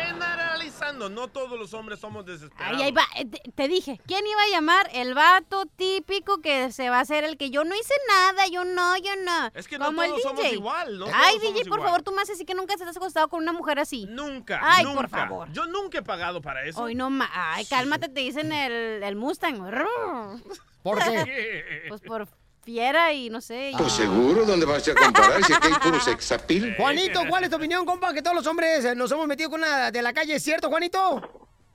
No 0.95 1.29
todos 1.29 1.59
los 1.59 1.75
hombres 1.75 2.01
somos 2.01 2.25
desesperados. 2.27 2.77
Ay, 2.79 2.83
ahí 2.85 2.93
va. 2.93 3.03
eh, 3.17 3.27
Te, 3.55 3.69
dije, 3.69 4.01
¿quién 4.07 4.27
iba 4.27 4.43
a 4.43 4.49
llamar? 4.49 4.89
El 4.93 5.15
vato 5.15 5.67
típico 5.77 6.41
que 6.41 6.73
se 6.73 6.89
va 6.91 6.99
a 6.99 7.01
hacer 7.01 7.25
el 7.25 7.37
que 7.37 7.51
yo 7.51 7.65
no 7.65 7.75
hice 7.75 7.95
nada, 8.09 8.47
yo 8.49 8.65
no, 8.65 8.97
yo 8.99 9.13
no. 9.25 9.51
Es 9.55 9.69
que 9.69 9.79
no 9.79 9.87
Como 9.87 10.03
el 10.03 10.11
todos 10.11 10.23
somos 10.23 10.45
igual, 10.53 10.99
no 10.99 11.07
Ay, 11.13 11.39
DJ, 11.39 11.53
por 11.53 11.79
igual. 11.79 11.83
favor, 11.83 12.03
tú 12.03 12.13
me 12.13 12.23
haces 12.23 12.37
así 12.37 12.45
que 12.45 12.55
nunca 12.55 12.77
te 12.77 12.85
has 12.85 12.97
acostado 12.97 13.29
con 13.29 13.43
una 13.43 13.53
mujer 13.53 13.79
así. 13.79 14.07
Nunca. 14.09 14.61
Ay, 14.63 14.85
nunca. 14.85 15.01
por 15.01 15.09
favor. 15.11 15.53
Yo 15.53 15.67
nunca 15.67 15.99
he 15.99 16.03
pagado 16.03 16.41
para 16.41 16.65
eso. 16.65 16.83
Hoy 16.83 16.95
no 16.95 17.11
ma- 17.11 17.31
Ay, 17.33 17.65
cálmate, 17.67 18.09
te 18.09 18.21
dicen 18.21 18.53
el, 18.53 19.03
el 19.03 19.17
Mustang. 19.17 19.59
¿Por 20.83 20.99
qué? 21.03 21.85
Pues 21.89 22.01
por 22.03 22.29
fiera 22.65 23.13
y 23.13 23.31
no 23.31 23.41
sé. 23.41 23.71
y- 23.71 23.77
Pues 23.77 23.93
seguro, 23.93 24.45
¿dónde 24.45 24.67
vas 24.67 24.87
a 24.89 24.95
comparar 24.95 25.43
si 25.45 25.53
aquí 25.53 25.69
hay 25.69 25.75
puro 25.81 26.01
sexapil? 26.01 26.75
Juanito, 26.79 27.21
¿cuál 27.29 27.45
es 27.45 27.51
tu 27.51 27.57
opinión, 27.57 27.85
compa? 27.87 28.13
Que 28.13 28.23
todos 28.23 28.37
los 28.37 28.47
hombres 28.47 28.85
eh, 28.85 28.95
nos 28.95 29.13
hemos 29.13 29.27
metido 29.27 29.51
con 29.51 29.61
una 29.61 29.91
de 29.91 30.03
la 30.03 30.13
calle, 30.13 30.35
¿es 30.35 30.43
cierto, 30.43 30.69
Juanito? 30.71 31.21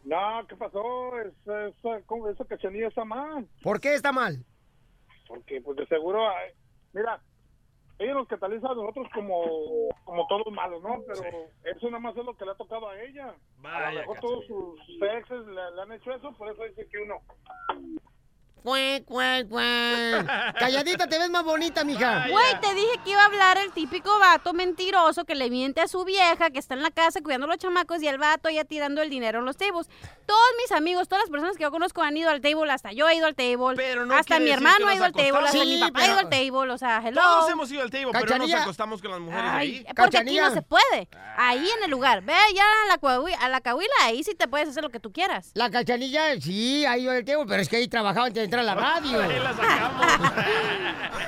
No, 0.03 0.45
¿qué 0.47 0.55
pasó? 0.55 1.17
Es, 1.19 1.27
es- 1.47 2.03
¿cómo? 2.05 2.27
esa 2.29 2.43
cachanilla 2.45 2.87
está 2.87 3.05
mal. 3.05 3.47
¿Por 3.61 3.79
qué 3.79 3.93
está 3.93 4.11
mal? 4.11 4.43
Porque, 5.27 5.61
pues, 5.61 5.77
de 5.77 5.85
seguro, 5.87 6.27
mira, 6.93 7.21
ella 7.99 8.13
nos 8.15 8.27
cataliza 8.27 8.67
a 8.69 8.73
nosotros 8.75 9.07
como, 9.13 9.89
como 10.05 10.25
todos 10.27 10.51
malos, 10.51 10.81
¿no? 10.81 11.03
Pero 11.05 11.29
eso 11.65 11.85
nada 11.87 11.99
más 11.99 12.17
es 12.17 12.25
lo 12.25 12.35
que 12.35 12.45
le 12.45 12.51
ha 12.51 12.55
tocado 12.55 12.89
a 12.89 12.99
ella. 12.99 13.27
a 13.27 13.35
Vaya, 13.57 13.91
lo 13.91 13.99
mejor 13.99 14.19
todos 14.21 14.45
sus 14.47 14.79
exes 15.01 15.45
le, 15.45 15.53
le 15.75 15.81
han 15.83 15.91
hecho 15.91 16.11
eso, 16.13 16.31
por 16.33 16.49
eso 16.49 16.63
dice 16.63 16.87
que 16.89 16.97
uno... 16.99 17.15
Cuec, 18.63 19.05
cuec, 19.05 19.47
cuec. 19.47 20.25
Calladita, 20.59 21.07
te 21.07 21.17
ves 21.17 21.29
más 21.29 21.43
bonita, 21.43 21.83
mija. 21.83 22.27
Güey, 22.29 22.59
te 22.61 22.73
dije 22.73 22.91
que 23.03 23.11
iba 23.11 23.21
a 23.21 23.25
hablar 23.25 23.57
el 23.57 23.71
típico 23.71 24.19
vato 24.19 24.53
mentiroso 24.53 25.23
que 25.25 25.33
le 25.35 25.49
miente 25.49 25.81
a 25.81 25.87
su 25.87 26.03
vieja, 26.03 26.49
que 26.49 26.59
está 26.59 26.73
en 26.73 26.81
la 26.83 26.91
casa 26.91 27.21
cuidando 27.21 27.45
a 27.45 27.49
los 27.49 27.57
chamacos 27.57 28.01
y 28.03 28.07
el 28.07 28.17
vato 28.17 28.49
ya 28.49 28.65
tirando 28.65 29.01
el 29.01 29.09
dinero 29.09 29.39
en 29.39 29.45
los 29.45 29.55
tables. 29.57 29.87
Todos 30.25 30.39
mis 30.61 30.71
amigos, 30.71 31.07
todas 31.07 31.23
las 31.23 31.29
personas 31.31 31.55
que 31.57 31.63
yo 31.63 31.71
conozco 31.71 32.03
han 32.03 32.15
ido 32.17 32.29
al 32.29 32.41
table, 32.41 32.69
hasta 32.71 32.91
yo 32.91 33.07
he 33.09 33.15
ido 33.15 33.25
al 33.27 33.35
table, 33.35 33.95
no 34.05 34.13
hasta 34.15 34.39
mi 34.39 34.49
hermano 34.51 34.87
ha 34.87 34.95
ido 34.95 35.05
al 35.05 35.13
table, 35.13 35.37
hasta 35.39 35.51
Sí, 35.51 35.59
mi 35.65 35.79
papá 35.79 36.01
ha 36.01 36.07
ido 36.07 36.17
al 36.19 36.29
table, 36.29 36.71
o 36.73 36.77
sea, 36.77 37.01
hello. 37.03 37.21
Todos 37.21 37.49
hemos 37.51 37.71
ido 37.71 37.81
al 37.81 37.89
table, 37.89 38.11
pero 38.11 38.37
no 38.37 38.45
nos 38.47 38.53
acostamos 38.53 39.01
con 39.01 39.11
las 39.11 39.19
mujeres 39.19 39.45
Ay, 39.51 39.85
ahí. 39.87 39.93
porque 39.95 40.17
aquí 40.17 40.37
no 40.37 40.51
se 40.53 40.61
puede. 40.61 41.07
Ahí 41.37 41.67
en 41.77 41.83
el 41.85 41.89
lugar. 41.91 42.21
Ve 42.23 42.33
allá 42.33 42.63
a 42.83 42.87
la, 42.87 42.99
coahui- 42.99 43.37
a 43.39 43.47
la 43.49 43.61
cahuila, 43.61 43.93
ahí 44.03 44.23
sí 44.23 44.35
te 44.35 44.47
puedes 44.47 44.67
hacer 44.69 44.83
lo 44.83 44.89
que 44.89 44.99
tú 44.99 45.11
quieras. 45.13 45.51
La 45.53 45.69
cachanilla, 45.71 46.39
sí, 46.41 46.85
ahí 46.85 47.03
yo 47.03 47.13
el 47.13 47.23
tebo, 47.25 47.45
pero 47.45 47.61
es 47.61 47.69
que 47.69 47.77
ahí 47.77 47.87
trabajaba 47.87 48.27
entre 48.27 48.48
entrar 48.49 48.63
a 48.63 48.65
la 48.65 48.75
radio. 48.75 49.21
Ahí 49.21 49.39
la 49.39 49.53
sacamos. 49.53 50.05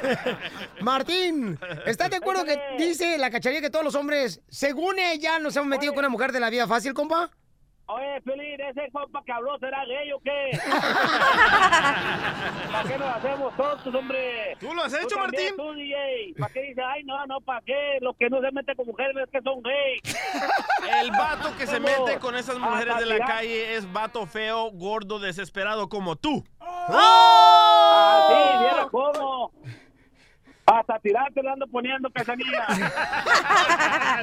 Martín, 0.81 1.59
¿estás 1.85 2.09
de 2.09 2.15
acuerdo 2.15 2.43
que 2.43 2.59
dice 2.77 3.17
la 3.19 3.29
cacharilla 3.29 3.61
que 3.61 3.69
todos 3.69 3.85
los 3.85 3.93
hombres, 3.95 4.41
según 4.49 4.97
ella, 4.97 5.37
nos 5.37 5.55
hemos 5.55 5.67
metido 5.67 5.93
con 5.93 5.99
una 5.99 6.09
mujer 6.09 6.31
de 6.31 6.39
la 6.39 6.49
vida 6.49 6.67
fácil, 6.67 6.93
compa? 6.93 7.29
Oye, 7.85 8.21
Pelín, 8.21 8.59
ese 8.61 8.89
compa 8.91 9.21
que 9.23 9.31
habló, 9.31 9.59
¿será 9.59 9.85
gay 9.85 10.11
o 10.13 10.19
qué? 10.19 10.51
¿Para 12.81 12.93
qué 12.93 12.99
nos 12.99 13.15
hacemos 13.15 13.55
tontos, 13.55 13.95
hombre? 13.95 14.57
¿Tú 14.59 14.73
lo 14.73 14.83
has 14.83 14.93
hecho, 14.93 15.15
también, 15.15 15.55
Martín? 15.55 15.57
Tú, 15.57 15.73
DJ. 15.73 16.33
¿Para 16.39 16.53
qué 16.53 16.61
dice, 16.63 16.81
ay, 16.81 17.03
no, 17.03 17.25
no, 17.27 17.39
¿para 17.41 17.61
qué? 17.61 17.99
Los 18.01 18.15
que 18.17 18.29
no 18.29 18.41
se 18.41 18.51
meten 18.51 18.75
con 18.75 18.87
mujeres 18.87 19.15
es 19.23 19.29
que 19.29 19.41
son 19.41 19.61
gays. 19.61 20.01
El 21.01 21.11
vato 21.11 21.55
que 21.57 21.67
se 21.67 21.79
mete 21.79 22.17
con 22.19 22.35
esas 22.35 22.57
mujeres 22.57 22.97
de 22.97 23.05
la 23.05 23.19
calle 23.19 23.75
es 23.75 23.91
vato 23.91 24.25
feo, 24.25 24.71
gordo, 24.71 25.19
desesperado 25.19 25.89
como 25.89 26.15
tú. 26.15 26.43
Ah, 26.59 28.27
sí, 28.27 28.63
¿vieron 28.63 28.89
cómo? 28.89 29.51
Hasta 30.79 30.99
tirarte 30.99 31.41
le 31.43 31.49
ando 31.49 31.67
poniendo, 31.67 32.09
cachanilla. 32.11 32.65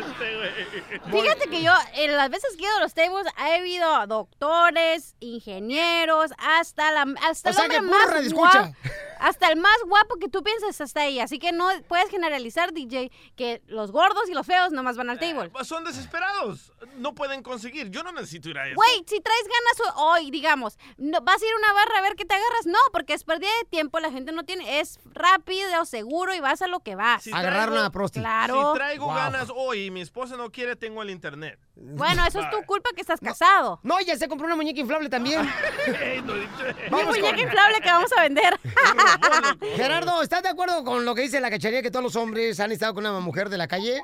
Fíjate 1.10 1.48
que 1.50 1.62
yo, 1.62 1.72
en 1.94 2.16
las 2.16 2.30
veces 2.30 2.56
que 2.56 2.64
he 2.64 2.68
ido 2.68 2.76
a 2.76 2.80
los 2.80 2.94
tables, 2.94 3.26
ha 3.36 3.54
habido 3.54 4.06
doctores, 4.06 5.14
ingenieros, 5.20 6.32
hasta 6.38 6.90
la 6.92 7.06
hasta 7.28 7.50
O 7.50 7.52
el 7.52 7.58
hombre 7.60 7.80
más 7.82 8.32
guapo, 8.32 8.74
hasta 9.20 9.48
el 9.50 9.56
más 9.58 9.76
guapo 9.86 10.16
que 10.16 10.28
tú 10.28 10.42
piensas 10.42 10.80
hasta 10.80 11.02
ahí. 11.02 11.20
Así 11.20 11.38
que 11.38 11.52
no 11.52 11.68
puedes 11.86 12.08
generalizar, 12.10 12.72
DJ, 12.72 13.10
que 13.36 13.62
los 13.66 13.90
gordos 13.90 14.28
y 14.28 14.34
los 14.34 14.46
feos 14.46 14.72
nomás 14.72 14.96
van 14.96 15.10
al 15.10 15.18
table. 15.18 15.50
Pues 15.50 15.66
Son 15.66 15.84
desesperados. 15.84 16.72
No 16.96 17.14
pueden 17.14 17.42
conseguir. 17.42 17.90
Yo 17.90 18.02
no 18.02 18.12
necesito 18.12 18.48
ir 18.48 18.58
a 18.58 18.66
eso. 18.66 18.74
Güey, 18.76 19.04
si 19.06 19.20
traes 19.20 19.42
ganas 19.44 19.94
ho- 19.96 20.10
hoy, 20.12 20.30
digamos, 20.30 20.78
no, 20.96 21.20
vas 21.20 21.42
a 21.42 21.46
ir 21.46 21.52
a 21.52 21.56
una 21.58 21.72
barra 21.72 21.98
a 21.98 22.02
ver 22.02 22.14
qué 22.16 22.24
te 22.24 22.34
agarras. 22.34 22.66
No, 22.66 22.78
porque 22.92 23.14
es 23.14 23.24
pérdida 23.24 23.50
de 23.62 23.68
tiempo, 23.68 24.00
la 24.00 24.10
gente 24.10 24.32
no 24.32 24.44
tiene, 24.44 24.80
es 24.80 24.98
rápido, 25.04 25.84
seguro 25.84 26.34
y 26.38 26.40
vas 26.40 26.62
a 26.62 26.66
lo 26.68 26.80
que 26.80 26.94
vas. 26.94 27.22
Si 27.22 27.30
traigo- 27.30 28.10
Claro. 28.12 28.72
Si 28.72 28.78
traigo 28.78 29.04
Wow. 29.06 29.14
ganas 29.14 29.52
hoy 29.54 29.86
y 29.86 29.90
mi 29.90 30.00
esposa 30.00 30.36
no 30.36 30.50
quiere, 30.50 30.76
tengo 30.76 31.02
el 31.02 31.10
internet. 31.10 31.58
Bueno, 31.76 32.24
eso 32.26 32.40
es 32.40 32.48
tu 32.50 32.62
culpa 32.64 32.90
que 32.94 33.00
estás 33.02 33.20
casado. 33.20 33.80
No, 33.82 34.00
ya 34.00 34.16
se 34.16 34.28
compró 34.28 34.46
una 34.46 34.56
muñeca 34.56 34.80
inflable 34.80 35.08
también. 35.10 35.42
Vamos 36.90 37.06
muñeca 37.08 37.30
con- 37.30 37.38
inflable 37.38 37.80
que 37.82 37.88
vamos 37.90 38.10
a 38.16 38.22
vender. 38.22 38.58
Gerardo, 39.76 40.22
¿estás 40.22 40.42
de 40.42 40.48
acuerdo 40.48 40.84
con 40.84 41.04
lo 41.04 41.14
que 41.14 41.22
dice 41.22 41.40
la 41.40 41.50
cacharilla 41.50 41.82
que 41.82 41.90
todos 41.90 42.02
los 42.02 42.16
hombres 42.16 42.58
han 42.60 42.72
estado 42.72 42.94
con 42.94 43.04
una 43.06 43.20
mujer 43.20 43.48
de 43.48 43.58
la 43.58 43.68
calle? 43.68 44.00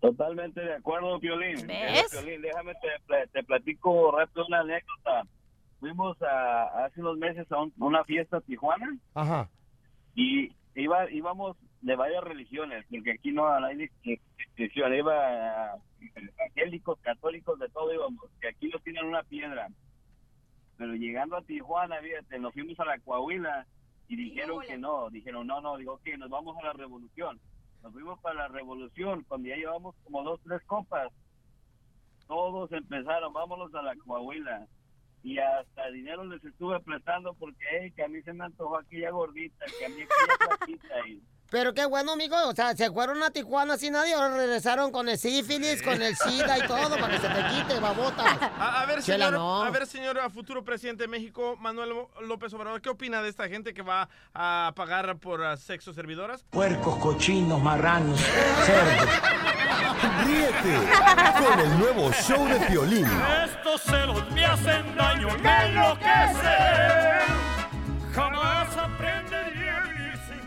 Totalmente 0.00 0.60
de 0.60 0.74
acuerdo, 0.74 1.18
Piolín. 1.18 1.66
¿Ves? 1.66 2.06
Piolín, 2.12 2.40
déjame 2.40 2.72
te, 2.74 2.88
pla- 3.06 3.26
te 3.32 3.42
platico 3.42 4.16
rápido 4.16 4.46
una 4.46 4.60
anécdota. 4.60 5.22
Fuimos 5.80 6.16
a, 6.22 6.84
hace 6.86 7.00
unos 7.00 7.18
meses 7.18 7.50
a 7.50 7.60
un- 7.60 7.72
una 7.78 8.04
fiesta 8.04 8.36
a 8.38 8.40
Tijuana 8.40 8.96
Ajá. 9.14 9.48
y 10.14 10.52
iba 10.82 11.10
íbamos 11.10 11.56
de 11.80 11.96
varias 11.96 12.24
religiones, 12.24 12.84
porque 12.90 13.12
aquí 13.12 13.32
no 13.32 13.48
hay 13.48 13.76
dis- 13.76 14.20
distinción. 14.36 14.94
Iba 14.94 15.76
evangélicos, 16.00 16.98
católicos, 17.00 17.58
de 17.58 17.68
todo 17.68 17.92
íbamos, 17.92 18.24
que 18.40 18.48
aquí 18.48 18.68
nos 18.68 18.82
tienen 18.82 19.06
una 19.06 19.22
piedra. 19.22 19.68
Pero 20.76 20.94
llegando 20.94 21.36
a 21.36 21.42
Tijuana, 21.42 22.00
fíjate, 22.00 22.38
nos 22.38 22.52
fuimos 22.54 22.78
a 22.80 22.84
la 22.84 22.98
Coahuila 23.00 23.66
y 24.08 24.16
dijeron 24.16 24.60
que 24.66 24.78
no. 24.78 25.10
Dijeron, 25.10 25.46
no, 25.46 25.60
no, 25.60 25.76
digo, 25.76 26.00
que 26.04 26.16
nos 26.16 26.30
vamos 26.30 26.56
a 26.58 26.66
la 26.66 26.72
revolución. 26.72 27.40
Nos 27.82 27.92
fuimos 27.92 28.18
para 28.20 28.34
la 28.36 28.48
revolución, 28.48 29.24
cuando 29.28 29.48
ya 29.48 29.56
llevamos 29.56 29.94
como 30.04 30.22
dos, 30.22 30.40
tres 30.42 30.62
copas. 30.66 31.12
Todos 32.26 32.70
empezaron, 32.72 33.32
vámonos 33.32 33.74
a 33.74 33.82
la 33.82 33.96
Coahuila. 33.96 34.66
Y 35.22 35.38
hasta 35.38 35.90
dinero 35.90 36.24
les 36.24 36.44
estuve 36.44 36.78
prestando 36.80 37.34
porque, 37.34 37.64
hey, 37.70 37.92
que 37.92 38.04
a 38.04 38.08
mí 38.08 38.22
se 38.22 38.32
me 38.32 38.44
antojó 38.44 38.76
aquella 38.78 39.10
gordita, 39.10 39.64
que 39.78 39.86
a 39.86 39.88
mí 39.88 40.02
aquella 40.02 40.56
flaquita. 40.56 41.08
Y 41.08 41.22
Pero 41.50 41.72
qué 41.72 41.86
bueno, 41.86 42.12
amigo. 42.12 42.36
O 42.46 42.54
sea, 42.54 42.76
se 42.76 42.90
fueron 42.90 43.22
a 43.22 43.30
Tijuana 43.30 43.78
sin 43.78 43.94
nadie, 43.94 44.14
ahora 44.14 44.36
regresaron 44.36 44.92
con 44.92 45.08
el 45.08 45.18
sífilis, 45.18 45.82
con 45.82 46.00
el 46.00 46.14
SIDA 46.16 46.58
y 46.58 46.66
todo, 46.66 46.90
para 46.98 47.08
que 47.08 47.18
se 47.18 47.28
te 47.28 47.46
quite, 47.48 47.80
babota. 47.80 48.38
A, 48.58 48.82
a 48.82 48.86
ver, 48.86 49.02
Chela, 49.02 49.26
señor, 49.26 49.32
no. 49.40 49.62
a 49.62 49.70
ver, 49.70 49.86
señor 49.86 50.18
a 50.18 50.30
futuro 50.30 50.64
presidente 50.64 51.04
de 51.04 51.08
México, 51.08 51.56
Manuel 51.58 51.90
López 52.22 52.52
Obrador, 52.54 52.80
¿qué 52.82 52.90
opina 52.90 53.22
de 53.22 53.28
esta 53.28 53.48
gente 53.48 53.72
que 53.72 53.82
va 53.82 54.08
a 54.34 54.72
pagar 54.74 55.16
por 55.18 55.44
ah, 55.44 55.56
sexo 55.56 55.92
servidoras? 55.94 56.44
Puercos, 56.50 56.96
cochinos, 56.98 57.62
marranos, 57.62 58.20
cerdos. 58.66 59.08
Ríete 60.26 60.78
con 61.38 61.60
el 61.60 61.78
nuevo 61.78 62.12
show 62.12 62.46
de 62.46 62.58
Piolín. 62.66 63.06
Estos 63.44 63.82
celos 63.82 64.30
me 64.32 64.44
hacen 64.44 64.96
daño, 64.96 65.28
me 65.38 65.66
enloquecen. 65.66 67.28
Jamás 68.14 68.57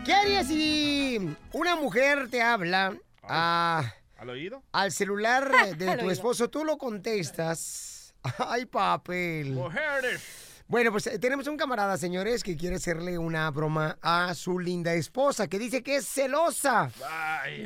¿Qué 0.04 0.12
harías 0.12 0.46
si 0.48 1.36
una 1.52 1.76
mujer 1.76 2.28
te 2.28 2.42
habla 2.42 2.94
a- 3.22 3.84
¿Al 4.18 4.30
oído? 4.30 4.62
al 4.72 4.90
celular 4.92 5.48
de 5.76 5.88
Al 5.90 5.96
tu 5.98 6.04
oído. 6.04 6.10
esposo? 6.12 6.50
Tú 6.50 6.64
lo 6.64 6.76
contestas. 6.78 8.14
Ay, 8.38 8.66
papel. 8.66 9.52
Mujeres. 9.52 10.38
Bueno, 10.68 10.90
pues 10.90 11.06
eh, 11.06 11.18
tenemos 11.18 11.46
un 11.48 11.56
camarada, 11.56 11.96
señores, 11.98 12.42
que 12.42 12.56
quiere 12.56 12.76
hacerle 12.76 13.18
una 13.18 13.50
broma 13.50 13.98
a 14.00 14.32
su 14.34 14.58
linda 14.58 14.94
esposa, 14.94 15.46
que 15.46 15.58
dice 15.58 15.82
que 15.82 15.96
es 15.96 16.06
celosa. 16.08 16.90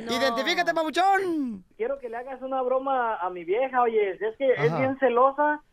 Identifícate, 0.09 0.73
papuchón. 0.73 1.63
Quiero 1.77 1.97
que 1.99 2.09
le 2.09 2.17
hagas 2.17 2.41
una 2.41 2.61
broma 2.63 3.15
a 3.17 3.29
mi 3.29 3.45
vieja, 3.45 3.81
oye, 3.81 4.11
es 4.11 4.19
que 4.37 4.51
es 4.51 4.77
bien 4.77 4.97
celosa 4.99 5.63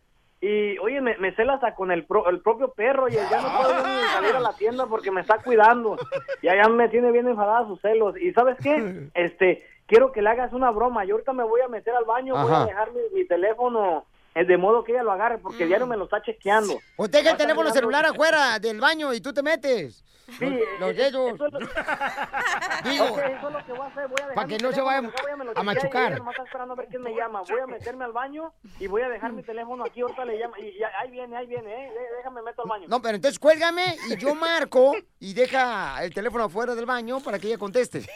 y, 0.47 0.79
oye, 0.79 1.01
me, 1.01 1.17
me 1.19 1.35
cela 1.35 1.55
hasta 1.55 1.75
con 1.75 1.91
el, 1.91 2.05
pro- 2.05 2.29
el 2.29 2.41
propio 2.41 2.69
perro, 2.73 3.05
oye, 3.05 3.19
ya 3.31 3.41
no 3.41 3.57
puedo 3.57 3.75
ni 3.75 4.03
salir 4.13 4.35
a 4.37 4.41
la 4.41 4.53
tienda 4.53 4.87
porque 4.87 5.11
me 5.11 5.21
está 5.23 5.39
cuidando. 5.39 5.97
Ya, 6.43 6.55
ya 6.55 6.69
me 6.69 6.89
tiene 6.89 7.11
bien 7.13 7.27
enfadada 7.29 7.67
sus 7.67 7.81
celos. 7.81 8.15
¿Y 8.21 8.33
sabes 8.33 8.57
qué? 8.63 9.09
Este, 9.15 9.67
quiero 9.87 10.13
que 10.13 10.23
le 10.23 10.31
hagas 10.31 10.53
una 10.53 10.71
broma. 10.71 11.05
Yo 11.05 11.15
ahorita 11.15 11.33
me 11.33 11.45
voy 11.45 11.61
a 11.63 11.69
meter 11.69 11.95
al 11.95 12.05
baño, 12.05 12.35
voy 12.35 12.53
a 12.53 12.67
dejar 12.67 12.93
mi, 12.93 13.01
mi 13.15 13.27
teléfono 13.27 14.05
eh, 14.35 14.45
de 14.45 14.57
modo 14.57 14.83
que 14.85 14.93
ella 14.93 15.03
lo 15.03 15.13
agarre 15.13 15.39
porque 15.39 15.65
diario 15.67 15.87
me 15.87 15.97
lo 15.97 16.05
está 16.05 16.21
chequeando. 16.23 16.75
O 16.97 17.07
deja 17.09 17.31
el 17.31 17.37
teléfono 17.37 17.71
celular 17.71 18.05
afuera 18.05 18.59
del 18.59 18.81
baño 18.81 19.15
y 19.15 19.21
tú 19.21 19.33
te 19.33 19.43
metes. 19.43 20.05
Sí, 20.39 20.59
los, 20.81 20.91
eh, 20.91 20.95
dedos. 20.95 21.35
eso 21.35 21.47
es 21.47 21.53
lo- 21.53 21.59
Digo, 22.91 23.05
Ok, 23.07 23.19
eso 23.19 23.47
es 23.49 23.53
lo 23.53 23.65
que 23.67 23.73
voy 23.73 23.81
a 23.81 23.87
hacer. 23.87 24.09
Voy 24.09 24.17
a 24.23 24.27
dejar 24.27 24.35
para 24.35 24.49
que 24.49 24.59
no 24.59 24.73
se 24.73 24.81
vaya 24.81 25.09
acá 25.09 25.23
voy 25.23 25.37
me 25.39 25.45
lo 25.45 25.53
a 25.59 25.63
machucar. 25.63 26.07
ella 26.09 26.19
nomás 26.19 26.33
está 26.35 26.45
esperando 26.45 26.75
a 26.75 26.77
ver 26.77 26.87
quién 26.89 27.03
me 27.03 27.15
llama. 27.15 27.43
Voy 27.49 27.61
a 27.61 27.67
meterme 27.67 28.05
al 28.05 28.13
baño 28.13 28.53
y 28.81 28.87
voy 28.87 29.03
a 29.03 29.09
dejar 29.09 29.33
mi 29.33 29.43
teléfono 29.43 29.85
aquí. 29.85 30.01
Ahorita 30.01 30.25
le 30.25 30.39
llama. 30.39 30.59
Y 30.59 30.79
ya, 30.79 30.91
ahí 31.01 31.11
viene, 31.11 31.37
ahí 31.37 31.47
viene, 31.47 31.71
¿eh? 31.87 31.91
Dé- 31.93 32.17
Déjame 32.17 32.43
meto 32.43 32.63
al 32.63 32.69
baño. 32.69 32.87
No, 32.89 33.03
pero 33.03 33.17
entonces 33.17 33.39
cuélgame 33.39 33.85
y 34.09 34.17
yo 34.17 34.35
marco 34.35 34.95
y 35.21 35.35
deja 35.35 36.03
el 36.03 36.13
teléfono 36.15 36.45
afuera 36.45 36.75
del 36.75 36.87
baño 36.87 37.21
para 37.21 37.39
que 37.39 37.49
ella 37.49 37.59
conteste. 37.59 38.07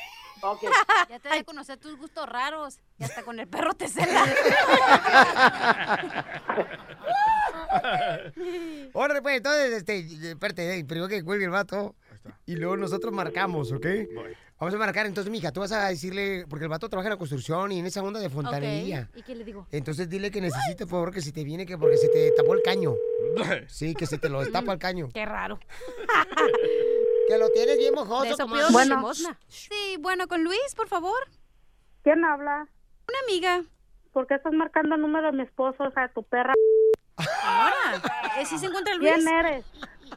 Ok. 0.41 0.63
Ya 1.09 1.19
te 1.19 1.29
da 1.29 1.35
a 1.37 1.45
conocer 1.45 1.79
tus 1.79 1.97
gustos 1.99 2.29
raros. 2.29 2.79
Y 2.99 3.05
hasta 3.05 3.23
con 3.25 3.39
el 3.41 3.49
perro 3.49 3.75
te 3.75 3.89
cela. 3.89 4.25
Órale, 8.93 9.23
pues, 9.23 9.37
entonces, 9.37 9.73
este, 9.73 9.99
espérate, 10.31 10.79
eh, 10.79 10.85
primero 10.85 11.09
que 11.09 11.23
cuelgue 11.23 11.45
el 11.45 11.51
vato. 11.51 11.95
Y 12.47 12.57
luego 12.57 12.77
nosotros 12.77 13.13
marcamos, 13.13 13.73
¿ok? 13.73 13.87
Vamos 14.59 14.75
a 14.75 14.79
marcar, 14.79 15.07
entonces, 15.07 15.31
mija, 15.31 15.53
tú 15.53 15.61
vas 15.61 15.73
a 15.73 15.89
decirle, 15.89 16.45
porque 16.49 16.65
el 16.65 16.69
vato 16.69 16.89
trabaja 16.89 17.09
en 17.09 17.13
la 17.13 17.17
construcción 17.17 17.71
y 17.71 17.79
en 17.79 17.87
esa 17.87 18.03
onda 18.03 18.19
de 18.19 18.29
fontanería. 18.29 19.09
¿Y 19.15 19.23
qué 19.23 19.35
le 19.35 19.45
digo? 19.45 19.67
Entonces 19.71 20.09
dile 20.09 20.31
que 20.31 20.41
necesita, 20.41 20.85
por 20.85 20.91
favor, 20.91 21.13
que 21.13 21.21
si 21.21 21.33
te 21.33 21.45
viene, 21.45 21.65
que 21.65 21.79
porque 21.79 21.97
se 21.97 22.09
te 22.09 22.33
tapó 22.33 22.55
el 22.55 22.63
caño. 22.63 22.95
Sí, 23.69 23.95
que 23.95 24.07
se 24.07 24.19
te 24.19 24.29
lo 24.29 24.41
destapa 24.41 24.73
el 24.73 24.81
caño. 24.81 25.11
Qué 25.15 25.25
raro. 25.25 25.61
Que 27.29 27.37
lo 27.37 27.51
tienes 27.51 27.77
bien 27.77 27.93
mojoso, 27.95 28.47
pido 28.47 28.71
limosna. 28.71 29.39
Sí, 29.49 29.97
bueno, 30.01 30.27
con 30.29 30.43
Luis, 30.43 30.75
por 30.75 30.89
favor. 30.89 31.29
¿Quién 32.03 32.25
habla? 32.25 32.67
Una 33.07 33.19
amiga. 33.25 33.65
¿Por 34.13 34.27
qué 34.27 34.37
estás 34.37 34.55
marcando 34.55 34.95
el 34.95 35.03
número 35.03 35.31
de 35.31 35.37
mi 35.37 35.43
esposo, 35.43 35.85
o 35.85 35.91
sea, 35.93 36.09
tu 36.09 36.23
perra? 36.23 36.55
Señora, 37.19 38.39
¿eh, 38.39 38.47
¿sí 38.47 38.59
se 38.59 38.67
encuentra 38.67 38.95
Luis? 38.95 39.13
¿Quién 39.13 39.29
eres? 39.29 39.65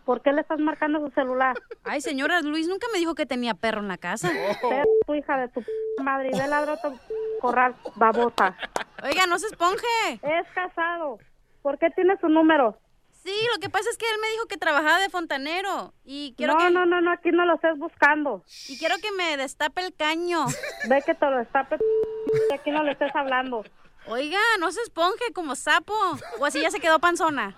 ¿Por 0.06 0.22
qué 0.22 0.32
le 0.32 0.42
estás 0.42 0.60
marcando 0.60 1.00
su 1.00 1.12
celular? 1.14 1.56
Ay, 1.84 2.02
señora, 2.02 2.42
Luis 2.42 2.68
nunca 2.68 2.88
me 2.94 3.00
dijo 3.00 3.16
que 3.16 3.26
tenía 3.26 3.54
perro 3.54 3.82
en 3.82 3.88
la 3.88 3.98
casa. 3.98 4.30
Perra, 4.62 4.84
tu 5.06 5.16
hija 5.16 5.38
de 5.38 5.48
tu 5.50 5.64
madre, 6.02 6.30
y 6.34 6.40
ve 6.40 6.48
ladro 6.48 6.78
tu 6.78 6.98
corral, 7.40 7.76
babota. 7.96 8.56
Oiga, 9.04 9.26
no 9.28 9.38
se 9.40 9.48
esponje. 9.48 9.86
Es 10.22 10.48
casado. 10.54 11.18
¿Por 11.62 11.78
qué 11.78 11.90
tiene 11.92 12.18
su 12.20 12.30
número? 12.30 12.78
Sí, 13.24 13.34
lo 13.54 13.60
que 13.60 13.70
pasa 13.70 13.88
es 13.92 13.98
que 13.98 14.10
él 14.10 14.18
me 14.20 14.30
dijo 14.32 14.48
que 14.48 14.58
trabajaba 14.58 15.00
de 15.00 15.10
fontanero 15.10 15.94
y 16.04 16.34
quiero 16.38 16.54
no, 16.54 16.60
que... 16.60 16.72
no, 16.72 16.86
no, 16.88 17.02
no, 17.02 17.12
aquí 17.12 17.30
no 17.30 17.46
lo 17.46 17.54
estés 17.54 17.78
buscando. 17.78 18.44
Y 18.68 18.80
quiero 18.80 18.96
que 18.98 19.12
me 19.12 19.38
destape 19.38 19.86
el 19.86 19.94
caño. 19.94 20.46
Ve 20.90 21.04
que 21.06 21.14
te 21.14 21.26
lo 21.30 21.38
destape, 21.38 21.78
aquí 22.52 22.72
no 22.72 22.82
le 22.84 22.94
estés 22.94 23.16
hablando. 23.16 23.64
Oiga, 24.08 24.40
no 24.60 24.72
se 24.72 24.82
esponje 24.82 25.32
como 25.34 25.56
sapo. 25.56 25.94
O 26.40 26.46
así 26.46 26.62
ya 26.62 26.72
se 26.72 26.80
quedó 26.80 27.00
panzona. 27.00 27.56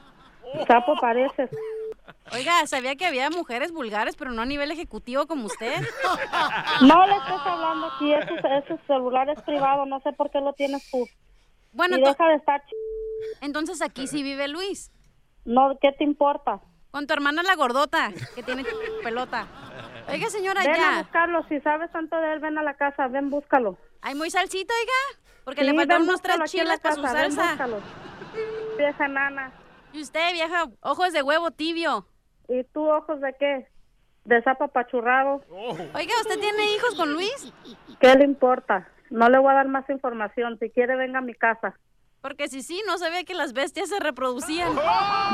Sapo 0.67 0.95
pareces. 0.99 1.49
Oiga, 2.31 2.65
sabía 2.67 2.95
que 2.95 3.05
había 3.05 3.29
mujeres 3.29 3.71
vulgares, 3.71 4.15
pero 4.15 4.31
no 4.31 4.41
a 4.41 4.45
nivel 4.45 4.71
ejecutivo 4.71 5.25
como 5.25 5.45
usted. 5.45 5.81
No 6.81 7.05
le 7.07 7.15
estés 7.15 7.41
hablando 7.45 7.87
aquí, 7.95 8.13
ese, 8.13 8.77
celular 8.87 9.29
es 9.29 9.41
privado, 9.43 9.85
no 9.85 9.99
sé 10.01 10.11
por 10.13 10.29
qué 10.31 10.39
lo 10.41 10.53
tienes 10.53 10.89
tú. 10.91 11.07
Bueno, 11.71 11.97
y 11.97 12.01
deja 12.01 12.27
de 12.27 12.35
estar... 12.35 12.61
ch- 12.61 13.37
Entonces 13.41 13.81
aquí 13.81 14.07
sí 14.07 14.21
vive 14.21 14.47
Luis. 14.47 14.91
No, 15.45 15.77
¿qué 15.81 15.91
te 15.91 16.03
importa? 16.03 16.59
Con 16.91 17.07
tu 17.07 17.13
hermana 17.13 17.41
la 17.41 17.55
gordota, 17.55 18.11
que 18.35 18.43
tiene 18.43 18.63
pelota. 19.03 19.47
Oiga, 20.09 20.29
señora, 20.29 20.61
Ven 20.61 20.73
a 20.75 20.77
ya. 20.77 20.97
buscarlo, 21.03 21.43
si 21.47 21.59
sabes 21.61 21.91
tanto 21.91 22.15
de 22.17 22.33
él, 22.33 22.39
ven 22.39 22.57
a 22.57 22.63
la 22.63 22.75
casa, 22.75 23.07
ven, 23.07 23.29
búscalo. 23.29 23.77
¿Hay 24.01 24.13
muy 24.15 24.29
salsito, 24.29 24.73
oiga? 24.79 25.22
Porque 25.43 25.61
Sí, 25.61 25.67
le 25.67 25.75
faltan 25.75 26.01
ven, 26.01 26.09
unos 26.09 26.21
tres 26.21 26.51
chiles 26.51 26.79
para 26.79 26.95
su 26.95 27.01
casa, 27.01 27.29
salsa. 27.29 27.67
Vieja 28.77 29.07
nana. 29.07 29.51
Y 29.91 30.01
usted, 30.01 30.31
vieja, 30.33 30.65
ojos 30.81 31.13
de 31.13 31.21
huevo 31.21 31.51
tibio. 31.51 32.07
¿Y 32.47 32.63
tú 32.65 32.89
ojos 32.89 33.21
de 33.21 33.35
qué? 33.39 33.67
De 34.25 34.41
sapo 34.43 34.65
apachurrado. 34.65 35.43
Oiga, 35.49 36.13
¿usted 36.21 36.39
tiene 36.39 36.73
hijos 36.75 36.95
con 36.95 37.13
Luis? 37.13 37.53
¿Qué 37.99 38.15
le 38.15 38.23
importa? 38.23 38.87
No 39.09 39.29
le 39.29 39.37
voy 39.37 39.51
a 39.51 39.55
dar 39.55 39.67
más 39.67 39.87
información. 39.89 40.57
Si 40.59 40.69
quiere, 40.69 40.95
venga 40.95 41.19
a 41.19 41.21
mi 41.21 41.33
casa. 41.33 41.77
Porque 42.23 42.47
si 42.47 42.63
sí, 42.63 42.81
no 42.87 42.97
sabía 42.97 43.25
que 43.25 43.33
las 43.33 43.51
bestias 43.51 43.89
se 43.89 43.99
reproducían. 43.99 44.73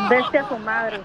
Veste 0.09 0.39
a 0.39 0.49
su 0.49 0.57
madre. 0.57 0.99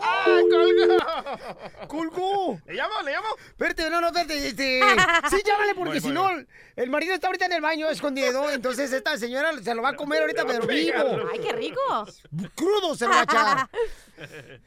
¡Ah, 0.00 0.40
colgó! 0.50 1.86
¡Colgó! 1.86 2.60
¿Le 2.64 2.72
llamo? 2.72 2.94
¿Le 3.04 3.12
llamo? 3.12 3.26
Espérate, 3.48 3.90
no, 3.90 4.00
no, 4.00 4.06
espérate. 4.06 4.48
Este... 4.48 4.80
Sí, 5.28 5.42
llámale 5.44 5.74
porque 5.74 6.00
si 6.00 6.08
no, 6.08 6.30
el 6.76 6.88
marido 6.88 7.12
está 7.12 7.26
ahorita 7.26 7.44
en 7.44 7.52
el 7.52 7.60
baño 7.60 7.86
escondido. 7.90 8.50
Entonces 8.50 8.90
esta 8.94 9.18
señora 9.18 9.52
se 9.62 9.74
lo 9.74 9.82
va 9.82 9.90
a 9.90 9.94
comer 9.94 10.22
ahorita, 10.22 10.46
pero 10.46 10.66
vivo. 10.66 11.20
Ay, 11.30 11.38
qué 11.38 11.52
rico. 11.52 12.06
Crudo 12.54 12.94
se 12.94 13.04
lo 13.04 13.10
va 13.10 13.20
a 13.20 13.24
echar. 13.24 13.68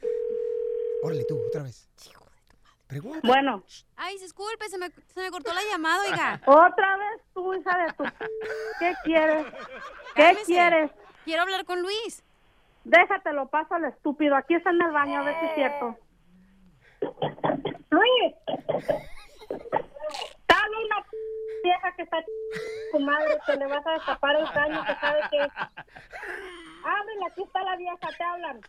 Órale 1.02 1.24
tú, 1.24 1.36
otra 1.48 1.64
vez. 1.64 1.88
Pregunta. 2.88 3.20
Bueno. 3.22 3.62
Ay, 3.96 4.18
disculpe, 4.18 4.66
se 4.68 4.78
me, 4.78 4.88
se 4.90 5.20
me 5.20 5.30
cortó 5.30 5.52
la 5.52 5.60
llamada, 5.70 6.02
oiga. 6.10 6.40
Otra 6.46 6.96
vez 6.96 7.22
tú, 7.34 7.52
hija 7.54 7.78
de 7.78 7.92
tu... 7.92 8.04
¿Qué 8.78 8.94
quieres? 9.04 9.46
¿Qué 10.14 10.22
Cálmese. 10.22 10.44
quieres? 10.46 10.90
Quiero 11.24 11.42
hablar 11.42 11.64
con 11.66 11.82
Luis. 11.82 12.24
Déjatelo, 12.84 13.46
paso 13.48 13.74
al 13.74 13.84
estúpido. 13.84 14.34
Aquí 14.36 14.54
está 14.54 14.70
en 14.70 14.80
el 14.80 14.90
baño, 14.92 15.20
a 15.20 15.24
ver 15.24 15.36
si 15.40 15.46
es 15.46 15.54
cierto. 15.54 15.96
Luis. 17.90 18.34
Dale 20.48 20.76
una 20.86 21.02
p- 21.02 21.16
vieja 21.62 21.92
que 21.94 22.02
está 22.02 22.16
tu 22.92 23.00
madre, 23.00 23.38
que 23.44 23.56
le 23.56 23.66
vas 23.66 23.86
a 23.86 23.90
destapar 23.92 24.36
el 24.36 24.50
caño, 24.50 24.82
que 24.86 24.94
sabe 24.94 25.20
que... 25.30 25.38
Ábrele, 25.40 27.26
aquí 27.30 27.42
está 27.42 27.62
la 27.64 27.76
vieja, 27.76 28.08
te 28.16 28.24
hablan. 28.24 28.60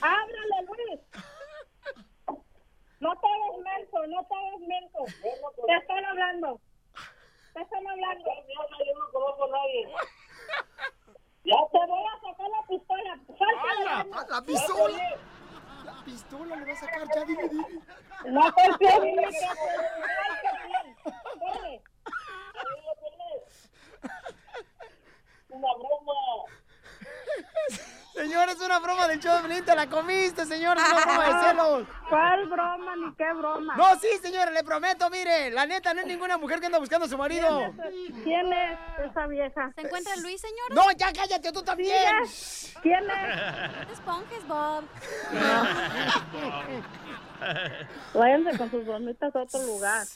Ábrele, 0.00 0.66
Luis. 0.66 1.00
No 3.04 3.12
te 3.20 3.26
hagas 3.28 3.58
menso, 3.58 4.06
no 4.06 4.24
te 4.24 4.34
hagas 4.34 4.60
menso. 4.60 5.04
Te 5.66 5.76
están 5.76 6.04
hablando. 6.06 6.58
Te 7.52 7.60
están 7.60 7.86
hablando. 7.86 8.24
Yo 8.24 8.94
no 8.98 9.12
conozco 9.12 9.44
a 9.44 9.48
nadie. 9.48 9.88
Ya 11.44 11.56
te 11.70 11.78
voy 11.86 12.02
a 12.02 12.20
sacar 12.22 12.48
la 12.48 12.62
pistola. 12.66 13.20
Suéltala. 13.26 14.00
¡Hala! 14.00 14.26
¡La 14.30 14.40
pistola! 14.40 15.18
La 15.84 16.02
pistola 16.02 16.56
le 16.56 16.64
va 16.64 16.72
a 16.72 16.76
sacar, 16.76 17.06
ya 17.14 17.24
dime, 17.26 17.48
dime. 17.50 17.66
No 18.24 18.52
te 18.54 18.78
pierdas. 18.78 19.34
Corre. 21.38 21.82
Una 25.50 25.74
broma. 25.74 26.14
Señor, 28.14 28.48
es 28.48 28.60
una 28.60 28.78
broma 28.78 29.08
del 29.08 29.18
show 29.18 29.36
de 29.36 29.42
Pelín, 29.48 29.64
te 29.64 29.74
la 29.74 29.88
comiste, 29.88 30.46
señor, 30.46 30.78
es 30.78 30.84
una 30.84 31.04
broma 31.04 31.24
de 31.24 31.48
celos. 31.48 31.88
¿Cuál 32.08 32.48
broma 32.48 32.96
ni 32.96 33.12
qué 33.16 33.32
broma? 33.32 33.74
No, 33.76 33.96
sí, 33.96 34.06
señora, 34.22 34.52
le 34.52 34.62
prometo, 34.62 35.10
mire, 35.10 35.50
la 35.50 35.66
neta, 35.66 35.92
no 35.92 36.00
es 36.00 36.06
ninguna 36.06 36.38
mujer 36.38 36.60
que 36.60 36.66
anda 36.66 36.78
buscando 36.78 37.06
a 37.06 37.08
su 37.08 37.18
marido. 37.18 37.74
¿Quién 38.22 38.52
es, 38.52 38.78
esa 39.10 39.26
vieja? 39.26 39.72
¿Se 39.74 39.80
encuentra 39.80 40.14
Luis, 40.16 40.40
señora? 40.40 40.74
No, 40.74 40.92
ya 40.92 41.12
cállate, 41.12 41.50
tú 41.50 41.62
también. 41.62 42.06
¿Quién 42.82 43.10
es? 43.10 43.90
Esponjes, 43.92 44.46
Bob. 44.46 44.84
Váyanse 48.14 48.58
con 48.58 48.70
sus 48.70 48.86
bromitas 48.86 49.34
a 49.34 49.42
otro 49.42 49.60
lugar. 49.62 50.06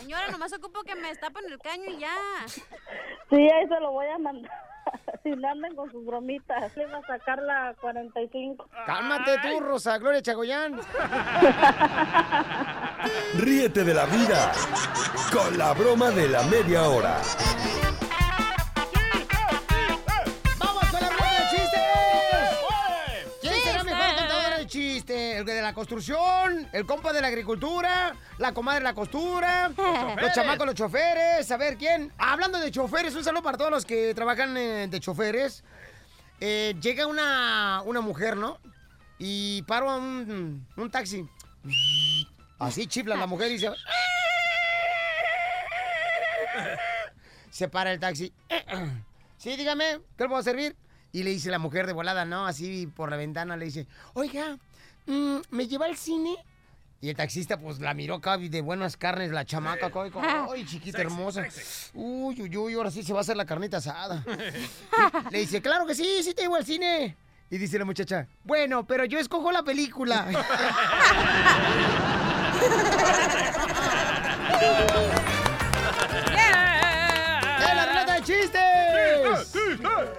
Señora, 0.00 0.28
nomás 0.32 0.52
ocupo 0.52 0.82
que 0.82 0.96
me 0.96 1.08
destapen 1.08 1.44
el 1.46 1.58
caño 1.58 1.84
y 1.90 1.98
ya. 1.98 2.16
Sí, 2.48 3.36
ahí 3.36 3.68
se 3.68 3.80
lo 3.80 3.92
voy 3.92 4.08
a 4.08 4.18
mandar. 4.18 4.50
Si 5.22 5.30
no 5.30 5.48
anden 5.48 5.76
con 5.76 5.90
sus 5.90 6.04
bromitas, 6.04 6.74
le 6.76 6.86
va 6.86 6.98
a 6.98 7.06
sacar 7.06 7.42
la 7.42 7.74
45. 7.80 8.68
Cálmate 8.86 9.36
tú, 9.42 9.60
Rosa 9.60 9.98
Gloria 9.98 10.22
Chagoyán. 10.22 10.80
Ríete 13.36 13.84
de 13.84 13.94
la 13.94 14.06
vida 14.06 14.52
con 15.32 15.58
la 15.58 15.74
broma 15.74 16.10
de 16.10 16.28
la 16.28 16.42
media 16.44 16.88
hora. 16.88 17.20
¿El 25.40 25.46
de 25.46 25.62
la 25.62 25.72
construcción? 25.72 26.68
¿El 26.70 26.84
compa 26.84 27.14
de 27.14 27.22
la 27.22 27.28
agricultura? 27.28 28.14
¿La 28.36 28.52
comadre 28.52 28.80
de 28.80 28.84
la 28.84 28.92
costura? 28.94 29.68
¿Los 29.74 29.76
choferes. 29.76 30.34
chamacos, 30.34 30.66
los 30.66 30.74
choferes? 30.74 31.50
A 31.50 31.56
ver, 31.56 31.78
¿quién? 31.78 32.12
Ah, 32.18 32.34
Hablando 32.34 32.60
de 32.60 32.70
choferes, 32.70 33.14
un 33.14 33.24
saludo 33.24 33.42
para 33.42 33.56
todos 33.56 33.70
los 33.70 33.86
que 33.86 34.14
trabajan 34.14 34.54
eh, 34.58 34.86
de 34.88 35.00
choferes. 35.00 35.64
Eh, 36.40 36.74
llega 36.82 37.06
una, 37.06 37.80
una 37.86 38.02
mujer, 38.02 38.36
¿no? 38.36 38.58
Y 39.18 39.62
paro 39.62 39.88
a 39.88 39.96
un, 39.96 40.66
un 40.76 40.90
taxi. 40.90 41.26
Así 42.58 42.86
chifla 42.86 43.16
la 43.16 43.26
mujer 43.26 43.48
y 43.48 43.54
dice... 43.54 43.70
Se 47.50 47.68
para 47.70 47.92
el 47.92 48.00
taxi. 48.00 48.30
Sí, 49.38 49.56
dígame, 49.56 50.00
¿qué 50.18 50.24
le 50.24 50.28
puedo 50.28 50.42
servir? 50.42 50.76
Y 51.12 51.22
le 51.22 51.30
dice 51.30 51.50
la 51.50 51.58
mujer 51.58 51.86
de 51.86 51.94
volada, 51.94 52.26
¿no? 52.26 52.46
Así 52.46 52.86
por 52.86 53.08
la 53.08 53.16
ventana 53.16 53.56
le 53.56 53.64
dice, 53.64 53.86
oiga, 54.12 54.58
mm, 55.06 55.36
¿me 55.50 55.66
lleva 55.66 55.86
al 55.86 55.96
cine? 55.96 56.36
Y 57.02 57.08
el 57.08 57.16
taxista, 57.16 57.56
pues, 57.58 57.80
la 57.80 57.94
miró 57.94 58.16
acá 58.16 58.36
de 58.36 58.60
buenas 58.60 58.96
carnes, 58.98 59.30
la 59.30 59.46
chamaca 59.46 59.86
acá, 59.86 60.06
y 60.06 60.10
como, 60.10 60.26
ay, 60.52 60.66
chiquita 60.66 60.98
Sexy, 60.98 61.12
hermosa. 61.14 61.42
sexy. 61.44 61.90
Uy, 61.94 62.42
uy, 62.42 62.56
uy, 62.56 62.74
ahora 62.74 62.90
sí 62.90 63.02
se 63.02 63.12
va 63.14 63.20
a 63.20 63.22
hacer 63.22 63.36
la 63.38 63.46
carnita 63.46 63.78
asada. 63.78 64.22
le 65.30 65.38
dice, 65.38 65.62
claro 65.62 65.86
que 65.86 65.94
sí, 65.94 66.22
sí 66.22 66.34
te 66.34 66.42
llevo 66.42 66.56
al 66.56 66.66
cine. 66.66 67.16
Y 67.48 67.58
dice 67.58 67.78
la 67.78 67.84
muchacha, 67.84 68.28
bueno, 68.44 68.84
pero 68.86 69.04
yo 69.06 69.18
escojo 69.18 69.50
la 69.50 69.62
película. 69.62 70.26
¡Eh, 77.60 77.74
la 77.74 77.86
ruleta 77.86 78.14
de 78.14 78.22
chistes! 78.22 78.60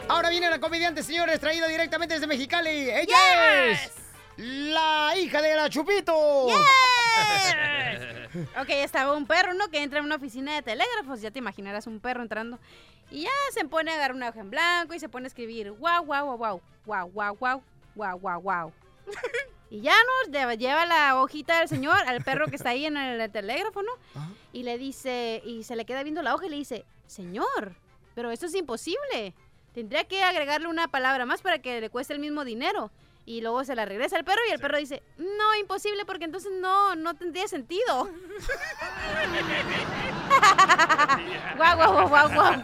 Ahora 0.09 0.29
viene 0.29 0.49
la 0.49 0.59
comediante, 0.59 1.03
señores, 1.03 1.39
traída 1.39 1.67
directamente 1.67 2.15
desde 2.15 2.27
Mexicali. 2.27 2.89
¡Ella 2.89 3.65
es 3.71 4.00
la 4.37 5.13
hija 5.17 5.41
de 5.41 5.55
la 5.55 5.69
Chupito! 5.69 6.47
Ok, 8.59 8.69
estaba 8.69 9.13
un 9.15 9.25
perro, 9.25 9.53
¿no? 9.53 9.69
Que 9.69 9.83
entra 9.83 9.99
en 9.99 10.05
una 10.05 10.15
oficina 10.15 10.55
de 10.55 10.61
telégrafos. 10.61 11.21
Ya 11.21 11.31
te 11.31 11.39
imaginarás 11.39 11.87
un 11.87 11.99
perro 11.99 12.21
entrando. 12.21 12.59
Y 13.09 13.23
ya 13.23 13.29
se 13.53 13.65
pone 13.65 13.91
a 13.91 13.95
agarrar 13.95 14.15
una 14.15 14.29
hoja 14.29 14.39
en 14.39 14.49
blanco 14.49 14.93
y 14.93 14.99
se 14.99 15.09
pone 15.09 15.25
a 15.25 15.27
escribir 15.27 15.71
guau, 15.73 16.05
guau, 16.05 16.25
guau, 16.37 16.37
guau, 16.37 16.61
guau, 16.85 17.09
guau, 17.09 17.35
guau, 17.35 17.63
guau, 17.95 18.17
guau, 18.19 18.41
guau. 18.41 18.73
Y 19.69 19.81
ya 19.81 19.93
no, 19.93 20.31
lle- 20.31 20.57
lleva 20.57 20.85
la 20.85 21.19
hojita 21.21 21.59
del 21.59 21.67
señor 21.67 21.97
al 22.07 22.23
perro 22.23 22.47
que 22.47 22.55
está 22.55 22.69
ahí 22.69 22.85
en 22.85 22.95
el 22.97 23.29
telégrafo, 23.31 23.81
¿no? 23.83 23.91
Y 24.53 24.63
le 24.63 24.77
dice, 24.77 25.41
y 25.45 25.63
se 25.63 25.75
le 25.75 25.85
queda 25.85 26.03
viendo 26.03 26.21
la 26.21 26.33
hoja 26.33 26.45
y 26.45 26.49
le 26.49 26.55
dice, 26.57 26.85
señor, 27.07 27.75
pero 28.15 28.31
esto 28.31 28.45
es 28.45 28.55
imposible. 28.55 29.33
Tendría 29.73 30.05
que 30.05 30.23
agregarle 30.23 30.67
una 30.67 30.87
palabra 30.87 31.25
más 31.25 31.41
para 31.41 31.59
que 31.59 31.81
le 31.81 31.89
cueste 31.89 32.13
el 32.13 32.19
mismo 32.19 32.45
dinero. 32.45 32.91
Y 33.25 33.41
luego 33.41 33.63
se 33.63 33.75
la 33.75 33.85
regresa 33.85 34.17
al 34.17 34.23
perro 34.23 34.41
y 34.49 34.53
el 34.53 34.59
perro 34.59 34.77
dice, 34.77 35.03
no, 35.17 35.55
imposible 35.59 36.05
porque 36.05 36.25
entonces 36.25 36.51
no, 36.59 36.95
no 36.95 37.13
tendría 37.13 37.47
sentido. 37.47 38.05
guau, 41.55 41.77
guau, 41.77 42.09
guau, 42.09 42.29
guau. 42.33 42.53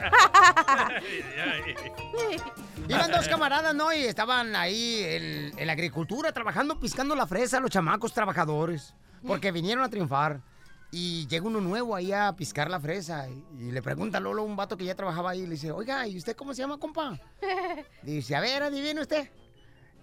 Iban 2.89 3.11
dos 3.11 3.27
camaradas, 3.27 3.75
¿no? 3.75 3.93
Y 3.93 4.05
estaban 4.05 4.55
ahí 4.55 5.03
en, 5.03 5.59
en 5.59 5.67
la 5.67 5.73
agricultura 5.73 6.31
trabajando, 6.31 6.79
piscando 6.79 7.15
la 7.15 7.27
fresa, 7.27 7.59
los 7.59 7.69
chamacos 7.69 8.13
trabajadores. 8.13 8.95
Porque 9.25 9.51
vinieron 9.51 9.83
a 9.83 9.89
triunfar. 9.89 10.41
Y 10.89 11.27
llega 11.27 11.45
uno 11.45 11.59
nuevo 11.59 11.95
ahí 11.95 12.13
a 12.13 12.33
piscar 12.33 12.69
la 12.69 12.79
fresa. 12.79 13.27
Y, 13.29 13.43
y 13.59 13.71
le 13.71 13.81
pregunta 13.81 14.19
a 14.19 14.21
Lolo, 14.21 14.43
un 14.43 14.55
vato 14.55 14.77
que 14.77 14.85
ya 14.85 14.95
trabajaba 14.95 15.31
ahí, 15.31 15.41
le 15.41 15.51
dice, 15.51 15.71
oiga, 15.71 16.07
¿y 16.07 16.17
usted 16.17 16.35
cómo 16.35 16.53
se 16.53 16.61
llama, 16.61 16.77
compa? 16.77 17.19
Dice, 18.03 18.35
a 18.35 18.39
ver, 18.39 18.63
adivine 18.63 19.01
usted. 19.01 19.29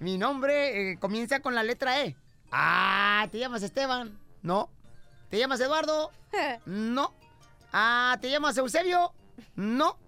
Mi 0.00 0.18
nombre 0.18 0.92
eh, 0.92 0.98
comienza 0.98 1.40
con 1.40 1.54
la 1.54 1.62
letra 1.62 2.02
E. 2.02 2.16
Ah, 2.50 3.26
¿te 3.30 3.38
llamas 3.38 3.62
Esteban? 3.62 4.18
No. 4.42 4.70
¿Te 5.30 5.38
llamas 5.38 5.60
Eduardo? 5.60 6.10
No. 6.66 7.12
Ah, 7.72 8.18
¿te 8.20 8.30
llamas 8.30 8.56
Eusebio? 8.56 9.12
No. 9.56 9.98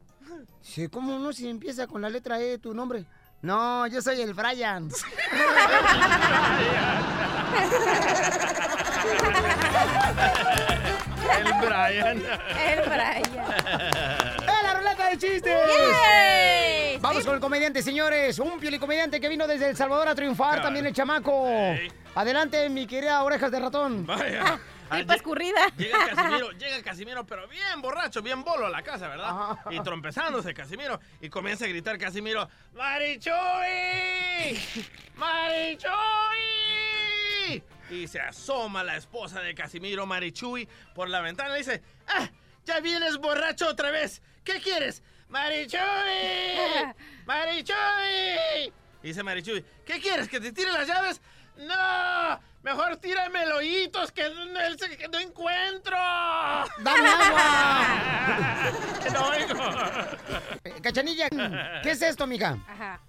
Sí, 0.60 0.88
¿cómo 0.88 1.18
no 1.18 1.32
si 1.32 1.48
empieza 1.48 1.86
con 1.86 2.02
la 2.02 2.10
letra 2.10 2.40
E 2.40 2.58
tu 2.58 2.74
nombre? 2.74 3.04
No, 3.42 3.86
yo 3.86 4.02
soy 4.02 4.20
el 4.20 4.34
Brian. 4.34 4.88
El 11.36 11.52
Brian. 11.60 12.22
El 12.58 12.80
Brian. 12.88 13.22
¡Eh, 14.42 14.62
la 14.62 14.74
ruleta 14.74 15.08
de 15.10 15.18
chistes! 15.18 15.60
¡Yay! 15.68 16.85
Vamos 17.00 17.24
con 17.24 17.34
el 17.34 17.40
comediante, 17.40 17.82
señores. 17.82 18.38
Un 18.38 18.60
comediante 18.78 19.20
que 19.20 19.28
vino 19.28 19.46
desde 19.46 19.70
El 19.70 19.76
Salvador 19.76 20.08
a 20.08 20.14
triunfar. 20.14 20.62
También 20.62 20.86
el 20.86 20.94
chamaco. 20.94 21.46
Adelante, 22.14 22.68
mi 22.68 22.86
querida 22.86 23.22
orejas 23.22 23.50
de 23.50 23.60
ratón. 23.60 24.06
Vaya. 24.06 24.58
Tripa 24.90 25.14
escurrida. 25.16 25.66
Llega 25.76 25.98
Casimiro, 26.14 26.52
llega 26.52 26.82
Casimiro, 26.82 27.26
pero 27.26 27.48
bien 27.48 27.82
borracho, 27.82 28.22
bien 28.22 28.44
bolo 28.44 28.66
a 28.66 28.70
la 28.70 28.82
casa, 28.82 29.08
¿verdad? 29.08 29.58
Y 29.70 29.80
trompezándose 29.80 30.54
Casimiro. 30.54 31.00
Y 31.20 31.28
comienza 31.28 31.64
a 31.64 31.68
gritar 31.68 31.98
Casimiro, 31.98 32.48
¡Marichuy! 32.74 33.32
¡Marichuy! 35.16 35.90
Y 37.90 38.06
se 38.06 38.20
asoma 38.20 38.84
la 38.84 38.96
esposa 38.96 39.40
de 39.40 39.54
Casimiro, 39.54 40.06
Marichuy, 40.06 40.68
por 40.94 41.08
la 41.08 41.20
ventana 41.20 41.56
y 41.56 41.58
dice, 41.58 41.82
¡Ah! 42.08 42.28
¡Ya 42.64 42.80
vienes 42.80 43.18
borracho 43.18 43.68
otra 43.68 43.90
vez! 43.90 44.22
¿Qué 44.44 44.60
quieres? 44.60 45.02
¡Marichuy! 45.28 45.80
¡Marichuy! 47.26 48.72
Dice 49.02 49.22
Marichuy, 49.22 49.64
¿qué 49.84 50.00
quieres? 50.00 50.28
¿Que 50.28 50.40
te 50.40 50.52
tire 50.52 50.72
las 50.72 50.86
llaves? 50.86 51.20
¡No! 51.56 52.40
Mejor 52.62 52.96
tírame 52.96 53.44
el 53.44 53.52
hoyitos 53.52 54.10
que 54.10 54.28
no, 54.28 54.98
que 54.98 55.08
no 55.08 55.18
encuentro. 55.20 55.96
¡Dame 56.78 57.08
agua! 57.08 57.86
que 59.02 59.10
no 59.12 59.28
oigo. 59.28 59.54
Eh, 60.64 60.74
Cachanilla, 60.82 61.28
¿qué 61.82 61.90
es 61.92 62.02
esto, 62.02 62.26
mija? 62.26 62.58
Ajá. 62.66 63.00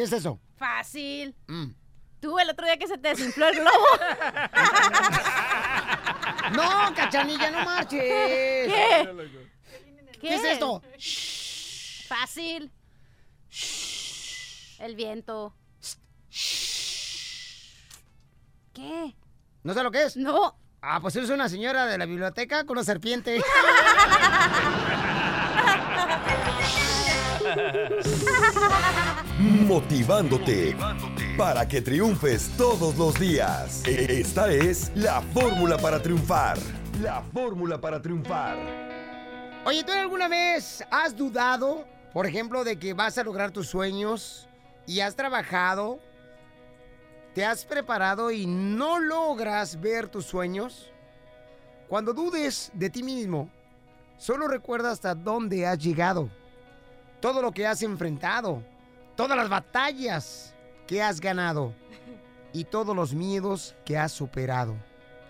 ¿Qué 0.00 0.04
es 0.04 0.12
eso? 0.14 0.40
Fácil. 0.56 1.36
Mm. 1.46 1.72
Tú 2.20 2.38
el 2.38 2.48
otro 2.48 2.64
día 2.64 2.78
que 2.78 2.86
se 2.86 2.96
te 2.96 3.08
desinfló 3.08 3.48
el 3.48 3.56
globo. 3.56 3.70
No, 6.52 6.94
Cachanilla, 6.96 7.50
no 7.50 7.64
marches. 7.66 8.00
¿Qué? 8.00 9.28
¿Qué 10.20 10.34
es 10.34 10.44
esto? 10.44 10.82
Fácil. 12.08 12.72
El 14.78 14.96
viento. 14.96 15.54
¿Qué? 18.72 19.14
¿No 19.62 19.74
sé 19.74 19.82
lo 19.82 19.90
que 19.90 20.04
es? 20.04 20.16
No. 20.16 20.56
Ah, 20.80 20.98
pues 21.00 21.16
es 21.16 21.28
una 21.28 21.50
señora 21.50 21.84
de 21.86 21.98
la 21.98 22.06
biblioteca 22.06 22.64
con 22.64 22.78
una 22.78 22.84
serpiente. 22.84 23.42
Motivándote 29.40 30.76
para 31.38 31.66
que 31.66 31.80
triunfes 31.80 32.50
todos 32.58 32.98
los 32.98 33.18
días. 33.18 33.82
Esta 33.86 34.52
es 34.52 34.92
la 34.94 35.22
fórmula 35.22 35.78
para 35.78 36.02
triunfar. 36.02 36.58
La 37.00 37.22
fórmula 37.32 37.80
para 37.80 38.02
triunfar. 38.02 38.58
Oye, 39.64 39.82
¿tú 39.82 39.92
alguna 39.92 40.28
vez 40.28 40.84
has 40.90 41.16
dudado, 41.16 41.86
por 42.12 42.26
ejemplo, 42.26 42.64
de 42.64 42.78
que 42.78 42.92
vas 42.92 43.16
a 43.16 43.24
lograr 43.24 43.50
tus 43.50 43.66
sueños 43.66 44.46
y 44.86 45.00
has 45.00 45.16
trabajado, 45.16 46.00
te 47.34 47.42
has 47.42 47.64
preparado 47.64 48.30
y 48.30 48.44
no 48.46 48.98
logras 48.98 49.80
ver 49.80 50.08
tus 50.08 50.26
sueños? 50.26 50.92
Cuando 51.88 52.12
dudes 52.12 52.70
de 52.74 52.90
ti 52.90 53.02
mismo, 53.02 53.48
solo 54.18 54.48
recuerda 54.48 54.90
hasta 54.90 55.14
dónde 55.14 55.66
has 55.66 55.78
llegado, 55.78 56.28
todo 57.20 57.40
lo 57.40 57.52
que 57.52 57.66
has 57.66 57.82
enfrentado, 57.82 58.62
todas 59.20 59.36
las 59.36 59.50
batallas 59.50 60.54
que 60.86 61.02
has 61.02 61.20
ganado 61.20 61.74
y 62.54 62.64
todos 62.64 62.96
los 62.96 63.12
miedos 63.12 63.76
que 63.84 63.98
has 63.98 64.12
superado. 64.12 64.74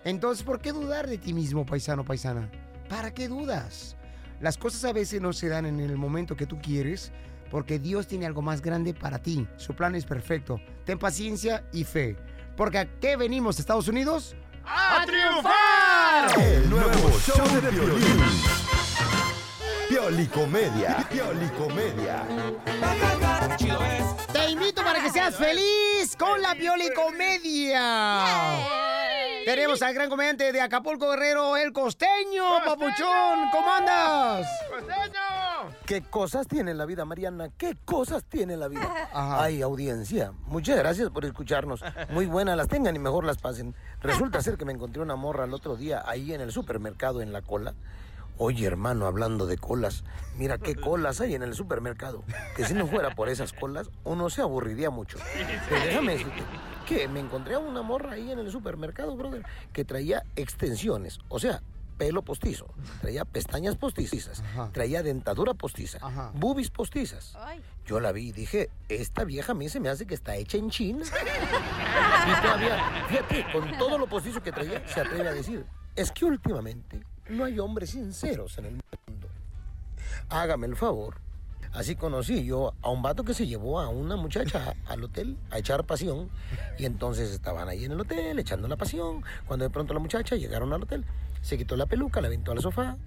Entonces, 0.05 0.45
¿por 0.45 0.61
qué 0.61 0.71
dudar 0.71 1.07
de 1.07 1.17
ti 1.17 1.33
mismo, 1.33 1.65
paisano, 1.65 2.05
paisana? 2.05 2.49
¿Para 2.87 3.13
qué 3.13 3.27
dudas? 3.27 3.97
Las 4.39 4.57
cosas 4.57 4.85
a 4.85 4.93
veces 4.93 5.19
no 5.19 5.33
se 5.33 5.49
dan 5.49 5.65
en 5.65 5.81
el 5.81 5.97
momento 5.97 6.37
que 6.37 6.45
tú 6.45 6.57
quieres 6.61 7.11
porque 7.49 7.79
Dios 7.79 8.07
tiene 8.07 8.25
algo 8.25 8.41
más 8.41 8.61
grande 8.61 8.93
para 8.93 9.19
ti. 9.19 9.45
Su 9.57 9.75
plan 9.75 9.93
es 9.93 10.05
perfecto. 10.05 10.61
Ten 10.85 10.97
paciencia 10.97 11.65
y 11.73 11.83
fe. 11.83 12.15
Porque 12.55 12.77
¿a 12.77 12.99
qué 13.01 13.17
venimos, 13.17 13.59
Estados 13.59 13.89
Unidos? 13.89 14.37
¡A 14.63 15.05
triunfar! 15.05 16.41
El 16.41 16.69
nuevo 16.69 17.09
show 17.19 17.61
de 17.61 17.71
violín. 17.71 18.60
Piolicomedia. 19.91 21.05
Piolicomedia. 21.09 22.23
Te 24.31 24.49
invito 24.49 24.81
para 24.85 25.03
que 25.03 25.09
seas 25.09 25.35
feliz 25.35 26.15
con 26.17 26.41
la 26.41 26.55
Piolicomedia. 26.55 28.31
Tenemos 29.43 29.81
al 29.81 29.93
gran 29.93 30.09
comediante 30.09 30.53
de 30.53 30.61
Acapulco 30.61 31.09
Guerrero, 31.09 31.57
el 31.57 31.73
costeño, 31.73 32.63
papuchón. 32.63 33.49
¿Cómo 33.51 33.69
andas? 33.69 34.47
¿Qué 35.85 36.01
cosas 36.03 36.47
tiene 36.47 36.73
la 36.73 36.85
vida, 36.85 37.03
Mariana? 37.03 37.49
¿Qué 37.57 37.75
cosas 37.83 38.23
tiene 38.23 38.55
la 38.55 38.69
vida? 38.69 39.09
Ay, 39.11 39.61
audiencia, 39.61 40.31
muchas 40.45 40.77
gracias 40.77 41.09
por 41.09 41.25
escucharnos. 41.25 41.83
Muy 42.11 42.27
buenas 42.27 42.55
las 42.55 42.69
tengan 42.69 42.95
y 42.95 42.99
mejor 42.99 43.25
las 43.25 43.39
pasen. 43.39 43.75
Resulta 44.01 44.41
ser 44.41 44.55
que 44.57 44.63
me 44.63 44.71
encontré 44.71 45.01
una 45.01 45.17
morra 45.17 45.43
el 45.43 45.53
otro 45.53 45.75
día 45.75 46.01
ahí 46.05 46.33
en 46.33 46.39
el 46.39 46.53
supermercado 46.53 47.21
en 47.21 47.33
la 47.33 47.41
cola. 47.41 47.73
Oye, 48.43 48.65
hermano, 48.65 49.05
hablando 49.05 49.45
de 49.45 49.59
colas, 49.59 50.03
mira 50.35 50.57
qué 50.57 50.73
colas 50.89 51.21
hay 51.21 51.35
en 51.35 51.43
el 51.43 51.53
supermercado. 51.53 52.23
Que 52.55 52.65
si 52.65 52.73
no 52.73 52.87
fuera 52.87 53.13
por 53.13 53.29
esas 53.29 53.53
colas, 53.53 53.91
uno 54.03 54.31
se 54.31 54.41
aburriría 54.41 54.89
mucho. 54.89 55.19
Pero 55.69 55.85
déjame 55.85 56.13
decirte 56.13 56.41
que 56.87 57.07
me 57.07 57.19
encontré 57.19 57.53
a 57.53 57.59
una 57.59 57.83
morra 57.83 58.13
ahí 58.13 58.31
en 58.31 58.39
el 58.39 58.49
supermercado, 58.49 59.15
brother, 59.15 59.43
que 59.71 59.85
traía 59.85 60.23
extensiones, 60.35 61.19
o 61.29 61.37
sea, 61.37 61.61
pelo 61.99 62.23
postizo, 62.23 62.65
traía 62.99 63.25
pestañas 63.25 63.75
postizas, 63.75 64.41
traía 64.71 65.03
dentadura 65.03 65.53
postiza, 65.53 65.99
boobies 66.33 66.71
postizas. 66.71 67.37
Yo 67.85 67.99
la 67.99 68.11
vi 68.11 68.29
y 68.29 68.31
dije, 68.31 68.71
esta 68.89 69.23
vieja 69.23 69.51
a 69.51 69.55
mí 69.55 69.69
se 69.69 69.79
me 69.79 69.89
hace 69.89 70.07
que 70.07 70.15
está 70.15 70.35
hecha 70.35 70.57
en 70.57 70.71
China. 70.71 71.05
Y 71.05 72.41
todavía, 72.41 73.05
fíjate, 73.07 73.45
con 73.53 73.77
todo 73.77 73.99
lo 73.99 74.07
postizo 74.07 74.41
que 74.41 74.51
traía, 74.51 74.81
se 74.87 74.99
atreve 74.99 75.29
a 75.29 75.33
decir, 75.33 75.63
es 75.95 76.11
que 76.11 76.25
últimamente 76.25 77.10
no 77.31 77.45
hay 77.45 77.59
hombres 77.59 77.91
sinceros 77.91 78.57
en 78.57 78.65
el 78.65 78.71
mundo. 79.07 79.27
Hágame 80.29 80.67
el 80.67 80.75
favor. 80.75 81.15
Así 81.73 81.95
conocí 81.95 82.43
yo 82.43 82.73
a 82.81 82.89
un 82.89 83.01
vato 83.01 83.23
que 83.23 83.33
se 83.33 83.47
llevó 83.47 83.79
a 83.79 83.87
una 83.87 84.17
muchacha 84.17 84.75
al 84.87 85.03
hotel 85.03 85.37
a 85.49 85.59
echar 85.59 85.85
pasión. 85.85 86.29
Y 86.77 86.85
entonces 86.85 87.31
estaban 87.31 87.69
ahí 87.69 87.85
en 87.85 87.93
el 87.93 88.01
hotel 88.01 88.37
echando 88.39 88.67
la 88.67 88.75
pasión. 88.75 89.23
Cuando 89.47 89.63
de 89.63 89.69
pronto 89.69 89.93
la 89.93 89.99
muchacha 89.99 90.35
llegaron 90.35 90.73
al 90.73 90.83
hotel, 90.83 91.05
se 91.41 91.57
quitó 91.57 91.75
la 91.75 91.85
peluca, 91.85 92.19
la 92.21 92.27
aventó 92.27 92.51
al 92.51 92.61
sofá. 92.61 92.97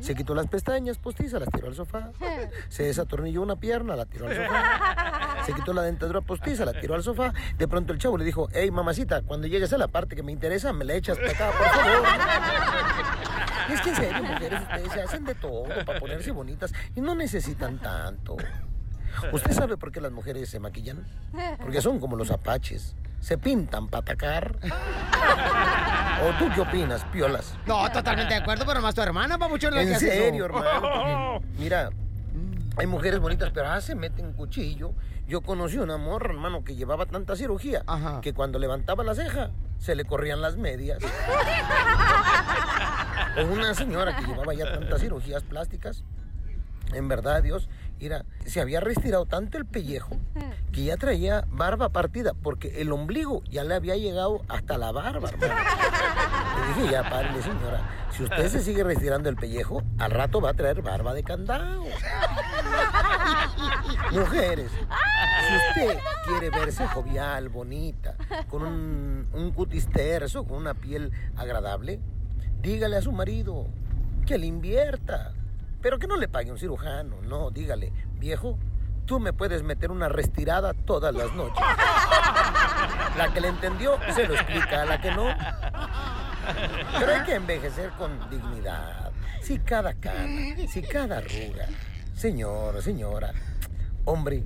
Se 0.00 0.14
quitó 0.14 0.34
las 0.34 0.46
pestañas 0.46 0.98
postizas, 0.98 1.40
las 1.40 1.50
tiró 1.50 1.68
al 1.68 1.74
sofá. 1.74 2.10
Se 2.68 2.84
desatornilló 2.84 3.42
una 3.42 3.56
pierna, 3.56 3.96
la 3.96 4.06
tiró 4.06 4.26
al 4.26 4.36
sofá. 4.36 5.44
Se 5.46 5.52
quitó 5.52 5.72
la 5.72 5.82
dentadura 5.82 6.20
postiza, 6.20 6.64
la 6.64 6.78
tiró 6.78 6.94
al 6.94 7.02
sofá. 7.02 7.32
De 7.58 7.68
pronto 7.68 7.92
el 7.92 7.98
chavo 7.98 8.16
le 8.18 8.24
dijo, 8.24 8.48
hey 8.52 8.70
mamacita, 8.70 9.22
cuando 9.22 9.46
llegues 9.46 9.72
a 9.72 9.78
la 9.78 9.88
parte 9.88 10.16
que 10.16 10.22
me 10.22 10.32
interesa, 10.32 10.72
me 10.72 10.84
la 10.84 10.94
echas 10.94 11.18
para 11.18 11.30
acá, 11.30 11.50
por 11.56 11.66
favor. 11.66 12.08
Es 13.72 13.80
que 13.80 13.88
en 13.90 13.96
serio, 13.96 14.22
mujeres, 14.22 14.60
ustedes 14.60 14.92
se 14.92 15.02
hacen 15.02 15.24
de 15.24 15.34
todo 15.34 15.64
para 15.84 15.98
ponerse 15.98 16.30
bonitas 16.32 16.72
y 16.94 17.00
no 17.00 17.14
necesitan 17.14 17.78
tanto. 17.78 18.36
¿Usted 19.32 19.52
sabe 19.52 19.76
por 19.76 19.92
qué 19.92 20.00
las 20.00 20.12
mujeres 20.12 20.48
se 20.48 20.58
maquillan? 20.58 21.04
Porque 21.58 21.80
son 21.80 21.98
como 21.98 22.16
los 22.16 22.30
apaches. 22.30 22.94
Se 23.24 23.38
pintan 23.38 23.88
para 23.88 24.02
atacar. 24.02 24.58
¿O 26.22 26.38
tú 26.38 26.50
qué 26.54 26.60
opinas, 26.60 27.02
piolas? 27.06 27.56
No, 27.64 27.90
totalmente 27.90 28.34
de 28.34 28.40
acuerdo, 28.40 28.66
pero 28.66 28.82
más 28.82 28.94
tu 28.94 29.00
hermana, 29.00 29.38
papuchón, 29.38 29.74
la 29.74 29.82
que 29.82 29.94
En 29.94 29.98
serio, 29.98 30.44
hermano. 30.44 31.40
porque, 31.40 31.46
Mira, 31.58 31.88
hay 32.76 32.86
mujeres 32.86 33.20
bonitas, 33.20 33.50
pero 33.54 33.70
ah, 33.70 33.80
se 33.80 33.94
meten 33.94 34.34
cuchillo. 34.34 34.92
Yo 35.26 35.40
conocí 35.40 35.78
una 35.78 35.96
morra, 35.96 36.34
hermano, 36.34 36.64
que 36.64 36.76
llevaba 36.76 37.06
tanta 37.06 37.34
cirugía 37.34 37.82
que 38.20 38.34
cuando 38.34 38.58
levantaba 38.58 39.02
la 39.02 39.14
ceja 39.14 39.52
se 39.78 39.94
le 39.94 40.04
corrían 40.04 40.42
las 40.42 40.58
medias. 40.58 40.98
O 43.36 43.44
una 43.46 43.74
señora 43.74 44.16
que 44.16 44.26
llevaba 44.26 44.54
ya 44.54 44.70
tantas 44.70 45.00
cirugías 45.00 45.42
plásticas. 45.42 46.04
En 46.92 47.08
verdad, 47.08 47.42
Dios, 47.42 47.68
mira, 48.00 48.24
se 48.44 48.60
había 48.60 48.80
retirado 48.80 49.26
tanto 49.26 49.58
el 49.58 49.66
pellejo 49.66 50.16
que 50.72 50.84
ya 50.84 50.96
traía 50.96 51.44
barba 51.50 51.90
partida, 51.90 52.32
porque 52.34 52.80
el 52.80 52.92
ombligo 52.92 53.42
ya 53.44 53.64
le 53.64 53.74
había 53.74 53.96
llegado 53.96 54.42
hasta 54.48 54.76
la 54.76 54.92
barba, 54.92 55.30
hermano. 55.30 55.54
Le 55.54 56.82
dije, 56.82 56.92
ya 56.92 57.08
párele, 57.08 57.42
señora. 57.42 58.08
Si 58.10 58.22
usted 58.22 58.48
se 58.48 58.60
sigue 58.60 58.84
retirando 58.84 59.28
el 59.28 59.36
pellejo, 59.36 59.82
al 59.98 60.10
rato 60.10 60.40
va 60.40 60.50
a 60.50 60.54
traer 60.54 60.82
barba 60.82 61.14
de 61.14 61.24
candado. 61.24 61.84
Mujeres, 64.12 64.70
si 64.70 65.56
usted 65.56 65.98
quiere 66.26 66.50
verse 66.50 66.86
jovial, 66.86 67.48
bonita, 67.48 68.16
con 68.48 68.62
un, 68.62 69.28
un 69.32 69.50
cutis 69.52 69.88
terso, 69.88 70.44
con 70.44 70.58
una 70.58 70.74
piel 70.74 71.10
agradable, 71.36 72.00
dígale 72.60 72.96
a 72.96 73.02
su 73.02 73.12
marido 73.12 73.66
que 74.26 74.38
le 74.38 74.46
invierta. 74.46 75.32
Pero 75.84 75.98
que 75.98 76.06
no 76.06 76.16
le 76.16 76.28
pague 76.28 76.50
un 76.50 76.58
cirujano, 76.58 77.20
no, 77.20 77.50
dígale, 77.50 77.92
viejo, 78.18 78.58
tú 79.04 79.20
me 79.20 79.34
puedes 79.34 79.62
meter 79.62 79.90
una 79.90 80.08
restirada 80.08 80.72
todas 80.72 81.14
las 81.14 81.34
noches. 81.34 81.62
La 83.18 83.30
que 83.34 83.42
le 83.42 83.48
entendió 83.48 83.98
se 84.14 84.26
lo 84.26 84.32
explica, 84.32 84.80
a 84.80 84.86
la 84.86 84.98
que 84.98 85.10
no. 85.10 85.26
Pero 86.98 87.12
hay 87.12 87.22
que 87.24 87.34
envejecer 87.34 87.90
con 87.98 88.18
dignidad. 88.30 89.12
Si 89.42 89.58
cada 89.58 89.92
cana, 89.92 90.56
si 90.68 90.80
cada 90.80 91.18
arruga. 91.18 91.68
Señora, 92.14 92.80
señora, 92.80 93.32
hombre, 94.06 94.42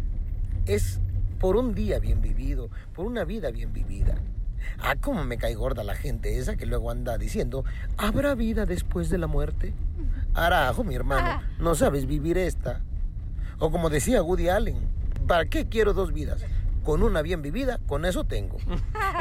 es 0.66 0.98
por 1.38 1.54
un 1.56 1.72
día 1.72 2.00
bien 2.00 2.20
vivido, 2.20 2.68
por 2.92 3.06
una 3.06 3.22
vida 3.22 3.52
bien 3.52 3.72
vivida. 3.72 4.16
Ah, 4.78 4.96
cómo 5.00 5.24
me 5.24 5.38
cae 5.38 5.54
gorda 5.54 5.84
la 5.84 5.94
gente 5.94 6.38
esa 6.38 6.56
que 6.56 6.66
luego 6.66 6.90
anda 6.90 7.18
diciendo, 7.18 7.64
¿habrá 7.96 8.34
vida 8.34 8.66
después 8.66 9.10
de 9.10 9.18
la 9.18 9.26
muerte? 9.26 9.74
Arajo, 10.34 10.84
mi 10.84 10.94
hermano, 10.94 11.42
no 11.58 11.74
sabes 11.74 12.06
vivir 12.06 12.38
esta. 12.38 12.80
O 13.58 13.70
como 13.70 13.90
decía 13.90 14.22
Woody 14.22 14.48
Allen, 14.48 14.78
¿para 15.26 15.46
qué 15.46 15.68
quiero 15.68 15.94
dos 15.94 16.12
vidas? 16.12 16.44
Con 16.84 17.02
una 17.02 17.22
bien 17.22 17.42
vivida, 17.42 17.78
con 17.86 18.04
eso 18.04 18.24
tengo. 18.24 18.58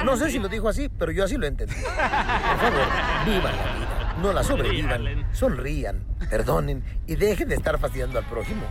No 0.05 0.15
sé 0.15 0.29
si 0.31 0.39
lo 0.39 0.47
dijo 0.47 0.69
así, 0.69 0.89
pero 0.89 1.11
yo 1.11 1.23
así 1.23 1.37
lo 1.37 1.47
entendí. 1.47 1.73
Por 1.75 1.83
favor, 1.91 2.87
vivan 3.25 3.57
la 3.57 3.73
vida, 3.73 4.15
no 4.21 4.31
la 4.31 4.43
sobrevivan, 4.43 5.27
sonrían, 5.33 6.03
perdonen 6.29 6.83
y 7.07 7.15
dejen 7.15 7.49
de 7.49 7.55
estar 7.55 7.79
fastidiando 7.79 8.19
al 8.19 8.25
prójimo. 8.25 8.61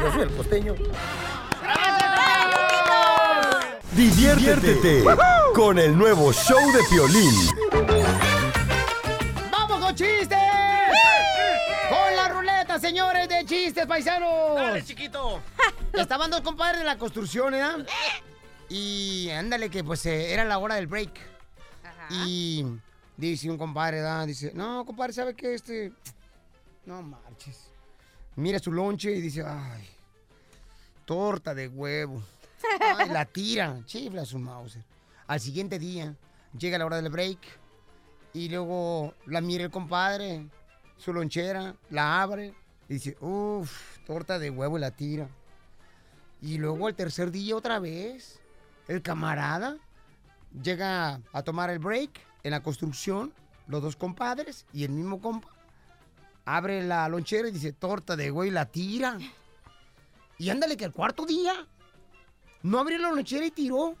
Yo 0.00 0.12
soy 0.12 0.22
el 0.22 0.30
costeño. 0.30 0.74
Diviértete 3.96 5.02
con 5.54 5.78
el 5.78 5.96
nuevo 5.96 6.30
show 6.30 6.70
de 6.70 6.80
Piolín. 6.90 7.32
¡Vamos 9.50 9.80
con 9.80 9.94
chistes! 9.94 10.38
¡Con 11.88 12.14
la 12.14 12.28
ruleta, 12.28 12.78
señores, 12.78 13.26
de 13.26 13.46
chistes, 13.46 13.86
paisanos! 13.86 14.54
Dale, 14.54 14.84
chiquito. 14.84 15.40
Estaban 15.94 16.30
dos 16.30 16.42
compadres 16.42 16.80
de 16.80 16.84
la 16.84 16.98
construcción, 16.98 17.54
¿eh? 17.54 17.86
Y 18.68 19.30
ándale, 19.30 19.70
que 19.70 19.82
pues 19.82 20.04
eh, 20.04 20.30
era 20.30 20.44
la 20.44 20.58
hora 20.58 20.74
del 20.74 20.88
break. 20.88 21.18
Y 22.10 22.66
dice 23.16 23.50
un 23.50 23.56
compadre, 23.56 24.02
¿verdad? 24.02 24.26
Dice, 24.26 24.52
no, 24.54 24.84
compadre, 24.84 25.14
¿sabe 25.14 25.34
qué? 25.34 25.54
Este... 25.54 25.90
No 26.84 27.00
marches. 27.00 27.70
Mira 28.34 28.58
su 28.58 28.70
lonche 28.72 29.10
y 29.12 29.22
dice, 29.22 29.42
ay, 29.42 29.88
torta 31.06 31.54
de 31.54 31.68
huevo. 31.68 32.22
Ay, 32.80 33.08
la 33.10 33.24
tira, 33.24 33.82
chifla 33.84 34.24
su 34.24 34.38
mouse. 34.38 34.78
Al 35.26 35.40
siguiente 35.40 35.78
día, 35.78 36.14
llega 36.56 36.78
la 36.78 36.86
hora 36.86 37.00
del 37.00 37.10
break 37.10 37.38
y 38.32 38.48
luego 38.48 39.14
la 39.26 39.40
mira 39.40 39.64
el 39.64 39.70
compadre, 39.70 40.48
su 40.96 41.12
lonchera, 41.12 41.74
la 41.90 42.22
abre 42.22 42.54
y 42.88 42.94
dice, 42.94 43.16
uff, 43.20 43.98
torta 44.06 44.38
de 44.38 44.50
huevo 44.50 44.78
la 44.78 44.90
tira. 44.90 45.28
Y 46.40 46.58
luego 46.58 46.88
el 46.88 46.94
tercer 46.94 47.30
día 47.30 47.56
otra 47.56 47.78
vez, 47.78 48.40
el 48.88 49.02
camarada 49.02 49.78
llega 50.62 51.20
a 51.32 51.42
tomar 51.42 51.70
el 51.70 51.78
break 51.78 52.20
en 52.42 52.50
la 52.52 52.62
construcción, 52.62 53.32
los 53.66 53.82
dos 53.82 53.96
compadres 53.96 54.66
y 54.72 54.84
el 54.84 54.90
mismo 54.90 55.20
compa. 55.20 55.48
Abre 56.44 56.84
la 56.84 57.08
lonchera 57.08 57.48
y 57.48 57.52
dice, 57.52 57.72
torta 57.72 58.14
de 58.14 58.30
huevo 58.30 58.52
la 58.52 58.66
tira. 58.66 59.18
Y 60.38 60.50
ándale 60.50 60.76
que 60.76 60.84
el 60.84 60.92
cuarto 60.92 61.26
día 61.26 61.66
no 62.62 62.78
abrió 62.80 62.98
la 62.98 63.10
lonchera 63.10 63.46
y 63.46 63.50
tiró 63.50 63.94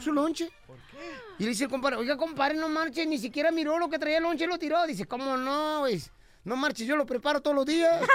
su 0.00 0.12
lonche. 0.12 0.50
¿Por 0.66 0.76
qué? 0.90 0.98
Y 1.38 1.44
le 1.44 1.50
dice 1.50 1.64
el 1.64 1.70
compadre, 1.70 1.96
oiga, 1.96 2.16
compadre, 2.16 2.54
no 2.54 2.68
marches, 2.68 3.06
ni 3.06 3.18
siquiera 3.18 3.50
miró 3.50 3.78
lo 3.78 3.88
que 3.88 3.98
traía 3.98 4.18
el 4.18 4.22
lonche 4.22 4.44
y 4.44 4.46
lo 4.46 4.58
tiró. 4.58 4.84
Dice, 4.86 5.06
¿cómo 5.06 5.36
no? 5.36 5.80
güey? 5.80 6.00
No 6.44 6.56
marches, 6.56 6.86
yo 6.86 6.96
lo 6.96 7.06
preparo 7.06 7.40
todos 7.40 7.56
los 7.56 7.66
días. 7.66 8.00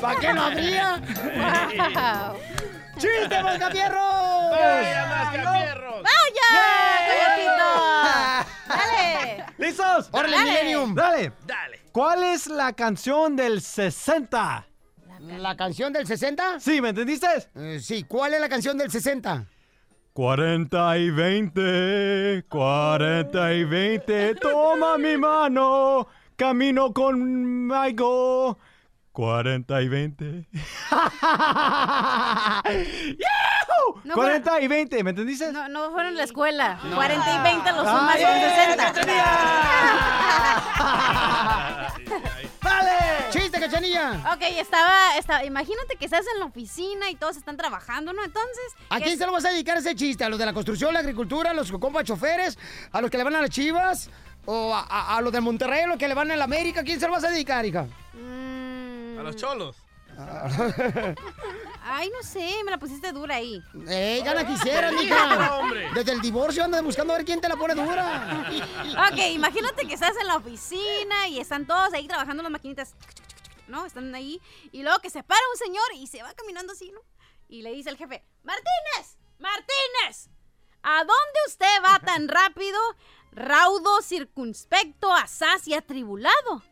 ¿Para 0.00 0.20
qué 0.20 0.32
no 0.34 0.42
abría? 0.42 1.00
¡Chiste, 2.98 3.42
Mascafierros! 3.42 4.50
¡Vaya, 4.50 5.06
Mascafierros! 5.06 6.02
¡Vaya, 6.02 6.48
¡Dale! 8.68 9.44
¿Listos? 9.58 10.08
¡Órale, 10.12 10.36
Dale. 10.36 10.50
Millennium! 10.50 10.94
Dale. 10.94 11.32
Dale. 11.46 11.80
¿Cuál 11.94 12.24
es 12.24 12.48
la 12.48 12.72
canción 12.72 13.36
del 13.36 13.60
60? 13.60 14.66
¿La 15.20 15.56
canción 15.56 15.92
del 15.92 16.08
60? 16.08 16.58
Sí, 16.58 16.80
¿me 16.80 16.88
entendiste? 16.88 17.28
Eh, 17.54 17.78
sí, 17.80 18.02
¿cuál 18.02 18.34
es 18.34 18.40
la 18.40 18.48
canción 18.48 18.76
del 18.76 18.90
60? 18.90 19.46
40 20.12 20.98
y 20.98 21.10
20, 21.10 22.46
40 22.48 23.54
y 23.54 23.64
20, 23.64 24.34
toma 24.34 24.98
mi 24.98 25.16
mano, 25.16 26.08
camino 26.34 26.92
conmigo. 26.92 28.58
40 29.12 29.82
y 29.82 29.88
20. 29.88 30.24
¡Yahoo! 33.20 33.43
No, 34.04 34.14
40 34.14 34.60
y 34.60 34.68
20, 34.68 35.02
¿me 35.02 35.10
entendiste? 35.10 35.50
No, 35.52 35.66
no 35.68 35.90
fueron 35.90 36.12
en 36.12 36.16
la 36.18 36.24
escuela. 36.24 36.78
40 36.94 37.34
y 37.34 37.42
20 37.42 37.72
los 37.72 37.80
sumas 37.88 38.20
son 38.20 38.40
60. 38.40 38.92
¡Dale! 42.62 42.90
¡Chiste, 43.30 43.58
cachanilla! 43.60 44.20
Ok, 44.34 44.42
estaba, 44.58 45.16
estaba, 45.16 45.44
imagínate 45.44 45.96
que 45.96 46.04
estás 46.04 46.24
en 46.34 46.40
la 46.40 46.46
oficina 46.46 47.10
y 47.10 47.16
todos 47.16 47.36
están 47.36 47.56
trabajando, 47.56 48.12
¿no? 48.12 48.22
Entonces... 48.24 48.64
¿A 48.90 48.96
¿qué 48.98 49.04
quién 49.04 49.14
es- 49.14 49.18
se 49.18 49.26
lo 49.26 49.32
vas 49.32 49.44
a 49.44 49.50
dedicar 49.50 49.76
ese 49.78 49.94
chiste? 49.94 50.24
¿A 50.24 50.28
los 50.28 50.38
de 50.38 50.46
la 50.46 50.52
construcción, 50.52 50.92
la 50.92 51.00
agricultura, 51.00 51.50
a 51.50 51.54
los 51.54 51.70
compas 51.72 52.04
choferes, 52.04 52.58
a 52.92 53.00
los 53.00 53.10
que 53.10 53.16
le 53.18 53.24
van 53.24 53.34
a 53.36 53.40
las 53.40 53.50
chivas? 53.50 54.10
¿O 54.46 54.74
a, 54.74 54.80
a- 54.88 55.16
a 55.16 55.20
los 55.22 55.32
de 55.32 55.40
Monterrey, 55.40 55.82
a 55.82 55.86
los 55.86 55.96
que 55.98 56.06
le 56.08 56.14
van 56.14 56.30
a 56.30 56.36
la 56.36 56.44
América? 56.44 56.80
¿A 56.80 56.84
quién 56.84 57.00
se 57.00 57.06
lo 57.06 57.12
vas 57.12 57.24
a 57.24 57.30
dedicar, 57.30 57.64
hija? 57.64 57.86
A 59.18 59.22
los 59.22 59.36
cholos. 59.36 59.76
Ay, 61.86 62.08
no 62.10 62.22
sé, 62.22 62.50
me 62.64 62.70
la 62.70 62.78
pusiste 62.78 63.12
dura 63.12 63.34
ahí. 63.36 63.62
¡Ey, 63.88 64.22
gana 64.22 64.46
quisiera, 64.48 64.88
Sí, 64.88 64.96
mija! 64.96 65.58
hombre. 65.58 65.90
Desde 65.94 66.12
el 66.12 66.20
divorcio 66.22 66.64
andas 66.64 66.82
buscando 66.82 67.12
a 67.12 67.16
ver 67.18 67.26
quién 67.26 67.40
te 67.42 67.48
la 67.48 67.56
pone 67.56 67.74
dura. 67.74 68.50
Ok, 69.12 69.18
imagínate 69.32 69.86
que 69.86 69.94
estás 69.94 70.16
en 70.18 70.26
la 70.26 70.36
oficina 70.36 71.28
y 71.28 71.40
están 71.40 71.66
todos 71.66 71.92
ahí 71.92 72.06
trabajando 72.08 72.42
las 72.42 72.52
maquinitas. 72.52 72.94
¿No? 73.68 73.84
Están 73.84 74.14
ahí. 74.14 74.40
Y 74.72 74.82
luego 74.82 74.98
que 75.00 75.10
se 75.10 75.22
para 75.22 75.40
un 75.52 75.58
señor 75.58 75.84
y 75.94 76.06
se 76.06 76.22
va 76.22 76.32
caminando 76.34 76.72
así, 76.72 76.90
¿no? 76.90 77.00
Y 77.48 77.62
le 77.62 77.72
dice 77.72 77.90
al 77.90 77.96
jefe, 77.98 78.24
Martínez, 78.42 79.18
Martínez, 79.38 80.28
¿a 80.82 80.98
dónde 80.98 81.38
usted 81.48 81.82
va 81.84 81.98
tan 81.98 82.28
rápido, 82.28 82.78
raudo, 83.32 84.00
circunspecto, 84.02 85.12
asaz 85.12 85.66
y 85.68 85.74
atribulado? 85.74 86.62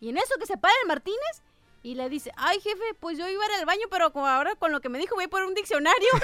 Y 0.00 0.08
en 0.08 0.16
eso 0.18 0.34
que 0.38 0.46
se 0.46 0.56
para 0.56 0.74
el 0.82 0.88
Martínez 0.88 1.42
y 1.86 1.94
le 1.94 2.08
dice, 2.08 2.32
ay 2.36 2.58
jefe, 2.58 2.82
pues 2.98 3.16
yo 3.16 3.28
iba 3.28 3.44
a 3.44 3.46
ir 3.46 3.52
al 3.60 3.64
baño, 3.64 3.82
pero 3.88 4.10
ahora 4.26 4.56
con 4.56 4.72
lo 4.72 4.80
que 4.80 4.88
me 4.88 4.98
dijo 4.98 5.14
voy 5.14 5.28
por 5.28 5.44
un 5.44 5.54
diccionario. 5.54 6.08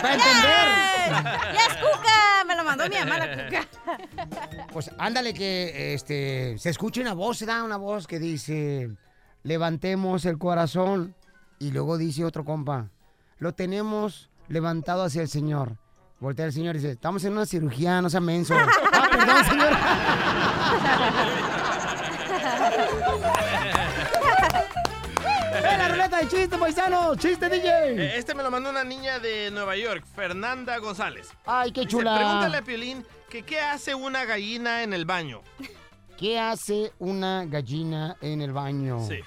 ¡Para 0.00 0.14
entender! 0.14 1.10
¡Ya 1.52 1.66
es 1.66 1.76
cuca! 1.76 2.44
Me 2.46 2.56
lo 2.56 2.64
mandó 2.64 2.88
mi 2.88 2.96
mamá 2.96 3.18
la 3.18 3.30
cuca. 3.36 3.68
Pues 4.72 4.90
ándale 4.96 5.34
que 5.34 5.92
este 5.92 6.56
se 6.56 6.70
escucha 6.70 7.02
una 7.02 7.12
voz, 7.12 7.36
se 7.36 7.44
da 7.44 7.62
una 7.62 7.76
voz 7.76 8.06
que 8.06 8.18
dice, 8.18 8.88
levantemos 9.42 10.24
el 10.24 10.38
corazón. 10.38 11.14
Y 11.58 11.72
luego 11.72 11.98
dice 11.98 12.24
otro 12.24 12.42
compa, 12.42 12.88
lo 13.36 13.52
tenemos 13.52 14.30
levantado 14.48 15.02
hacia 15.02 15.20
el 15.20 15.28
Señor. 15.28 15.76
Voltea 16.20 16.46
el 16.46 16.54
Señor 16.54 16.74
y 16.76 16.78
dice, 16.78 16.92
estamos 16.92 17.22
en 17.24 17.32
una 17.32 17.44
cirugía, 17.44 18.00
no 18.00 18.08
sea 18.08 18.20
menso. 18.20 18.54
ah, 18.92 19.08
perdón, 19.10 19.44
señor. 19.44 19.76
¡Eh, 26.10 26.26
chiste, 26.28 26.56
paisano! 26.58 27.14
¡Chiste, 27.16 27.48
DJ! 27.48 27.68
Eh, 27.68 28.16
Este 28.18 28.34
me 28.34 28.42
lo 28.42 28.50
mandó 28.50 28.70
una 28.70 28.82
niña 28.82 29.18
de 29.18 29.50
Nueva 29.50 29.76
York, 29.76 30.04
Fernanda 30.16 30.78
González. 30.78 31.28
¡Ay, 31.46 31.70
qué 31.70 31.80
Dice, 31.82 31.90
chula! 31.92 32.16
Pregúntale 32.16 32.56
a 32.56 32.62
Piolín 32.62 33.06
que 33.28 33.42
qué 33.42 33.60
hace 33.60 33.94
una 33.94 34.24
gallina 34.24 34.82
en 34.82 34.92
el 34.92 35.04
baño. 35.04 35.42
¿Qué 36.18 36.40
hace 36.40 36.92
una 36.98 37.44
gallina 37.44 38.16
en 38.20 38.40
el 38.42 38.52
baño? 38.52 38.98
Sí. 39.06 39.20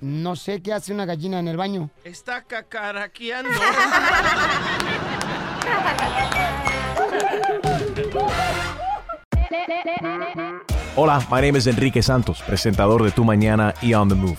No 0.00 0.36
sé 0.36 0.62
qué 0.62 0.72
hace 0.72 0.92
una 0.92 1.06
gallina 1.06 1.38
en 1.40 1.48
el 1.48 1.56
baño. 1.56 1.90
Está 2.04 2.42
cacaraqueando. 2.42 3.50
Hola, 10.96 11.20
my 11.30 11.40
name 11.40 11.56
is 11.58 11.66
Enrique 11.66 12.02
Santos, 12.02 12.42
presentador 12.42 13.02
de 13.02 13.10
Tu 13.10 13.24
Mañana 13.24 13.74
y 13.82 13.94
On 13.94 14.08
the 14.08 14.14
Move. 14.14 14.38